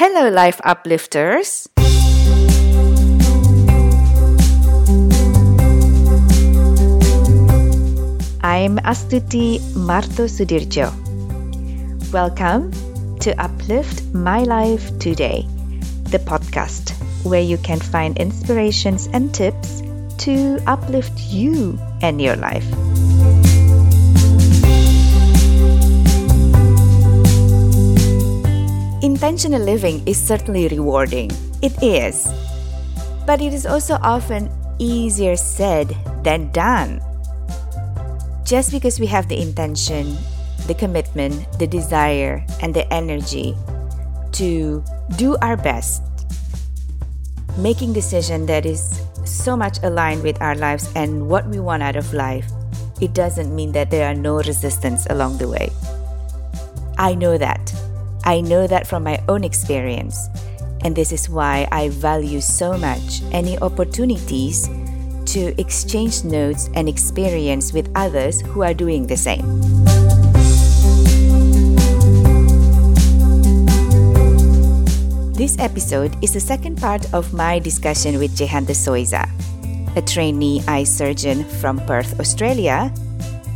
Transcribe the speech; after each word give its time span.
Hello, 0.00 0.30
Life 0.30 0.58
Uplifters. 0.64 1.68
I'm 8.40 8.78
Astuti 8.78 9.60
Marto 9.76 10.24
Sudirjo. 10.24 10.88
Welcome 12.14 12.72
to 13.18 13.34
Uplift 13.38 14.14
My 14.14 14.44
Life 14.44 14.88
Today, 14.98 15.46
the 16.04 16.18
podcast 16.18 16.96
where 17.22 17.42
you 17.42 17.58
can 17.58 17.78
find 17.78 18.16
inspirations 18.16 19.06
and 19.12 19.34
tips 19.34 19.82
to 20.24 20.58
uplift 20.66 21.20
you 21.28 21.78
and 22.00 22.22
your 22.22 22.36
life. 22.36 22.64
Intentional 29.20 29.60
living 29.60 30.00
is 30.08 30.16
certainly 30.16 30.66
rewarding. 30.68 31.30
It 31.60 31.76
is. 31.82 32.32
But 33.26 33.42
it 33.42 33.52
is 33.52 33.66
also 33.66 34.00
often 34.00 34.48
easier 34.78 35.36
said 35.36 35.94
than 36.24 36.50
done. 36.52 37.04
Just 38.48 38.72
because 38.72 38.98
we 38.98 39.04
have 39.12 39.28
the 39.28 39.36
intention, 39.36 40.16
the 40.66 40.72
commitment, 40.72 41.36
the 41.58 41.66
desire, 41.66 42.42
and 42.62 42.72
the 42.72 42.90
energy 42.90 43.54
to 44.40 44.82
do 45.16 45.36
our 45.42 45.58
best, 45.58 46.00
making 47.58 47.92
decision 47.92 48.46
that 48.46 48.64
is 48.64 49.04
so 49.26 49.54
much 49.54 49.76
aligned 49.82 50.22
with 50.22 50.40
our 50.40 50.54
lives 50.54 50.88
and 50.96 51.28
what 51.28 51.46
we 51.46 51.60
want 51.60 51.82
out 51.82 51.96
of 51.96 52.14
life, 52.14 52.48
it 53.02 53.12
doesn't 53.12 53.54
mean 53.54 53.70
that 53.72 53.90
there 53.90 54.10
are 54.10 54.16
no 54.16 54.36
resistance 54.36 55.04
along 55.10 55.36
the 55.36 55.46
way. 55.46 55.68
I 56.96 57.14
know 57.14 57.36
that. 57.36 57.79
I 58.24 58.40
know 58.40 58.66
that 58.66 58.86
from 58.86 59.02
my 59.02 59.22
own 59.28 59.44
experience. 59.44 60.28
And 60.84 60.94
this 60.96 61.12
is 61.12 61.28
why 61.28 61.68
I 61.70 61.88
value 61.90 62.40
so 62.40 62.76
much 62.76 63.22
any 63.32 63.58
opportunities 63.58 64.68
to 65.26 65.54
exchange 65.60 66.24
notes 66.24 66.70
and 66.74 66.88
experience 66.88 67.72
with 67.72 67.90
others 67.94 68.40
who 68.40 68.62
are 68.62 68.74
doing 68.74 69.06
the 69.06 69.16
same. 69.16 69.44
This 75.34 75.56
episode 75.58 76.16
is 76.22 76.34
the 76.34 76.40
second 76.40 76.76
part 76.76 77.14
of 77.14 77.32
my 77.32 77.58
discussion 77.58 78.18
with 78.18 78.36
Jehan 78.36 78.64
de 78.64 78.74
Souza, 78.74 79.26
a 79.96 80.02
trainee 80.02 80.62
eye 80.68 80.84
surgeon 80.84 81.44
from 81.44 81.78
Perth, 81.86 82.20
Australia, 82.20 82.92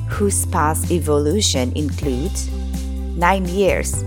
whose 0.08 0.46
past 0.46 0.90
evolution 0.90 1.72
includes 1.76 2.48
nine 3.16 3.46
years, 3.46 4.02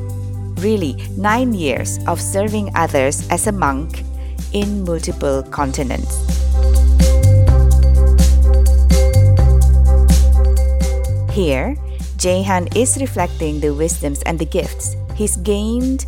really 0.59 0.95
nine 1.17 1.53
years 1.53 1.99
of 2.07 2.21
serving 2.21 2.71
others 2.75 3.27
as 3.29 3.47
a 3.47 3.51
monk 3.51 4.03
in 4.53 4.83
multiple 4.83 5.43
continents. 5.43 6.23
Here, 11.31 11.75
Jehan 12.17 12.67
is 12.75 12.97
reflecting 12.99 13.59
the 13.59 13.73
wisdoms 13.73 14.23
and 14.23 14.39
the 14.39 14.45
gifts 14.45 14.95
he's 15.15 15.37
gained 15.37 16.05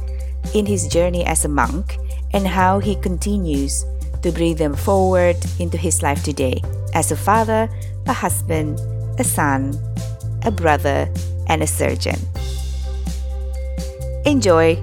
in 0.54 0.66
his 0.66 0.88
journey 0.88 1.26
as 1.26 1.46
a 1.46 1.50
monk 1.50 1.98
and 2.34 2.48
how 2.48 2.80
he 2.80 2.96
continues 2.96 3.86
to 4.24 4.32
bring 4.32 4.56
them 4.56 4.76
forward 4.76 5.38
into 5.60 5.78
his 5.78 6.02
life 6.02 6.24
today 6.24 6.62
as 6.94 7.12
a 7.12 7.16
father, 7.16 7.70
a 8.08 8.14
husband, 8.14 8.80
a 9.20 9.24
son, 9.24 9.78
a 10.44 10.52
brother, 10.52 11.08
and 11.48 11.62
a 11.62 11.68
surgeon. 11.68 12.18
Enjoy! 14.26 14.76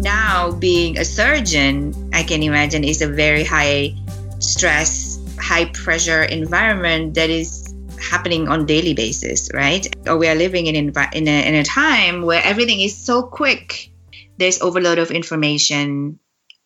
Now, 0.00 0.52
being 0.52 0.98
a 0.98 1.04
surgeon, 1.04 2.10
I 2.12 2.22
can 2.22 2.42
imagine 2.42 2.84
is 2.84 3.02
a 3.02 3.08
very 3.08 3.44
high 3.44 3.94
stress 4.38 5.18
high 5.38 5.66
pressure 5.66 6.22
environment 6.22 7.14
that 7.14 7.30
is 7.30 7.72
happening 8.00 8.48
on 8.48 8.66
daily 8.66 8.94
basis 8.94 9.50
right? 9.54 9.86
Or 10.06 10.16
we 10.18 10.28
are 10.28 10.34
living 10.34 10.66
in, 10.66 10.74
in, 10.74 11.28
a, 11.28 11.48
in 11.48 11.54
a 11.54 11.64
time 11.64 12.22
where 12.22 12.42
everything 12.42 12.80
is 12.80 12.96
so 12.96 13.22
quick. 13.22 13.90
There's 14.38 14.60
overload 14.60 14.98
of 14.98 15.10
information. 15.10 16.18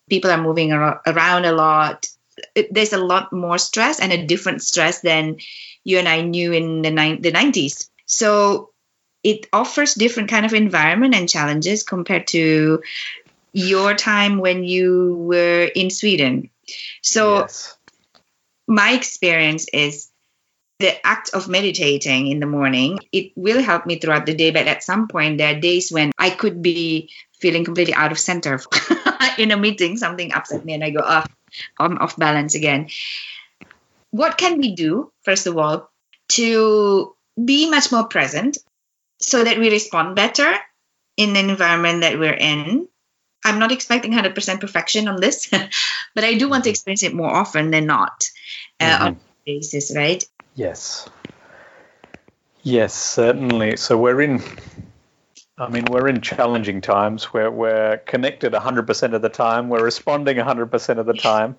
People 0.09 0.31
are 0.31 0.41
moving 0.41 0.73
ar- 0.73 1.01
around 1.07 1.45
a 1.45 1.53
lot 1.53 2.07
it, 2.55 2.73
there's 2.73 2.93
a 2.93 2.97
lot 2.97 3.33
more 3.33 3.57
stress 3.57 3.99
and 3.99 4.11
a 4.11 4.25
different 4.25 4.61
stress 4.61 5.01
than 5.01 5.37
you 5.83 5.99
and 5.99 6.07
i 6.07 6.21
knew 6.21 6.51
in 6.51 6.81
the, 6.81 6.91
ni- 6.91 7.19
the 7.19 7.31
90s 7.31 7.89
so 8.05 8.71
it 9.23 9.47
offers 9.53 9.93
different 9.93 10.29
kind 10.29 10.45
of 10.45 10.53
environment 10.53 11.15
and 11.15 11.29
challenges 11.29 11.83
compared 11.83 12.27
to 12.27 12.81
your 13.53 13.93
time 13.93 14.39
when 14.39 14.63
you 14.63 15.15
were 15.29 15.69
in 15.75 15.89
sweden. 15.89 16.49
So 17.01 17.39
yes. 17.39 17.77
my 18.67 18.93
experience 18.93 19.67
is 19.71 20.09
the 20.79 21.05
act 21.05 21.29
of 21.33 21.47
meditating 21.47 22.25
in 22.27 22.39
the 22.39 22.47
morning 22.47 22.97
it 23.11 23.33
will 23.35 23.61
help 23.61 23.85
me 23.85 23.99
throughout 23.99 24.25
the 24.25 24.33
day 24.33 24.49
but 24.49 24.65
at 24.65 24.83
some 24.83 25.07
point 25.07 25.37
there 25.37 25.55
are 25.55 25.59
days 25.59 25.91
when 25.91 26.11
i 26.17 26.31
could 26.31 26.59
be 26.63 27.11
feeling 27.39 27.63
completely 27.63 27.93
out 27.93 28.11
of 28.11 28.17
center 28.17 28.59
in 29.37 29.51
a 29.51 29.57
meeting 29.57 29.95
something 29.95 30.33
upset 30.33 30.65
me 30.65 30.73
and 30.73 30.83
i 30.83 30.89
go 30.89 31.01
oh 31.05 31.23
i'm 31.79 31.97
off 31.97 32.17
balance 32.17 32.55
again 32.55 32.89
what 34.11 34.37
can 34.37 34.57
we 34.57 34.75
do 34.75 35.11
first 35.23 35.47
of 35.47 35.57
all 35.57 35.89
to 36.27 37.15
be 37.43 37.69
much 37.69 37.91
more 37.91 38.07
present 38.07 38.57
so 39.19 39.43
that 39.43 39.57
we 39.57 39.69
respond 39.69 40.15
better 40.15 40.53
in 41.17 41.33
the 41.33 41.39
environment 41.39 42.01
that 42.01 42.17
we're 42.19 42.33
in 42.33 42.87
i'm 43.45 43.59
not 43.59 43.71
expecting 43.71 44.11
100% 44.11 44.59
perfection 44.59 45.07
on 45.07 45.19
this 45.19 45.49
but 46.15 46.23
i 46.23 46.33
do 46.35 46.49
want 46.49 46.63
to 46.63 46.69
experience 46.69 47.03
it 47.03 47.13
more 47.13 47.29
often 47.31 47.71
than 47.71 47.85
not 47.85 48.29
uh, 48.79 48.85
mm-hmm. 48.85 49.03
on 49.05 49.19
basis, 49.45 49.95
right? 49.95 50.23
Yes. 50.55 51.09
Yes, 52.63 52.93
certainly. 52.93 53.77
So 53.77 53.97
we're 53.97 54.21
in. 54.21 54.43
I 55.61 55.69
mean, 55.69 55.85
we're 55.91 56.07
in 56.07 56.21
challenging 56.21 56.81
times 56.81 57.25
where 57.25 57.51
we're 57.51 57.97
connected 58.07 58.51
100% 58.51 59.13
of 59.13 59.21
the 59.21 59.29
time. 59.29 59.69
We're 59.69 59.83
responding 59.83 60.37
100% 60.37 60.97
of 60.97 61.05
the 61.05 61.13
time. 61.13 61.55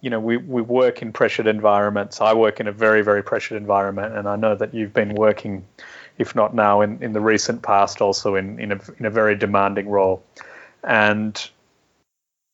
You 0.00 0.10
know, 0.10 0.20
we, 0.20 0.36
we 0.36 0.62
work 0.62 1.02
in 1.02 1.12
pressured 1.12 1.48
environments. 1.48 2.20
I 2.20 2.32
work 2.32 2.60
in 2.60 2.68
a 2.68 2.72
very, 2.72 3.02
very 3.02 3.24
pressured 3.24 3.60
environment, 3.60 4.16
and 4.16 4.28
I 4.28 4.36
know 4.36 4.54
that 4.54 4.72
you've 4.72 4.94
been 4.94 5.16
working, 5.16 5.66
if 6.16 6.36
not 6.36 6.54
now, 6.54 6.80
in, 6.80 7.02
in 7.02 7.12
the 7.12 7.20
recent 7.20 7.60
past, 7.62 8.00
also 8.00 8.36
in, 8.36 8.60
in, 8.60 8.70
a, 8.70 8.80
in 9.00 9.06
a 9.06 9.10
very 9.10 9.34
demanding 9.34 9.88
role. 9.88 10.22
And 10.84 11.50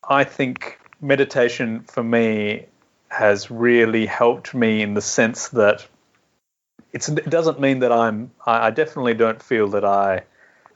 I 0.09 0.25
think 0.25 0.79
meditation 1.03 1.81
for 1.81 2.03
me 2.03 2.65
has 3.09 3.51
really 3.51 4.07
helped 4.07 4.55
me 4.55 4.81
in 4.81 4.95
the 4.95 5.03
sense 5.03 5.49
that 5.49 5.87
it 6.95 7.29
doesn't 7.29 7.61
mean 7.61 7.81
that 7.81 7.93
I'm, 7.93 8.31
I 8.47 8.71
definitely 8.71 9.13
don't 9.13 9.43
feel 9.43 9.69
that 9.69 9.85
I 9.85 10.23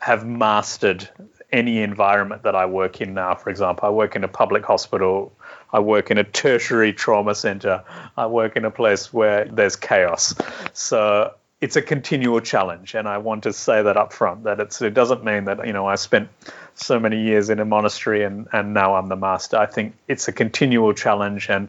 have 0.00 0.26
mastered 0.26 1.08
any 1.52 1.82
environment 1.82 2.42
that 2.42 2.54
I 2.54 2.66
work 2.66 3.00
in 3.00 3.14
now. 3.14 3.34
For 3.34 3.50
example, 3.50 3.86
I 3.86 3.90
work 3.90 4.16
in 4.16 4.24
a 4.24 4.28
public 4.28 4.64
hospital, 4.64 5.32
I 5.72 5.80
work 5.80 6.10
in 6.10 6.18
a 6.18 6.24
tertiary 6.24 6.92
trauma 6.92 7.34
center, 7.34 7.84
I 8.16 8.26
work 8.26 8.56
in 8.56 8.64
a 8.64 8.70
place 8.70 9.12
where 9.12 9.44
there's 9.44 9.76
chaos. 9.76 10.34
So 10.72 11.34
it's 11.60 11.76
a 11.76 11.82
continual 11.82 12.40
challenge, 12.40 12.94
and 12.94 13.06
I 13.06 13.18
want 13.18 13.42
to 13.42 13.52
say 13.52 13.82
that 13.82 13.96
up 13.96 14.12
front 14.12 14.44
that 14.44 14.60
it 14.60 14.94
doesn't 14.94 15.24
mean 15.24 15.44
that 15.44 15.66
you 15.66 15.72
know 15.72 15.86
I 15.86 15.96
spent 15.96 16.28
so 16.74 16.98
many 16.98 17.22
years 17.22 17.50
in 17.50 17.60
a 17.60 17.64
monastery 17.64 18.24
and 18.24 18.48
and 18.52 18.72
now 18.72 18.94
I'm 18.94 19.08
the 19.08 19.16
master. 19.16 19.58
I 19.58 19.66
think 19.66 19.94
it's 20.08 20.28
a 20.28 20.32
continual 20.32 20.94
challenge, 20.94 21.50
and 21.50 21.68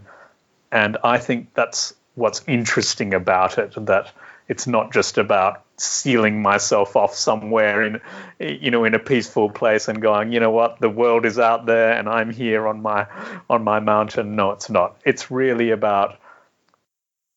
and 0.71 0.97
I 1.03 1.17
think 1.17 1.53
that's 1.53 1.93
what's 2.15 2.41
interesting 2.47 3.13
about 3.13 3.57
it 3.57 3.73
that 3.85 4.11
it's 4.47 4.67
not 4.67 4.93
just 4.93 5.17
about 5.17 5.63
sealing 5.81 6.41
myself 6.41 6.95
off 6.95 7.15
somewhere 7.15 7.83
in 7.83 8.01
you 8.39 8.71
know 8.71 8.83
in 8.83 8.93
a 8.93 8.99
peaceful 8.99 9.49
place 9.49 9.87
and 9.87 10.01
going 10.01 10.31
you 10.31 10.39
know 10.39 10.51
what? 10.51 10.79
The 10.79 10.89
world 10.89 11.25
is 11.25 11.39
out 11.39 11.65
there 11.65 11.93
and 11.93 12.07
I'm 12.07 12.31
here 12.31 12.67
on 12.67 12.81
my 12.81 13.07
on 13.49 13.63
my 13.63 13.79
mountain. 13.79 14.35
No 14.35 14.51
it's 14.51 14.69
not. 14.69 14.97
It's 15.05 15.31
really 15.31 15.71
about 15.71 16.17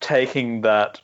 taking 0.01 0.63
that 0.63 1.01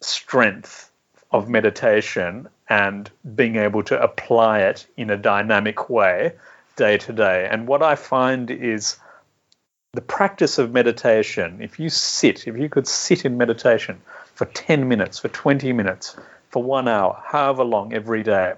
strength 0.00 0.90
of 1.30 1.48
meditation 1.48 2.48
and 2.68 3.10
being 3.34 3.56
able 3.56 3.82
to 3.84 4.00
apply 4.00 4.60
it 4.60 4.86
in 4.96 5.10
a 5.10 5.16
dynamic 5.16 5.88
way 5.88 6.32
day 6.76 6.98
to 6.98 7.12
day. 7.12 7.48
And 7.50 7.66
what 7.66 7.82
I 7.82 7.96
find 7.96 8.50
is 8.50 8.98
the 9.92 10.00
practice 10.00 10.58
of 10.58 10.72
meditation, 10.72 11.60
if 11.60 11.78
you 11.80 11.88
sit, 11.88 12.46
if 12.46 12.56
you 12.56 12.68
could 12.68 12.86
sit 12.86 13.24
in 13.24 13.36
meditation 13.38 14.00
for 14.34 14.44
10 14.44 14.86
minutes, 14.88 15.18
for 15.18 15.28
20 15.28 15.72
minutes, 15.72 16.16
for 16.50 16.62
one 16.62 16.88
hour, 16.88 17.22
however 17.24 17.64
long 17.64 17.92
every 17.92 18.22
day, 18.22 18.54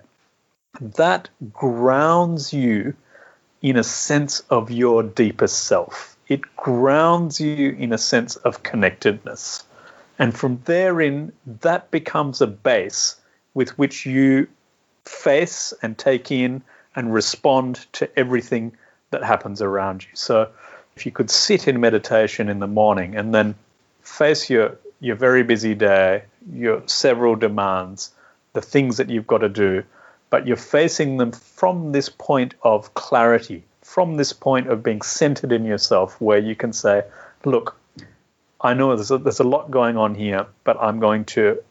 that 0.80 1.28
grounds 1.52 2.52
you 2.52 2.94
in 3.62 3.76
a 3.76 3.84
sense 3.84 4.40
of 4.50 4.70
your 4.70 5.02
deepest 5.02 5.64
self. 5.64 6.16
It 6.28 6.56
grounds 6.56 7.40
you 7.40 7.70
in 7.70 7.92
a 7.92 7.98
sense 7.98 8.36
of 8.36 8.62
connectedness. 8.62 9.64
And 10.18 10.36
from 10.36 10.62
therein, 10.64 11.32
that 11.62 11.90
becomes 11.90 12.40
a 12.40 12.46
base 12.46 13.16
with 13.54 13.76
which 13.78 14.06
you 14.06 14.48
face 15.04 15.74
and 15.82 15.98
take 15.98 16.30
in 16.30 16.62
and 16.94 17.12
respond 17.12 17.86
to 17.92 18.18
everything 18.18 18.76
that 19.10 19.24
happens 19.24 19.60
around 19.60 20.04
you. 20.04 20.10
So 20.14 20.48
if 20.96 21.06
you 21.06 21.12
could 21.12 21.30
sit 21.30 21.66
in 21.66 21.80
meditation 21.80 22.48
in 22.48 22.60
the 22.60 22.66
morning 22.66 23.16
and 23.16 23.34
then 23.34 23.54
face 24.02 24.50
your 24.50 24.78
your 25.00 25.16
very 25.16 25.42
busy 25.42 25.74
day, 25.74 26.24
your 26.52 26.82
several 26.86 27.36
demands, 27.36 28.12
the 28.52 28.62
things 28.62 28.96
that 28.96 29.10
you've 29.10 29.26
got 29.26 29.38
to 29.38 29.48
do, 29.48 29.84
but 30.30 30.46
you're 30.46 30.56
facing 30.56 31.16
them 31.16 31.32
from 31.32 31.92
this 31.92 32.08
point 32.08 32.54
of 32.62 32.94
clarity, 32.94 33.64
from 33.82 34.16
this 34.16 34.32
point 34.32 34.68
of 34.68 34.82
being 34.82 35.02
centered 35.02 35.52
in 35.52 35.64
yourself, 35.64 36.20
where 36.20 36.38
you 36.38 36.54
can 36.54 36.72
say, 36.72 37.02
Look, 37.44 37.76
I 38.60 38.74
know 38.74 38.94
there's 38.94 39.10
a, 39.10 39.18
there's 39.18 39.40
a 39.40 39.44
lot 39.44 39.70
going 39.70 39.96
on 39.96 40.14
here, 40.14 40.46
but 40.64 40.76
I'm 40.80 41.00
going 41.00 41.24
to 41.26 41.62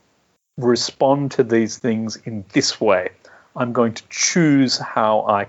respond 0.57 1.31
to 1.31 1.43
these 1.43 1.77
things 1.77 2.15
in 2.17 2.43
this 2.53 2.81
way. 2.81 3.09
I'm 3.55 3.73
going 3.73 3.93
to 3.93 4.03
choose 4.09 4.77
how 4.77 5.21
I 5.21 5.47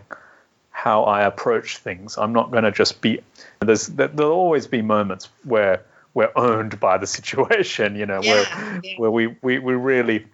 how 0.70 1.05
I 1.05 1.22
approach 1.25 1.78
things. 1.78 2.17
I'm 2.17 2.32
not 2.32 2.50
going 2.50 2.64
to 2.64 2.72
just 2.72 3.00
be 3.00 3.20
there's 3.61 3.87
there'll 3.87 4.32
always 4.32 4.67
be 4.67 4.82
moments 4.82 5.28
where 5.44 5.84
we're 6.14 6.32
owned 6.36 6.80
by 6.80 6.98
the 6.98 7.06
situation, 7.06 7.96
you 7.96 8.06
know, 8.06 8.20
yeah, 8.22 8.32
where 8.32 8.80
yeah. 8.82 8.94
where 8.98 9.10
we, 9.10 9.36
we, 9.42 9.58
we 9.58 9.74
really 9.74 10.26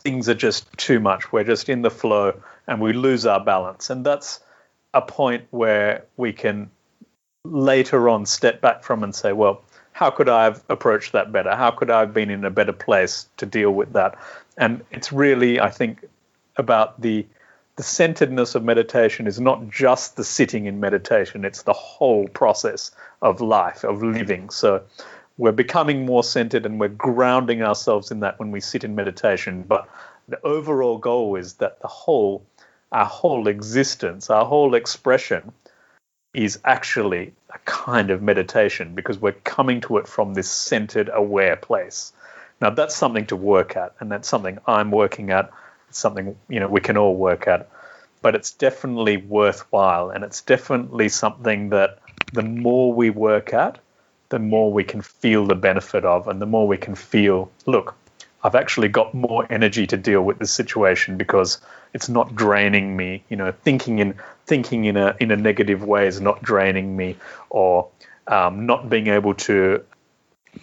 things 0.00 0.28
are 0.28 0.34
just 0.34 0.66
too 0.76 1.00
much. 1.00 1.32
We're 1.32 1.44
just 1.44 1.68
in 1.68 1.82
the 1.82 1.90
flow 1.90 2.40
and 2.66 2.80
we 2.80 2.92
lose 2.92 3.26
our 3.26 3.42
balance. 3.42 3.90
And 3.90 4.04
that's 4.04 4.40
a 4.94 5.02
point 5.02 5.44
where 5.50 6.04
we 6.16 6.32
can 6.32 6.70
later 7.44 8.08
on 8.08 8.26
step 8.26 8.60
back 8.60 8.84
from 8.84 9.02
and 9.02 9.14
say, 9.14 9.32
well, 9.32 9.62
how 9.92 10.10
could 10.10 10.28
I 10.28 10.44
have 10.44 10.62
approached 10.68 11.12
that 11.12 11.32
better? 11.32 11.54
How 11.54 11.70
could 11.70 11.90
I 11.90 12.00
have 12.00 12.14
been 12.14 12.30
in 12.30 12.44
a 12.44 12.50
better 12.50 12.72
place 12.72 13.28
to 13.38 13.46
deal 13.46 13.72
with 13.72 13.92
that? 13.92 14.18
And 14.56 14.82
it's 14.90 15.12
really, 15.12 15.60
I 15.60 15.70
think, 15.70 16.04
about 16.56 17.00
the 17.00 17.26
the 17.80 17.84
centeredness 17.84 18.54
of 18.54 18.62
meditation 18.62 19.26
is 19.26 19.40
not 19.40 19.70
just 19.70 20.14
the 20.14 20.22
sitting 20.22 20.66
in 20.66 20.80
meditation, 20.80 21.46
it's 21.46 21.62
the 21.62 21.72
whole 21.72 22.28
process 22.28 22.90
of 23.22 23.40
life, 23.40 23.84
of 23.84 24.02
living. 24.02 24.50
So 24.50 24.82
we're 25.38 25.52
becoming 25.52 26.04
more 26.04 26.22
centered 26.22 26.66
and 26.66 26.78
we're 26.78 26.88
grounding 26.88 27.62
ourselves 27.62 28.10
in 28.10 28.20
that 28.20 28.38
when 28.38 28.50
we 28.50 28.60
sit 28.60 28.84
in 28.84 28.94
meditation. 28.94 29.62
But 29.62 29.88
the 30.28 30.38
overall 30.42 30.98
goal 30.98 31.36
is 31.36 31.54
that 31.54 31.80
the 31.80 31.88
whole, 31.88 32.44
our 32.92 33.06
whole 33.06 33.48
existence, 33.48 34.28
our 34.28 34.44
whole 34.44 34.74
expression 34.74 35.50
is 36.34 36.58
actually 36.66 37.32
a 37.48 37.58
kind 37.60 38.10
of 38.10 38.20
meditation 38.20 38.94
because 38.94 39.18
we're 39.18 39.32
coming 39.32 39.80
to 39.80 39.96
it 39.96 40.06
from 40.06 40.34
this 40.34 40.50
centered, 40.50 41.08
aware 41.10 41.56
place. 41.56 42.12
Now, 42.60 42.68
that's 42.68 42.94
something 42.94 43.24
to 43.28 43.36
work 43.36 43.74
at, 43.74 43.94
and 44.00 44.12
that's 44.12 44.28
something 44.28 44.58
I'm 44.66 44.90
working 44.90 45.30
at 45.30 45.50
something 45.90 46.36
you 46.48 46.60
know 46.60 46.68
we 46.68 46.80
can 46.80 46.96
all 46.96 47.16
work 47.16 47.46
at, 47.46 47.68
but 48.22 48.34
it's 48.34 48.52
definitely 48.52 49.16
worthwhile, 49.18 50.10
and 50.10 50.24
it's 50.24 50.42
definitely 50.42 51.08
something 51.08 51.70
that 51.70 51.98
the 52.32 52.42
more 52.42 52.92
we 52.92 53.10
work 53.10 53.52
at, 53.52 53.78
the 54.28 54.38
more 54.38 54.72
we 54.72 54.84
can 54.84 55.02
feel 55.02 55.46
the 55.46 55.54
benefit 55.54 56.04
of, 56.04 56.28
and 56.28 56.40
the 56.40 56.46
more 56.46 56.66
we 56.66 56.76
can 56.76 56.94
feel, 56.94 57.50
look, 57.66 57.96
I've 58.42 58.54
actually 58.54 58.88
got 58.88 59.12
more 59.12 59.46
energy 59.50 59.86
to 59.88 59.96
deal 59.96 60.22
with 60.22 60.38
this 60.38 60.52
situation 60.52 61.16
because 61.16 61.60
it's 61.92 62.08
not 62.08 62.34
draining 62.34 62.96
me. 62.96 63.22
You 63.28 63.36
know, 63.36 63.52
thinking 63.52 63.98
in 63.98 64.14
thinking 64.46 64.84
in 64.86 64.96
a 64.96 65.16
in 65.20 65.30
a 65.30 65.36
negative 65.36 65.84
way 65.84 66.06
is 66.06 66.20
not 66.20 66.42
draining 66.42 66.96
me, 66.96 67.16
or 67.50 67.88
um, 68.26 68.66
not 68.66 68.88
being 68.88 69.08
able 69.08 69.34
to 69.34 69.84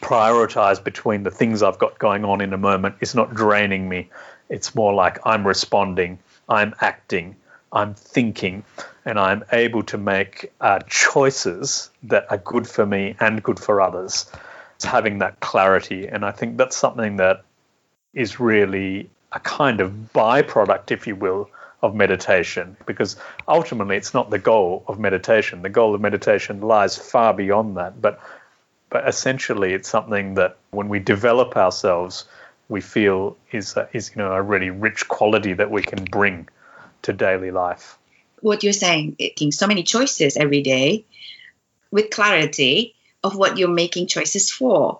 prioritize 0.02 0.84
between 0.84 1.24
the 1.24 1.32
things 1.32 1.64
I've 1.64 1.80
got 1.80 1.98
going 1.98 2.26
on 2.26 2.42
in 2.42 2.54
a 2.54 2.58
moment 2.58 2.96
is 3.00 3.16
not 3.16 3.34
draining 3.34 3.88
me. 3.88 4.10
It's 4.50 4.76
more 4.76 4.94
like 4.94 5.20
I'm 5.26 5.46
responding, 5.46 6.20
I'm 6.48 6.74
acting, 6.82 7.36
I'm 7.72 7.94
thinking, 7.94 8.64
and 9.06 9.20
I'm 9.20 9.44
able 9.52 9.84
to 9.84 9.98
make 9.98 10.52
uh, 10.62 10.80
choices 10.88 11.90
that 12.04 12.32
are 12.32 12.38
good 12.38 12.68
for 12.68 12.86
me 12.86 13.16
and 13.20 13.44
good 13.44 13.60
for 13.60 13.82
others. 13.82 14.30
It's 14.76 14.86
having 14.86 15.20
that 15.20 15.40
clarity. 15.40 16.08
And 16.08 16.24
I 16.26 16.32
think 16.32 16.58
that's 16.58 16.78
something 16.78 17.18
that 17.18 17.44
is 18.14 18.40
really 18.40 19.10
a 19.32 19.40
kind 19.40 19.82
of 19.82 19.92
byproduct, 20.14 20.92
if 20.92 21.08
you 21.08 21.16
will, 21.16 21.50
of 21.82 21.94
meditation 21.94 22.76
because 22.86 23.16
ultimately 23.48 23.96
it's 23.96 24.14
not 24.14 24.30
the 24.30 24.40
goal 24.40 24.84
of 24.88 24.98
meditation 25.00 25.62
the 25.62 25.70
goal 25.70 25.94
of 25.94 26.02
meditation 26.02 26.60
lies 26.60 26.98
far 26.98 27.34
beyond 27.34 27.78
that 27.78 28.02
but 28.02 28.20
but 28.90 29.08
essentially 29.08 29.74
it's 29.74 29.88
something 29.88 30.34
that 30.34 30.58
when 30.72 30.90
we 30.90 30.98
develop 30.98 31.56
ourselves 31.56 32.26
we 32.70 32.82
feel 32.82 33.38
is 33.52 33.78
uh, 33.78 33.88
is 33.94 34.12
you 34.16 34.22
know 34.22 34.32
a 34.32 34.42
really 34.42 34.70
rich 34.70 35.08
quality 35.08 35.54
that 35.54 35.72
we 35.72 35.82
can 35.82 36.04
bring 36.06 36.50
to 37.04 37.14
daily 37.14 37.52
life. 37.52 37.98
What 38.42 38.64
you're 38.64 38.74
saying, 38.74 39.16
making 39.20 39.52
so 39.52 39.68
many 39.68 39.84
choices 39.84 40.38
every 40.38 40.62
day 40.62 41.06
with 41.92 42.12
clarity 42.12 42.96
of 43.24 43.36
what 43.36 43.58
you're 43.58 43.70
making 43.70 44.08
choices 44.08 44.52
for. 44.52 45.00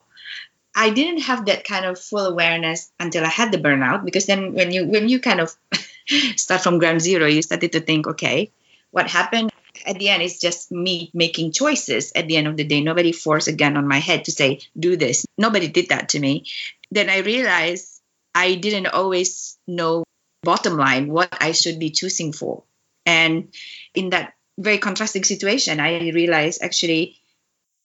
I 0.76 0.92
didn't 0.92 1.22
have 1.22 1.46
that 1.46 1.64
kind 1.64 1.86
of 1.86 2.00
full 2.00 2.26
awareness 2.26 2.92
until 3.00 3.26
I 3.26 3.30
had 3.30 3.52
the 3.52 3.58
burnout 3.58 4.06
because 4.06 4.26
then 4.26 4.54
when 4.54 4.72
you 4.72 4.86
when 4.86 5.10
you 5.10 5.20
kind 5.20 5.42
of 5.42 5.56
start 6.36 6.62
from 6.62 6.80
ground 6.80 7.02
zero, 7.02 7.26
you 7.28 7.42
started 7.42 7.74
to 7.74 7.80
think, 7.82 8.08
okay, 8.08 8.52
what 8.92 9.10
happened 9.10 9.52
at 9.86 10.00
the 10.00 10.10
end 10.10 10.24
is 10.24 10.40
just 10.40 10.72
me 10.72 11.12
making 11.14 11.52
choices 11.52 12.12
at 12.16 12.28
the 12.28 12.38
end 12.38 12.48
of 12.48 12.58
the 12.58 12.64
day. 12.64 12.82
Nobody 12.82 13.12
forced 13.12 13.48
a 13.48 13.54
gun 13.54 13.78
on 13.78 13.88
my 13.88 14.00
head 14.00 14.26
to 14.26 14.32
say, 14.32 14.60
do 14.78 14.98
this. 14.98 15.26
Nobody 15.38 15.68
did 15.68 15.90
that 15.90 16.10
to 16.10 16.20
me 16.20 16.46
then 16.92 17.10
I 17.10 17.20
realized 17.20 18.02
I 18.34 18.56
didn't 18.56 18.88
always 18.88 19.58
know 19.68 20.04
bottom 20.44 20.78
line 20.78 21.10
what 21.12 21.36
I 21.42 21.52
should 21.52 21.80
be 21.80 21.90
choosing 21.90 22.32
for. 22.34 22.64
And 23.06 23.54
in 23.94 24.12
that 24.12 24.34
very 24.58 24.78
contrasting 24.78 25.24
situation, 25.24 25.80
I 25.80 26.12
realized 26.12 26.62
actually 26.62 27.20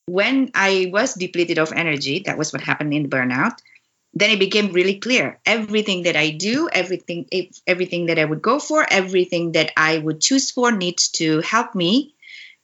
when 0.06 0.50
I 0.54 0.90
was 0.92 1.14
depleted 1.14 1.58
of 1.58 1.72
energy, 1.72 2.22
that 2.26 2.38
was 2.38 2.52
what 2.52 2.62
happened 2.62 2.92
in 2.92 3.04
the 3.04 3.08
burnout. 3.08 3.58
Then 4.14 4.30
it 4.30 4.38
became 4.38 4.72
really 4.72 4.98
clear. 4.98 5.40
Everything 5.46 6.02
that 6.02 6.16
I 6.16 6.30
do, 6.30 6.68
everything, 6.70 7.26
everything 7.66 8.06
that 8.06 8.18
I 8.18 8.24
would 8.24 8.42
go 8.42 8.58
for, 8.58 8.86
everything 8.88 9.52
that 9.52 9.72
I 9.76 9.96
would 9.96 10.20
choose 10.20 10.50
for 10.50 10.70
needs 10.70 11.08
to 11.12 11.40
help 11.40 11.74
me 11.74 12.14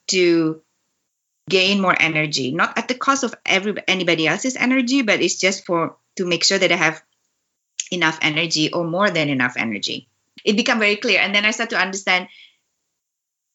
to 0.08 0.60
gain 1.48 1.80
more 1.80 1.96
energy. 1.98 2.52
Not 2.52 2.76
at 2.78 2.88
the 2.88 2.94
cost 2.94 3.24
of 3.24 3.34
every 3.44 3.74
anybody 3.88 4.26
else's 4.26 4.56
energy, 4.56 5.02
but 5.02 5.20
it's 5.20 5.40
just 5.40 5.64
for 5.64 5.96
to 6.16 6.26
make 6.26 6.44
sure 6.44 6.58
that 6.58 6.72
I 6.72 6.76
have 6.76 7.02
enough 7.90 8.18
energy 8.22 8.72
or 8.72 8.84
more 8.84 9.10
than 9.10 9.28
enough 9.28 9.54
energy. 9.56 10.08
It 10.44 10.56
became 10.56 10.78
very 10.78 10.96
clear. 10.96 11.20
And 11.20 11.34
then 11.34 11.44
I 11.44 11.50
start 11.52 11.70
to 11.70 11.80
understand 11.80 12.28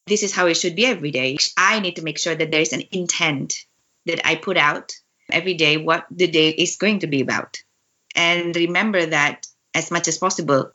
this 0.07 0.23
is 0.23 0.33
how 0.33 0.47
it 0.47 0.55
should 0.55 0.75
be 0.75 0.85
every 0.85 1.11
day. 1.11 1.37
I 1.57 1.79
need 1.79 1.95
to 1.95 2.03
make 2.03 2.17
sure 2.17 2.35
that 2.35 2.51
there 2.51 2.61
is 2.61 2.73
an 2.73 2.83
intent 2.91 3.65
that 4.05 4.25
I 4.27 4.35
put 4.35 4.57
out 4.57 4.93
every 5.31 5.53
day 5.53 5.77
what 5.77 6.05
the 6.11 6.27
day 6.27 6.49
is 6.49 6.77
going 6.77 6.99
to 6.99 7.07
be 7.07 7.21
about. 7.21 7.57
And 8.15 8.55
remember 8.55 9.05
that 9.05 9.47
as 9.73 9.91
much 9.91 10.07
as 10.07 10.17
possible. 10.17 10.71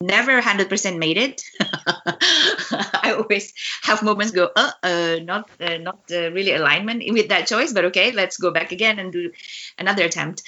Never 0.00 0.40
100% 0.40 0.98
made 0.98 1.16
it. 1.16 1.42
I 3.02 3.14
always 3.16 3.52
have 3.82 4.02
moments 4.02 4.32
go, 4.32 4.50
uh, 4.54 4.72
uh 4.82 5.16
not, 5.22 5.50
uh, 5.60 5.78
not 5.78 6.00
uh, 6.10 6.30
really 6.32 6.52
alignment 6.52 7.02
with 7.12 7.28
that 7.28 7.46
choice, 7.46 7.72
but 7.72 7.86
okay, 7.86 8.12
let's 8.12 8.36
go 8.36 8.50
back 8.50 8.72
again 8.72 8.98
and 8.98 9.12
do 9.12 9.32
another 9.78 10.04
attempt. 10.04 10.42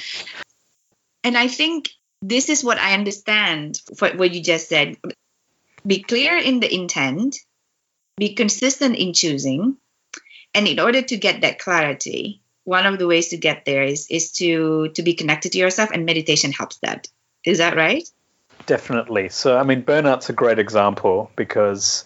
And 1.25 1.37
I 1.37 1.49
think 1.49 1.91
this 2.23 2.49
is 2.49 2.65
what 2.65 2.79
I 2.79 2.95
understand 2.95 3.81
for 3.97 4.09
what 4.11 4.33
you 4.33 4.43
just 4.43 4.69
said. 4.69 4.97
Be 5.87 6.03
clear 6.03 6.37
in 6.37 6.61
the 6.61 6.73
intent, 6.73 7.37
be 8.17 8.35
consistent 8.35 8.97
in 8.97 9.13
choosing. 9.13 9.77
And 10.55 10.67
in 10.67 10.81
order 10.81 11.03
to 11.03 11.17
get 11.17 11.43
that 11.43 11.59
clarity, 11.59 12.43
one 12.65 12.87
of 12.87 12.99
the 12.99 13.07
ways 13.07 13.29
to 13.29 13.37
get 13.37 13.65
there 13.65 13.83
is 13.83 14.07
is 14.11 14.33
to 14.33 14.89
to 14.95 15.03
be 15.03 15.15
connected 15.15 15.53
to 15.53 15.59
yourself 15.59 15.91
and 15.91 16.05
meditation 16.05 16.53
helps 16.53 16.79
that. 16.79 17.09
Is 17.45 17.59
that 17.59 17.77
right? 17.77 18.07
Definitely. 18.69 19.31
So 19.31 19.57
I 19.57 19.63
mean 19.63 19.83
burnout's 19.83 20.29
a 20.29 20.35
great 20.35 20.59
example 20.59 21.31
because 21.37 22.05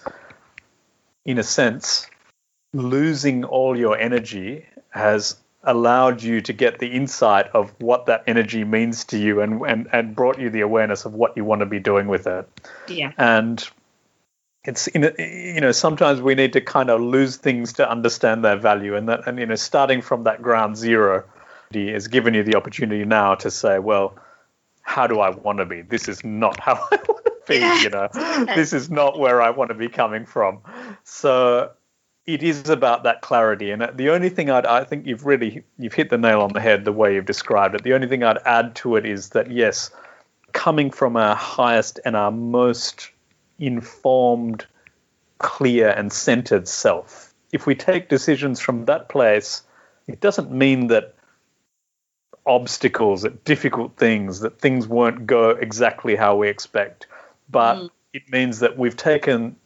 in 1.24 1.38
a 1.38 1.42
sense 1.42 2.06
losing 2.72 3.42
all 3.44 3.76
your 3.76 3.98
energy 3.98 4.64
has 4.90 5.36
allowed 5.64 6.22
you 6.22 6.40
to 6.40 6.52
get 6.52 6.78
the 6.78 6.86
insight 6.86 7.48
of 7.48 7.74
what 7.80 8.06
that 8.06 8.22
energy 8.28 8.62
means 8.62 9.04
to 9.06 9.18
you 9.18 9.40
and, 9.40 9.60
and, 9.62 9.88
and 9.92 10.14
brought 10.14 10.38
you 10.38 10.50
the 10.50 10.60
awareness 10.60 11.04
of 11.04 11.14
what 11.14 11.36
you 11.36 11.44
want 11.44 11.60
to 11.60 11.66
be 11.66 11.80
doing 11.80 12.06
with 12.06 12.28
it. 12.28 12.48
Yeah. 12.86 13.10
And 13.18 13.68
it's 14.62 14.88
you 14.94 15.60
know 15.60 15.72
sometimes 15.72 16.20
we 16.20 16.36
need 16.36 16.52
to 16.52 16.60
kind 16.60 16.90
of 16.90 17.00
lose 17.00 17.38
things 17.38 17.72
to 17.72 17.90
understand 17.90 18.44
their 18.44 18.56
value 18.56 18.94
and 18.94 19.08
that 19.08 19.26
and 19.26 19.40
you 19.40 19.46
know 19.46 19.56
starting 19.56 20.00
from 20.00 20.22
that 20.22 20.40
ground 20.40 20.76
zero 20.76 21.24
has 21.74 22.06
given 22.06 22.34
you 22.34 22.44
the 22.44 22.54
opportunity 22.54 23.04
now 23.04 23.34
to 23.34 23.50
say 23.50 23.80
well 23.80 24.14
how 24.82 25.06
do 25.06 25.20
I 25.20 25.30
want 25.30 25.58
to 25.58 25.66
be 25.66 25.82
this 25.82 26.08
is 26.08 26.24
not 26.24 26.58
how 26.60 26.74
I 26.92 26.96
want 27.08 27.24
to 27.24 27.32
be 27.48 27.56
yeah. 27.56 27.82
you 27.82 27.90
know 27.90 28.08
this 28.54 28.72
is 28.72 28.90
not 28.90 29.18
where 29.18 29.40
I 29.40 29.50
want 29.50 29.70
to 29.70 29.74
be 29.74 29.88
coming 29.88 30.26
from 30.26 30.60
so 31.04 31.70
it 32.26 32.42
is 32.42 32.68
about 32.68 33.02
that 33.02 33.20
clarity. 33.20 33.70
And 33.70 33.82
uh, 33.82 33.92
the 33.94 34.10
only 34.10 34.28
thing 34.28 34.50
I'd, 34.50 34.66
I 34.66 34.84
think 34.84 35.06
you've 35.06 35.26
really 35.26 35.64
you've 35.78 35.94
hit 35.94 36.10
the 36.10 36.18
nail 36.18 36.40
on 36.40 36.52
the 36.52 36.60
head 36.60 36.84
the 36.84 36.92
way 36.92 37.14
you've 37.14 37.26
described 37.26 37.74
it. 37.74 37.82
The 37.82 37.94
only 37.94 38.06
thing 38.06 38.22
I'd 38.22 38.38
add 38.44 38.74
to 38.76 38.96
it 38.96 39.04
is 39.04 39.30
that 39.30 39.50
yes, 39.50 39.90
coming 40.52 40.90
from 40.90 41.16
our 41.16 41.34
highest 41.34 41.98
and 42.04 42.16
our 42.16 42.30
most 42.30 43.10
informed, 43.58 44.66
clear, 45.38 45.90
and 45.90 46.12
centered 46.12 46.68
self. 46.68 47.34
If 47.52 47.66
we 47.66 47.74
take 47.74 48.08
decisions 48.08 48.60
from 48.60 48.84
that 48.86 49.08
place, 49.08 49.62
it 50.06 50.20
doesn't 50.20 50.50
mean 50.50 50.86
that 50.88 51.14
obstacles, 52.46 53.22
that 53.22 53.44
difficult 53.44 53.96
things, 53.96 54.40
that 54.40 54.58
things 54.58 54.86
won't 54.86 55.26
go 55.26 55.50
exactly 55.50 56.16
how 56.16 56.36
we 56.36 56.48
expect. 56.48 57.06
But 57.50 57.76
mm. 57.76 57.90
it 58.12 58.30
means 58.30 58.60
that 58.60 58.78
we've 58.78 58.96
taken 58.96 59.56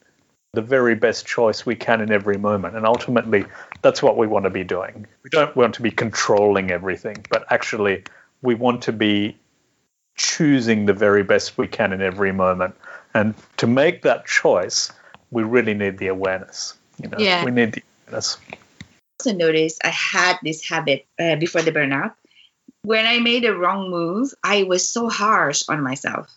the 0.52 0.62
very 0.62 0.94
best 0.94 1.26
choice 1.26 1.66
we 1.66 1.76
can 1.76 2.00
in 2.00 2.10
every 2.10 2.38
moment. 2.38 2.76
And 2.76 2.86
ultimately, 2.86 3.44
that's 3.82 4.02
what 4.02 4.16
we 4.16 4.26
want 4.26 4.44
to 4.44 4.50
be 4.50 4.64
doing. 4.64 5.06
We 5.22 5.30
don't 5.30 5.54
want 5.54 5.74
to 5.74 5.82
be 5.82 5.90
controlling 5.90 6.70
everything, 6.70 7.24
but 7.30 7.44
actually, 7.50 8.04
we 8.42 8.54
want 8.54 8.82
to 8.82 8.92
be 8.92 9.36
choosing 10.16 10.86
the 10.86 10.94
very 10.94 11.22
best 11.22 11.58
we 11.58 11.68
can 11.68 11.92
in 11.92 12.00
every 12.00 12.32
moment. 12.32 12.74
And 13.14 13.34
to 13.58 13.66
make 13.66 14.02
that 14.02 14.26
choice, 14.26 14.92
we 15.30 15.42
really 15.42 15.74
need 15.74 15.98
the 15.98 16.08
awareness. 16.08 16.74
You 17.02 17.10
know, 17.10 17.18
yeah. 17.18 17.44
we 17.44 17.50
need 17.50 17.74
the 17.74 17.82
awareness. 18.06 18.38
Also 19.20 19.32
noticed 19.32 19.80
I 19.84 19.88
had 19.88 20.38
this 20.42 20.66
habit 20.66 21.06
uh, 21.18 21.36
before 21.36 21.62
the 21.62 21.72
burnout. 21.72 22.14
When 22.86 23.04
I 23.04 23.18
made 23.18 23.44
a 23.44 23.56
wrong 23.56 23.90
move, 23.90 24.30
I 24.42 24.62
was 24.62 24.86
so 24.86 25.08
harsh 25.10 25.64
on 25.68 25.82
myself. 25.82 26.30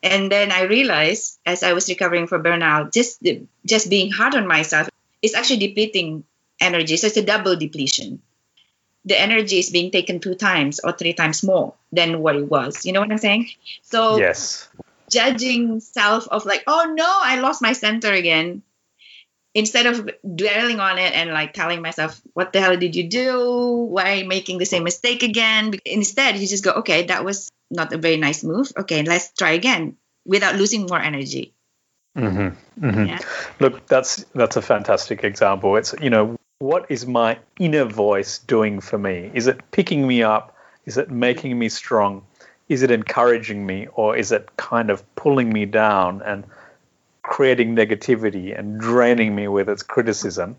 And 0.00 0.30
then 0.30 0.52
I 0.54 0.70
realized 0.70 1.40
as 1.44 1.64
I 1.66 1.74
was 1.74 1.88
recovering 1.88 2.28
from 2.30 2.44
burnout, 2.46 2.94
just 2.94 3.18
just 3.66 3.90
being 3.90 4.14
hard 4.14 4.38
on 4.38 4.46
myself 4.46 4.86
is 5.22 5.34
actually 5.34 5.66
depleting 5.66 6.22
energy. 6.62 6.96
So 6.96 7.08
it's 7.08 7.18
a 7.18 7.26
double 7.26 7.56
depletion 7.58 8.22
the 9.08 9.18
energy 9.18 9.58
is 9.58 9.70
being 9.70 9.90
taken 9.90 10.20
two 10.20 10.34
times 10.34 10.80
or 10.84 10.92
three 10.92 11.14
times 11.14 11.42
more 11.42 11.74
than 11.92 12.20
what 12.20 12.36
it 12.36 12.48
was. 12.48 12.84
You 12.84 12.92
know 12.92 13.00
what 13.00 13.10
I'm 13.10 13.18
saying? 13.18 13.48
So 13.82 14.18
yes, 14.18 14.68
judging 15.10 15.80
self 15.80 16.28
of 16.28 16.44
like, 16.44 16.62
oh 16.66 16.92
no, 16.94 17.08
I 17.08 17.40
lost 17.40 17.62
my 17.62 17.72
center 17.72 18.12
again. 18.12 18.62
Instead 19.58 19.86
of 19.86 20.08
dwelling 20.22 20.78
on 20.78 20.98
it 20.98 21.12
and 21.14 21.30
like 21.30 21.52
telling 21.52 21.82
myself, 21.82 22.20
what 22.32 22.52
the 22.52 22.60
hell 22.60 22.76
did 22.76 22.94
you 22.94 23.08
do? 23.08 23.88
Why 23.90 24.22
making 24.22 24.58
the 24.58 24.66
same 24.66 24.84
mistake 24.84 25.24
again? 25.24 25.74
Instead, 25.84 26.36
you 26.38 26.46
just 26.46 26.62
go, 26.62 26.70
okay, 26.82 27.06
that 27.06 27.24
was 27.24 27.50
not 27.70 27.92
a 27.92 27.98
very 27.98 28.16
nice 28.16 28.44
move. 28.44 28.70
Okay, 28.76 29.02
let's 29.02 29.32
try 29.32 29.50
again 29.50 29.96
without 30.24 30.54
losing 30.54 30.86
more 30.86 31.00
energy. 31.00 31.54
Mm-hmm. 32.16 32.86
Mm-hmm. 32.86 33.06
Yeah. 33.06 33.18
Look, 33.60 33.86
that's 33.86 34.24
that's 34.34 34.56
a 34.56 34.62
fantastic 34.62 35.24
example. 35.24 35.76
It's 35.76 35.94
you 36.00 36.10
know 36.10 36.36
what 36.58 36.86
is 36.88 37.06
my 37.06 37.38
inner 37.58 37.84
voice 37.84 38.38
doing 38.38 38.80
for 38.80 38.98
me? 38.98 39.30
Is 39.34 39.46
it 39.46 39.58
picking 39.70 40.06
me 40.06 40.22
up? 40.22 40.56
Is 40.86 40.96
it 40.96 41.10
making 41.10 41.58
me 41.58 41.68
strong? 41.68 42.22
Is 42.68 42.82
it 42.82 42.90
encouraging 42.90 43.66
me? 43.66 43.88
Or 43.94 44.16
is 44.16 44.32
it 44.32 44.48
kind 44.56 44.90
of 44.90 45.02
pulling 45.14 45.52
me 45.52 45.66
down 45.66 46.22
and 46.22 46.44
creating 47.28 47.76
negativity 47.76 48.58
and 48.58 48.80
draining 48.80 49.34
me 49.34 49.48
with 49.48 49.68
its 49.68 49.82
criticism? 49.82 50.56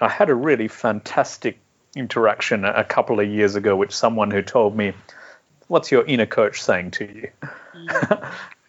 I 0.00 0.08
had 0.08 0.30
a 0.30 0.34
really 0.34 0.68
fantastic 0.68 1.58
interaction 1.94 2.64
a 2.64 2.84
couple 2.84 3.20
of 3.20 3.28
years 3.28 3.54
ago 3.54 3.76
with 3.76 3.92
someone 3.92 4.30
who 4.30 4.42
told 4.42 4.76
me, 4.76 4.92
What's 5.68 5.90
your 5.90 6.04
inner 6.04 6.26
coach 6.26 6.62
saying 6.62 6.92
to 6.92 7.04
you? 7.04 7.28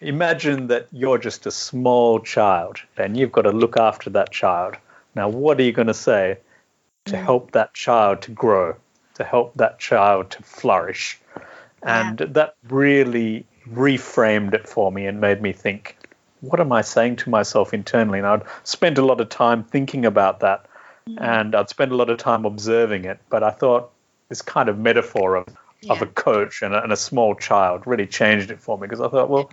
Imagine 0.00 0.66
that 0.66 0.88
you're 0.90 1.18
just 1.18 1.46
a 1.46 1.50
small 1.52 2.18
child 2.18 2.78
and 2.96 3.16
you've 3.16 3.30
got 3.30 3.42
to 3.42 3.52
look 3.52 3.76
after 3.76 4.10
that 4.10 4.32
child. 4.32 4.76
Now, 5.14 5.28
what 5.28 5.60
are 5.60 5.62
you 5.62 5.72
going 5.72 5.86
to 5.86 5.94
say? 5.94 6.38
to 7.08 7.16
mm. 7.16 7.24
help 7.24 7.52
that 7.52 7.74
child 7.74 8.22
to 8.22 8.30
grow, 8.30 8.76
to 9.14 9.24
help 9.24 9.54
that 9.54 9.78
child 9.78 10.30
to 10.30 10.42
flourish. 10.42 11.18
And 11.82 12.20
yeah. 12.20 12.26
that 12.30 12.54
really 12.68 13.46
reframed 13.70 14.54
it 14.54 14.68
for 14.68 14.90
me 14.90 15.06
and 15.06 15.20
made 15.20 15.42
me 15.42 15.52
think, 15.52 15.96
what 16.40 16.60
am 16.60 16.72
I 16.72 16.82
saying 16.82 17.16
to 17.16 17.30
myself 17.30 17.74
internally? 17.74 18.18
And 18.18 18.26
I'd 18.26 18.42
spent 18.64 18.98
a 18.98 19.04
lot 19.04 19.20
of 19.20 19.28
time 19.28 19.64
thinking 19.64 20.04
about 20.04 20.40
that 20.40 20.66
mm. 21.08 21.16
and 21.20 21.54
I'd 21.54 21.68
spent 21.68 21.92
a 21.92 21.96
lot 21.96 22.10
of 22.10 22.18
time 22.18 22.44
observing 22.44 23.04
it. 23.04 23.20
But 23.28 23.42
I 23.42 23.50
thought 23.50 23.90
this 24.28 24.42
kind 24.42 24.68
of 24.68 24.78
metaphor 24.78 25.36
of, 25.36 25.48
yeah. 25.82 25.92
of 25.92 26.02
a 26.02 26.06
coach 26.06 26.62
and 26.62 26.74
a, 26.74 26.82
and 26.82 26.92
a 26.92 26.96
small 26.96 27.34
child 27.34 27.86
really 27.86 28.06
changed 28.06 28.50
it 28.50 28.60
for 28.60 28.78
me 28.78 28.86
because 28.86 29.00
I 29.00 29.08
thought, 29.08 29.30
well, 29.30 29.50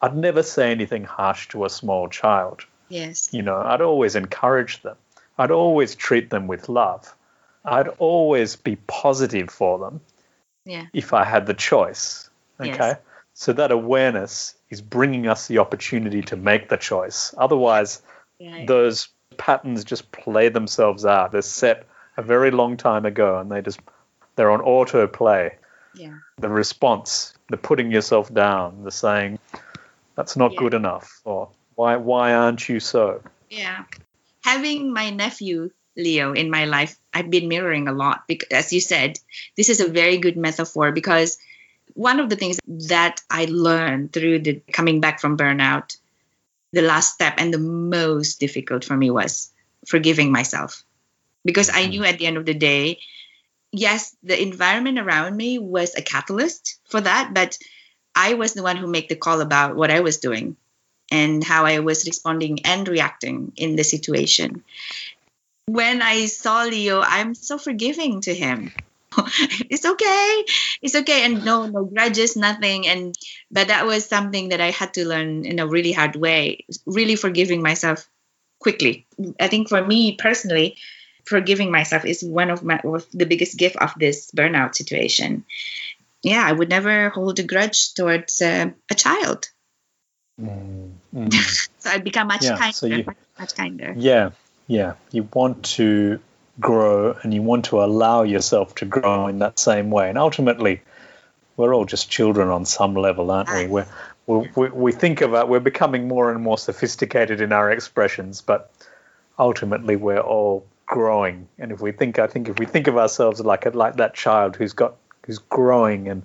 I'd 0.00 0.16
never 0.16 0.42
say 0.42 0.70
anything 0.70 1.04
harsh 1.04 1.48
to 1.48 1.64
a 1.64 1.70
small 1.70 2.08
child. 2.08 2.64
Yes. 2.88 3.28
You 3.32 3.42
know, 3.42 3.56
I'd 3.56 3.80
always 3.80 4.14
encourage 4.16 4.82
them. 4.82 4.96
I'd 5.38 5.50
always 5.50 5.94
treat 5.94 6.30
them 6.30 6.46
with 6.46 6.68
love. 6.68 7.14
I'd 7.64 7.88
always 7.98 8.56
be 8.56 8.76
positive 8.86 9.50
for 9.50 9.78
them 9.78 10.00
yeah. 10.64 10.86
if 10.92 11.12
I 11.12 11.24
had 11.24 11.46
the 11.46 11.54
choice. 11.54 12.30
Okay. 12.60 12.72
Yes. 12.72 12.98
So 13.38 13.52
that 13.52 13.70
awareness 13.70 14.54
is 14.68 14.82
bringing 14.82 15.28
us 15.28 15.46
the 15.46 15.58
opportunity 15.58 16.22
to 16.22 16.36
make 16.36 16.68
the 16.68 16.76
choice. 16.76 17.32
Otherwise, 17.38 18.02
yeah. 18.38 18.64
those 18.66 19.08
patterns 19.36 19.84
just 19.84 20.10
play 20.10 20.48
themselves 20.48 21.06
out. 21.06 21.30
They're 21.30 21.42
set 21.42 21.86
a 22.16 22.22
very 22.22 22.50
long 22.50 22.76
time 22.76 23.06
ago 23.06 23.38
and 23.38 23.50
they 23.50 23.62
just 23.62 23.80
they're 24.34 24.50
on 24.50 24.60
autoplay. 24.60 25.52
Yeah. 25.94 26.18
The 26.38 26.48
response, 26.48 27.34
the 27.48 27.56
putting 27.56 27.92
yourself 27.92 28.32
down, 28.32 28.82
the 28.82 28.90
saying, 28.90 29.38
that's 30.16 30.36
not 30.36 30.52
yeah. 30.52 30.58
good 30.58 30.74
enough, 30.74 31.20
or 31.24 31.50
why 31.76 31.96
why 31.96 32.34
aren't 32.34 32.68
you 32.68 32.80
so? 32.80 33.22
Yeah 33.48 33.84
having 34.48 34.92
my 34.92 35.10
nephew 35.10 35.70
Leo 35.96 36.32
in 36.32 36.50
my 36.50 36.64
life, 36.64 36.96
I've 37.12 37.30
been 37.30 37.48
mirroring 37.48 37.88
a 37.88 37.92
lot 37.92 38.22
because, 38.28 38.48
as 38.50 38.72
you 38.72 38.80
said, 38.80 39.18
this 39.56 39.68
is 39.68 39.80
a 39.80 39.88
very 39.88 40.18
good 40.18 40.36
metaphor 40.36 40.92
because 40.92 41.38
one 41.98 42.20
of 42.20 42.28
the 42.28 42.36
things 42.36 42.60
that 42.88 43.20
I 43.28 43.46
learned 43.46 44.12
through 44.12 44.38
the 44.38 44.62
coming 44.72 45.00
back 45.00 45.18
from 45.18 45.36
burnout, 45.36 45.96
the 46.72 46.82
last 46.82 47.14
step 47.14 47.34
and 47.38 47.52
the 47.52 47.58
most 47.58 48.38
difficult 48.38 48.84
for 48.84 48.96
me 48.96 49.10
was 49.10 49.50
forgiving 49.84 50.30
myself 50.30 50.84
because 51.44 51.70
I 51.70 51.82
mm-hmm. 51.82 51.90
knew 51.90 52.04
at 52.04 52.18
the 52.18 52.26
end 52.26 52.36
of 52.36 52.46
the 52.46 52.54
day, 52.54 53.00
yes, 53.72 54.14
the 54.22 54.40
environment 54.40 55.00
around 55.00 55.36
me 55.36 55.58
was 55.58 55.96
a 55.96 56.02
catalyst 56.02 56.78
for 56.88 57.00
that, 57.00 57.34
but 57.34 57.58
I 58.14 58.34
was 58.34 58.54
the 58.54 58.62
one 58.62 58.76
who 58.76 58.86
made 58.86 59.08
the 59.08 59.16
call 59.16 59.40
about 59.40 59.74
what 59.74 59.90
I 59.90 59.98
was 59.98 60.18
doing 60.18 60.56
and 61.10 61.42
how 61.42 61.66
I 61.66 61.80
was 61.80 62.06
responding 62.06 62.64
and 62.64 62.86
reacting 62.86 63.54
in 63.56 63.74
the 63.74 63.82
situation. 63.82 64.62
When 65.66 66.00
I 66.00 66.26
saw 66.26 66.62
Leo, 66.62 67.00
I'm 67.00 67.34
so 67.34 67.58
forgiving 67.58 68.20
to 68.20 68.34
him. 68.34 68.70
it's 69.70 69.84
okay. 69.84 70.44
It's 70.82 70.94
okay. 70.94 71.24
And 71.24 71.44
no, 71.44 71.66
no 71.66 71.84
grudges, 71.84 72.36
nothing. 72.36 72.86
And 72.86 73.14
but 73.50 73.68
that 73.68 73.86
was 73.86 74.06
something 74.06 74.50
that 74.50 74.60
I 74.60 74.70
had 74.70 74.94
to 74.94 75.06
learn 75.06 75.44
in 75.44 75.58
a 75.58 75.66
really 75.66 75.92
hard 75.92 76.16
way, 76.16 76.64
really 76.86 77.16
forgiving 77.16 77.62
myself 77.62 78.08
quickly. 78.60 79.06
I 79.40 79.48
think 79.48 79.68
for 79.68 79.84
me 79.84 80.16
personally, 80.16 80.76
forgiving 81.24 81.70
myself 81.70 82.04
is 82.04 82.22
one 82.22 82.50
of 82.50 82.62
my 82.62 82.80
of 82.84 83.06
the 83.12 83.26
biggest 83.26 83.58
gift 83.58 83.76
of 83.76 83.92
this 83.98 84.30
burnout 84.30 84.74
situation. 84.74 85.44
Yeah, 86.22 86.44
I 86.44 86.52
would 86.52 86.68
never 86.68 87.10
hold 87.10 87.38
a 87.38 87.44
grudge 87.44 87.94
towards 87.94 88.42
uh, 88.42 88.70
a 88.90 88.94
child 88.94 89.48
Mm, 90.40 90.92
mm. 91.14 91.32
so 91.78 91.90
I 91.90 91.98
become 91.98 92.28
much 92.28 92.44
yeah, 92.44 92.56
kinder, 92.56 92.72
so 92.72 92.86
you, 92.86 93.04
much, 93.04 93.16
much 93.38 93.54
kinder. 93.54 93.94
Yeah, 93.96 94.30
yeah. 94.66 94.94
You 95.10 95.28
want 95.32 95.64
to 95.76 96.20
grow 96.60 97.16
and 97.22 97.32
you 97.32 97.42
want 97.42 97.66
to 97.66 97.82
allow 97.82 98.22
yourself 98.22 98.74
to 98.76 98.84
grow 98.84 99.26
in 99.26 99.38
that 99.40 99.58
same 99.58 99.90
way. 99.90 100.08
And 100.08 100.18
ultimately, 100.18 100.82
we're 101.56 101.74
all 101.74 101.84
just 101.84 102.10
children 102.10 102.48
on 102.48 102.64
some 102.64 102.94
level, 102.94 103.30
aren't 103.30 103.50
we? 103.52 103.66
We're, 103.66 103.86
we 104.26 104.68
we 104.68 104.92
think 104.92 105.20
about 105.22 105.48
we're 105.48 105.60
becoming 105.60 106.06
more 106.06 106.30
and 106.30 106.42
more 106.42 106.58
sophisticated 106.58 107.40
in 107.40 107.52
our 107.52 107.70
expressions, 107.70 108.42
but 108.42 108.70
ultimately 109.38 109.96
we're 109.96 110.20
all 110.20 110.66
growing. 110.86 111.48
And 111.58 111.72
if 111.72 111.80
we 111.80 111.92
think, 111.92 112.18
I 112.18 112.26
think 112.26 112.48
if 112.48 112.58
we 112.58 112.66
think 112.66 112.86
of 112.86 112.98
ourselves 112.98 113.40
like 113.40 113.72
like 113.74 113.96
that 113.96 114.14
child 114.14 114.56
who's 114.56 114.74
got 114.74 114.96
who's 115.24 115.38
growing 115.38 116.08
and 116.08 116.22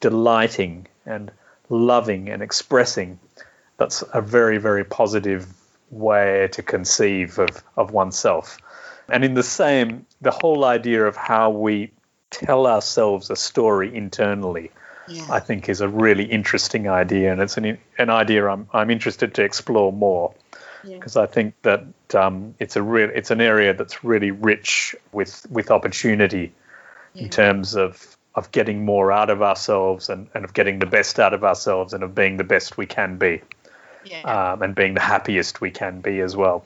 delighting 0.00 0.86
and 1.04 1.30
loving 1.68 2.28
and 2.28 2.42
expressing 2.42 3.18
that's 3.82 4.04
a 4.12 4.20
very, 4.20 4.58
very 4.58 4.84
positive 4.84 5.46
way 5.90 6.48
to 6.52 6.62
conceive 6.62 7.38
of, 7.38 7.64
of 7.76 7.90
oneself. 7.90 8.58
And 9.08 9.24
in 9.24 9.34
the 9.34 9.42
same, 9.42 10.06
the 10.20 10.30
whole 10.30 10.64
idea 10.64 11.04
of 11.04 11.16
how 11.16 11.50
we 11.50 11.92
tell 12.30 12.66
ourselves 12.66 13.30
a 13.30 13.36
story 13.36 13.94
internally, 13.94 14.70
yeah. 15.08 15.26
I 15.30 15.40
think, 15.40 15.68
is 15.68 15.80
a 15.80 15.88
really 15.88 16.24
interesting 16.24 16.88
idea, 16.88 17.32
and 17.32 17.40
it's 17.40 17.56
an 17.56 17.78
an 17.98 18.10
idea 18.10 18.46
I'm 18.46 18.68
I'm 18.72 18.90
interested 18.90 19.34
to 19.34 19.42
explore 19.42 19.92
more 19.92 20.34
because 20.88 21.16
yeah. 21.16 21.22
I 21.22 21.26
think 21.26 21.54
that 21.62 21.84
um, 22.14 22.54
it's 22.58 22.76
a 22.76 22.82
real 22.82 23.10
it's 23.12 23.30
an 23.30 23.40
area 23.40 23.74
that's 23.74 24.04
really 24.04 24.30
rich 24.30 24.94
with 25.12 25.46
with 25.50 25.70
opportunity 25.70 26.52
yeah. 27.14 27.24
in 27.24 27.30
terms 27.30 27.74
of 27.74 28.16
of 28.34 28.50
getting 28.50 28.84
more 28.84 29.12
out 29.12 29.28
of 29.28 29.42
ourselves 29.42 30.08
and, 30.08 30.28
and 30.34 30.44
of 30.44 30.54
getting 30.54 30.78
the 30.78 30.86
best 30.86 31.20
out 31.20 31.34
of 31.34 31.44
ourselves 31.44 31.92
and 31.92 32.02
of 32.02 32.14
being 32.14 32.38
the 32.38 32.44
best 32.44 32.78
we 32.78 32.86
can 32.86 33.18
be 33.18 33.42
yeah. 34.04 34.52
um, 34.52 34.62
and 34.62 34.74
being 34.74 34.94
the 34.94 35.00
happiest 35.00 35.60
we 35.60 35.70
can 35.70 36.00
be 36.00 36.20
as 36.20 36.34
well. 36.34 36.64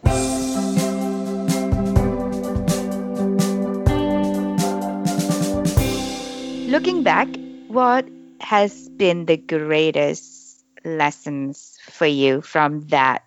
Looking 6.77 7.03
back, 7.03 7.27
what 7.69 8.07
has 8.39 8.91
been 8.91 9.25
the 9.25 9.39
greatest 9.39 10.63
lessons 10.85 11.79
for 11.89 12.05
you 12.05 12.43
from 12.43 12.83
that 12.89 13.25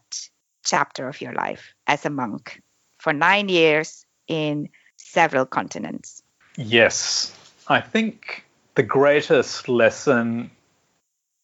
chapter 0.64 1.08
of 1.08 1.20
your 1.20 1.34
life 1.34 1.74
as 1.88 2.06
a 2.06 2.12
monk 2.12 2.62
for 3.00 3.12
nine 3.12 3.50
years 3.50 4.06
in 4.28 4.70
several 4.98 5.48
continents? 5.48 6.22
Yes. 6.58 7.34
I 7.68 7.82
think 7.82 8.46
the 8.76 8.84
greatest 8.84 9.68
lesson, 9.68 10.52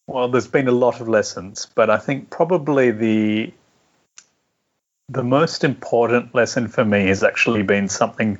well, 0.06 0.28
there's 0.28 0.48
been 0.48 0.68
a 0.68 0.78
lot 0.86 1.02
of 1.02 1.10
lessons, 1.10 1.66
but 1.74 1.90
I 1.90 1.98
think 1.98 2.30
probably 2.30 2.92
the 2.92 3.52
the 5.10 5.24
most 5.24 5.64
important 5.64 6.36
lesson 6.36 6.68
for 6.68 6.86
me 6.86 7.08
has 7.08 7.24
actually 7.24 7.64
been 7.64 7.90
something 7.90 8.38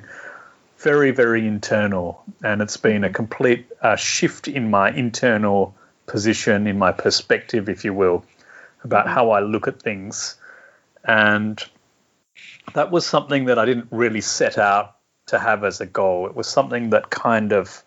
very, 0.86 1.10
very 1.10 1.44
internal, 1.44 2.22
and 2.44 2.62
it's 2.62 2.76
been 2.76 3.02
a 3.02 3.10
complete 3.10 3.66
uh, 3.82 3.96
shift 3.96 4.46
in 4.46 4.70
my 4.70 4.88
internal 4.88 5.74
position, 6.06 6.68
in 6.68 6.78
my 6.78 6.92
perspective, 6.92 7.68
if 7.68 7.84
you 7.84 7.92
will, 7.92 8.24
about 8.84 9.08
how 9.08 9.30
I 9.30 9.40
look 9.40 9.66
at 9.66 9.82
things. 9.82 10.36
And 11.02 11.60
that 12.74 12.92
was 12.92 13.04
something 13.04 13.46
that 13.46 13.58
I 13.58 13.64
didn't 13.64 13.88
really 13.90 14.20
set 14.20 14.58
out 14.58 14.94
to 15.26 15.40
have 15.40 15.64
as 15.64 15.80
a 15.80 15.86
goal. 15.86 16.28
It 16.28 16.36
was 16.36 16.46
something 16.46 16.90
that 16.90 17.10
kind 17.10 17.50
of, 17.50 17.82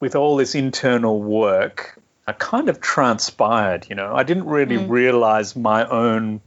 with 0.00 0.14
all 0.14 0.36
this 0.36 0.54
internal 0.54 1.20
work, 1.20 2.00
I 2.24 2.34
kind 2.34 2.68
of 2.68 2.80
transpired, 2.80 3.88
you 3.90 3.96
know. 3.96 4.14
I 4.14 4.22
didn't 4.22 4.46
really 4.46 4.78
mm. 4.78 4.88
realize 4.88 5.56
my 5.56 5.88
own 5.88 6.40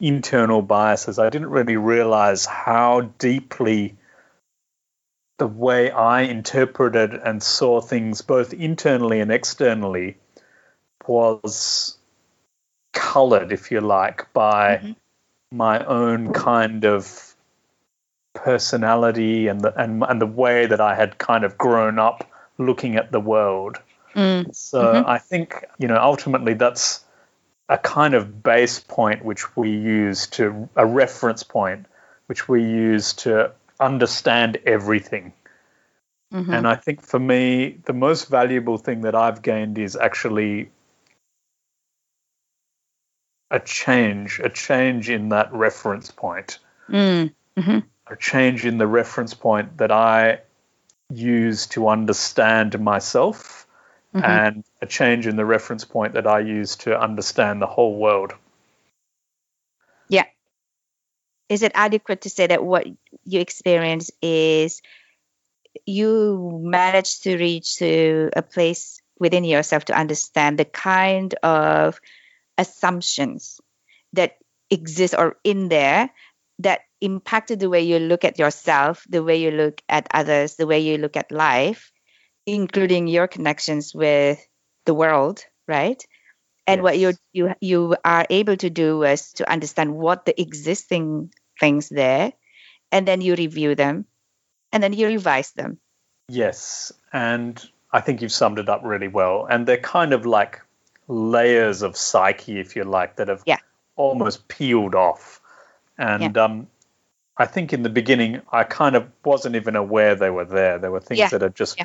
internal 0.00 0.62
biases. 0.62 1.18
I 1.18 1.30
didn't 1.30 1.50
really 1.50 1.76
realize 1.76 2.46
how 2.46 3.12
deeply 3.18 3.96
the 5.38 5.46
way 5.46 5.90
I 5.90 6.22
interpreted 6.22 7.12
and 7.14 7.42
saw 7.42 7.80
things, 7.80 8.22
both 8.22 8.54
internally 8.54 9.20
and 9.20 9.30
externally, 9.30 10.16
was 11.06 11.98
colored, 12.92 13.52
if 13.52 13.70
you 13.70 13.80
like, 13.80 14.32
by 14.32 14.76
mm-hmm. 14.76 14.92
my 15.56 15.84
own 15.84 16.32
kind 16.32 16.84
of 16.84 17.34
personality 18.34 19.48
and 19.48 19.62
the 19.62 19.74
and, 19.80 20.04
and 20.06 20.20
the 20.20 20.26
way 20.26 20.66
that 20.66 20.80
I 20.80 20.94
had 20.94 21.18
kind 21.18 21.44
of 21.44 21.56
grown 21.56 21.98
up 21.98 22.30
looking 22.58 22.96
at 22.96 23.12
the 23.12 23.20
world. 23.20 23.78
Mm. 24.14 24.54
So 24.54 24.82
mm-hmm. 24.82 25.08
I 25.08 25.18
think 25.18 25.64
you 25.78 25.88
know 25.88 25.98
ultimately 25.98 26.54
that's 26.54 27.04
a 27.68 27.78
kind 27.78 28.14
of 28.14 28.42
base 28.42 28.78
point 28.78 29.24
which 29.24 29.56
we 29.56 29.70
use 29.70 30.28
to 30.28 30.68
a 30.76 30.86
reference 30.86 31.42
point 31.42 31.86
which 32.26 32.48
we 32.48 32.62
use 32.62 33.12
to 33.12 33.52
understand 33.78 34.58
everything. 34.66 35.32
Mm-hmm. 36.32 36.52
And 36.52 36.66
I 36.66 36.76
think 36.76 37.02
for 37.02 37.18
me, 37.18 37.78
the 37.84 37.92
most 37.92 38.28
valuable 38.28 38.78
thing 38.78 39.02
that 39.02 39.14
I've 39.14 39.42
gained 39.42 39.78
is 39.78 39.96
actually 39.96 40.70
a 43.50 43.60
change, 43.60 44.40
a 44.42 44.48
change 44.48 45.08
in 45.08 45.28
that 45.28 45.52
reference 45.52 46.10
point. 46.10 46.58
Mm. 46.88 47.32
Mm-hmm. 47.56 47.78
A 48.08 48.16
change 48.16 48.66
in 48.66 48.78
the 48.78 48.86
reference 48.86 49.34
point 49.34 49.78
that 49.78 49.92
I 49.92 50.40
use 51.10 51.66
to 51.68 51.88
understand 51.88 52.78
myself 52.80 53.65
mm-hmm. 54.14 54.24
and 54.24 54.64
a 54.82 54.86
change 54.86 55.26
in 55.26 55.36
the 55.36 55.44
reference 55.44 55.84
point 55.84 56.14
that 56.14 56.26
I 56.26 56.40
use 56.40 56.76
to 56.76 56.98
understand 56.98 57.60
the 57.60 57.66
whole 57.66 57.96
world. 57.96 58.32
Yeah. 60.08 60.24
Is 61.48 61.62
it 61.62 61.72
adequate 61.74 62.22
to 62.22 62.30
say 62.30 62.46
that 62.46 62.64
what 62.64 62.86
you 63.24 63.40
experience 63.40 64.10
is 64.22 64.82
you 65.84 66.60
manage 66.62 67.20
to 67.20 67.36
reach 67.36 67.76
to 67.76 68.30
a 68.34 68.42
place 68.42 69.00
within 69.18 69.44
yourself 69.44 69.86
to 69.86 69.98
understand 69.98 70.58
the 70.58 70.64
kind 70.64 71.34
of 71.42 72.00
assumptions 72.58 73.60
that 74.12 74.36
exist 74.70 75.14
or 75.16 75.36
in 75.44 75.68
there 75.68 76.10
that 76.58 76.80
impacted 77.00 77.60
the 77.60 77.68
way 77.68 77.82
you 77.82 77.98
look 77.98 78.24
at 78.24 78.38
yourself, 78.38 79.04
the 79.08 79.22
way 79.22 79.36
you 79.36 79.50
look 79.50 79.82
at 79.88 80.08
others, 80.12 80.56
the 80.56 80.66
way 80.66 80.80
you 80.80 80.96
look 80.98 81.16
at 81.16 81.30
life, 81.30 81.92
including 82.46 83.08
your 83.08 83.26
connections 83.26 83.94
with 83.94 84.38
the 84.84 84.94
world, 84.94 85.44
right? 85.66 86.02
And 86.66 86.78
yes. 86.78 86.82
what 86.82 86.98
you 86.98 87.12
you 87.32 87.54
you 87.60 87.96
are 88.04 88.26
able 88.30 88.56
to 88.56 88.70
do 88.70 89.02
is 89.04 89.32
to 89.34 89.50
understand 89.50 89.94
what 89.94 90.24
the 90.24 90.40
existing 90.40 91.32
things 91.60 91.88
there, 91.88 92.32
and 92.90 93.06
then 93.06 93.20
you 93.20 93.34
review 93.34 93.74
them, 93.74 94.06
and 94.72 94.82
then 94.82 94.92
you 94.92 95.06
revise 95.06 95.52
them. 95.52 95.78
Yes, 96.28 96.92
and 97.12 97.62
I 97.92 98.00
think 98.00 98.20
you've 98.20 98.32
summed 98.32 98.58
it 98.58 98.68
up 98.68 98.82
really 98.84 99.08
well. 99.08 99.46
And 99.48 99.66
they're 99.66 99.76
kind 99.76 100.12
of 100.12 100.26
like 100.26 100.60
layers 101.08 101.82
of 101.82 101.96
psyche, 101.96 102.58
if 102.58 102.76
you 102.76 102.84
like, 102.84 103.16
that 103.16 103.28
have 103.28 103.42
yeah. 103.46 103.58
almost 103.94 104.48
peeled 104.48 104.94
off. 104.94 105.40
And 105.96 106.34
yeah. 106.34 106.44
um, 106.44 106.66
I 107.36 107.46
think 107.46 107.72
in 107.72 107.82
the 107.82 107.88
beginning, 107.88 108.42
I 108.50 108.64
kind 108.64 108.96
of 108.96 109.08
wasn't 109.24 109.56
even 109.56 109.76
aware 109.76 110.14
they 110.14 110.30
were 110.30 110.44
there. 110.44 110.78
There 110.78 110.90
were 110.90 111.00
things 111.00 111.20
yeah. 111.20 111.28
that 111.28 111.42
had 111.42 111.54
just 111.54 111.80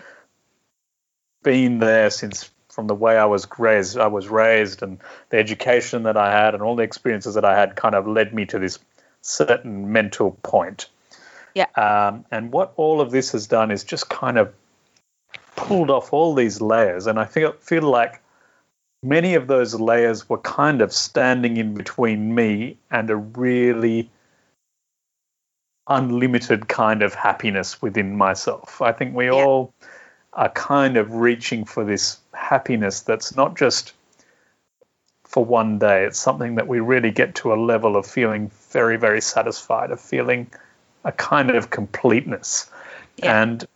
been 1.43 1.79
there 1.79 2.09
since 2.09 2.49
from 2.69 2.87
the 2.87 2.95
way 2.95 3.17
I 3.17 3.25
was 3.25 3.47
raised, 3.57 3.97
I 3.97 4.07
was 4.07 4.27
raised, 4.27 4.81
and 4.81 4.99
the 5.29 5.37
education 5.37 6.03
that 6.03 6.17
I 6.17 6.31
had, 6.31 6.53
and 6.53 6.63
all 6.63 6.75
the 6.75 6.83
experiences 6.83 7.35
that 7.35 7.45
I 7.45 7.57
had, 7.57 7.75
kind 7.75 7.95
of 7.95 8.07
led 8.07 8.33
me 8.33 8.45
to 8.47 8.59
this 8.59 8.79
certain 9.21 9.91
mental 9.91 10.37
point. 10.43 10.87
Yeah. 11.53 11.67
Um, 11.75 12.25
and 12.31 12.51
what 12.51 12.73
all 12.77 13.01
of 13.01 13.11
this 13.11 13.33
has 13.33 13.47
done 13.47 13.71
is 13.71 13.83
just 13.83 14.09
kind 14.09 14.37
of 14.37 14.53
pulled 15.55 15.91
off 15.91 16.13
all 16.13 16.33
these 16.33 16.61
layers, 16.61 17.07
and 17.07 17.19
I 17.19 17.25
feel 17.25 17.53
feel 17.53 17.83
like 17.83 18.21
many 19.03 19.35
of 19.35 19.47
those 19.47 19.75
layers 19.75 20.29
were 20.29 20.37
kind 20.37 20.81
of 20.81 20.93
standing 20.93 21.57
in 21.57 21.73
between 21.73 22.33
me 22.33 22.77
and 22.89 23.09
a 23.09 23.15
really 23.15 24.09
unlimited 25.87 26.67
kind 26.67 27.01
of 27.01 27.13
happiness 27.13 27.81
within 27.81 28.15
myself. 28.15 28.81
I 28.81 28.91
think 28.93 29.15
we 29.15 29.25
yeah. 29.25 29.33
all 29.33 29.73
are 30.33 30.49
kind 30.49 30.97
of 30.97 31.13
reaching 31.13 31.65
for 31.65 31.83
this 31.83 32.17
happiness 32.33 33.01
that's 33.01 33.35
not 33.35 33.57
just 33.57 33.93
for 35.23 35.43
one 35.43 35.79
day. 35.79 36.05
It's 36.05 36.19
something 36.19 36.55
that 36.55 36.67
we 36.67 36.79
really 36.79 37.11
get 37.11 37.35
to 37.35 37.53
a 37.53 37.55
level 37.55 37.95
of 37.95 38.05
feeling 38.05 38.51
very, 38.71 38.97
very 38.97 39.21
satisfied, 39.21 39.91
of 39.91 39.99
feeling 39.99 40.47
a 41.03 41.11
kind 41.11 41.51
of 41.51 41.69
completeness. 41.69 42.69
Yeah. 43.17 43.41
And 43.41 43.67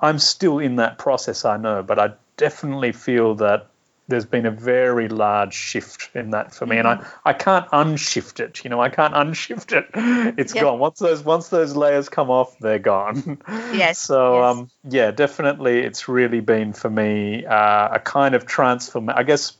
I'm 0.00 0.18
still 0.18 0.58
in 0.58 0.76
that 0.76 0.98
process, 0.98 1.44
I 1.44 1.56
know, 1.56 1.82
but 1.82 1.98
I 1.98 2.12
definitely 2.36 2.92
feel 2.92 3.34
that 3.36 3.68
there's 4.08 4.24
been 4.24 4.46
a 4.46 4.50
very 4.50 5.08
large 5.08 5.52
shift 5.52 6.10
in 6.14 6.30
that 6.30 6.54
for 6.54 6.64
me, 6.64 6.78
and 6.78 6.86
I, 6.86 6.94
mm-hmm. 6.96 7.18
I 7.24 7.32
can't 7.32 7.66
unshift 7.70 8.38
it. 8.38 8.62
You 8.62 8.70
know, 8.70 8.80
I 8.80 8.88
can't 8.88 9.14
unshift 9.14 9.72
it. 9.72 9.86
It's 10.38 10.54
yep. 10.54 10.64
gone 10.64 10.78
once 10.78 10.98
those 10.98 11.24
once 11.24 11.48
those 11.48 11.76
layers 11.76 12.08
come 12.08 12.30
off, 12.30 12.58
they're 12.58 12.78
gone. 12.78 13.38
Yes. 13.48 13.98
so 14.06 14.40
yes. 14.40 14.56
um, 14.56 14.70
yeah, 14.84 15.10
definitely, 15.10 15.80
it's 15.80 16.08
really 16.08 16.40
been 16.40 16.72
for 16.72 16.90
me 16.90 17.44
uh, 17.44 17.94
a 17.94 18.00
kind 18.00 18.34
of 18.34 18.46
transform. 18.46 19.08
I 19.10 19.22
guess, 19.22 19.56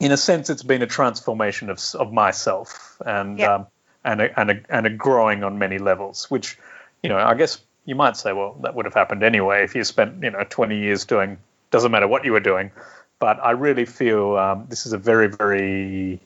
in 0.00 0.12
a 0.12 0.16
sense, 0.16 0.50
it's 0.50 0.62
been 0.62 0.82
a 0.82 0.86
transformation 0.86 1.70
of 1.70 1.80
of 1.94 2.12
myself 2.12 3.00
and 3.04 3.38
yep. 3.38 3.50
um, 3.50 3.66
and 4.04 4.20
a, 4.22 4.40
and 4.40 4.50
a 4.50 4.60
and 4.68 4.86
a 4.86 4.90
growing 4.90 5.44
on 5.44 5.58
many 5.58 5.78
levels. 5.78 6.30
Which, 6.30 6.58
you 7.02 7.08
know, 7.08 7.18
I 7.18 7.34
guess 7.34 7.60
you 7.84 7.94
might 7.94 8.16
say, 8.16 8.32
well, 8.32 8.58
that 8.62 8.74
would 8.74 8.86
have 8.86 8.94
happened 8.94 9.22
anyway 9.22 9.62
if 9.64 9.74
you 9.74 9.84
spent 9.84 10.22
you 10.22 10.30
know 10.30 10.44
20 10.48 10.78
years 10.78 11.04
doing. 11.04 11.38
Doesn't 11.70 11.92
matter 11.92 12.08
what 12.08 12.24
you 12.24 12.32
were 12.32 12.40
doing 12.40 12.72
but 13.20 13.38
I 13.44 13.52
really 13.52 13.84
feel 13.84 14.36
um, 14.36 14.66
this 14.68 14.86
is 14.86 14.92
a 14.92 14.98
very, 14.98 15.28
very 15.28 16.18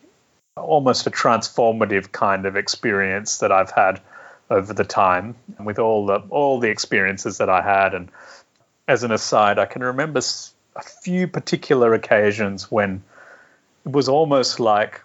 almost 0.56 1.06
a 1.06 1.10
transformative 1.10 2.12
kind 2.12 2.46
of 2.46 2.56
experience 2.56 3.38
that 3.38 3.50
I've 3.50 3.72
had 3.72 4.00
over 4.48 4.72
the 4.72 4.84
time 4.84 5.34
And 5.58 5.66
with 5.66 5.78
all 5.78 6.06
the 6.06 6.18
all 6.30 6.60
the 6.60 6.70
experiences 6.70 7.38
that 7.38 7.50
I 7.50 7.60
had. 7.60 7.94
And 7.94 8.10
as 8.86 9.02
an 9.02 9.10
aside, 9.10 9.58
I 9.58 9.66
can 9.66 9.82
remember 9.82 10.20
a 10.76 10.82
few 10.82 11.26
particular 11.26 11.94
occasions 11.94 12.70
when 12.70 13.02
it 13.84 13.92
was 13.92 14.08
almost 14.08 14.60
like 14.60 15.02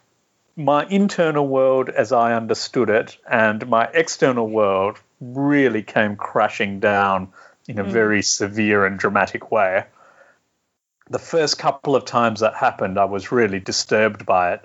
my 0.55 0.85
internal 0.85 1.47
world 1.47 1.89
as 1.89 2.11
I 2.11 2.33
understood 2.33 2.89
it 2.89 3.17
and 3.29 3.67
my 3.67 3.85
external 3.93 4.47
world 4.47 4.99
really 5.21 5.83
came 5.83 6.17
crashing 6.17 6.79
down 6.79 7.29
in 7.67 7.79
a 7.79 7.83
mm. 7.83 7.91
very 7.91 8.21
severe 8.21 8.85
and 8.85 8.99
dramatic 8.99 9.51
way 9.51 9.85
the 11.09 11.19
first 11.19 11.57
couple 11.57 11.95
of 11.95 12.05
times 12.05 12.41
that 12.41 12.55
happened, 12.55 12.97
I 12.99 13.05
was 13.05 13.31
really 13.31 13.59
disturbed 13.59 14.25
by 14.25 14.53
it. 14.53 14.61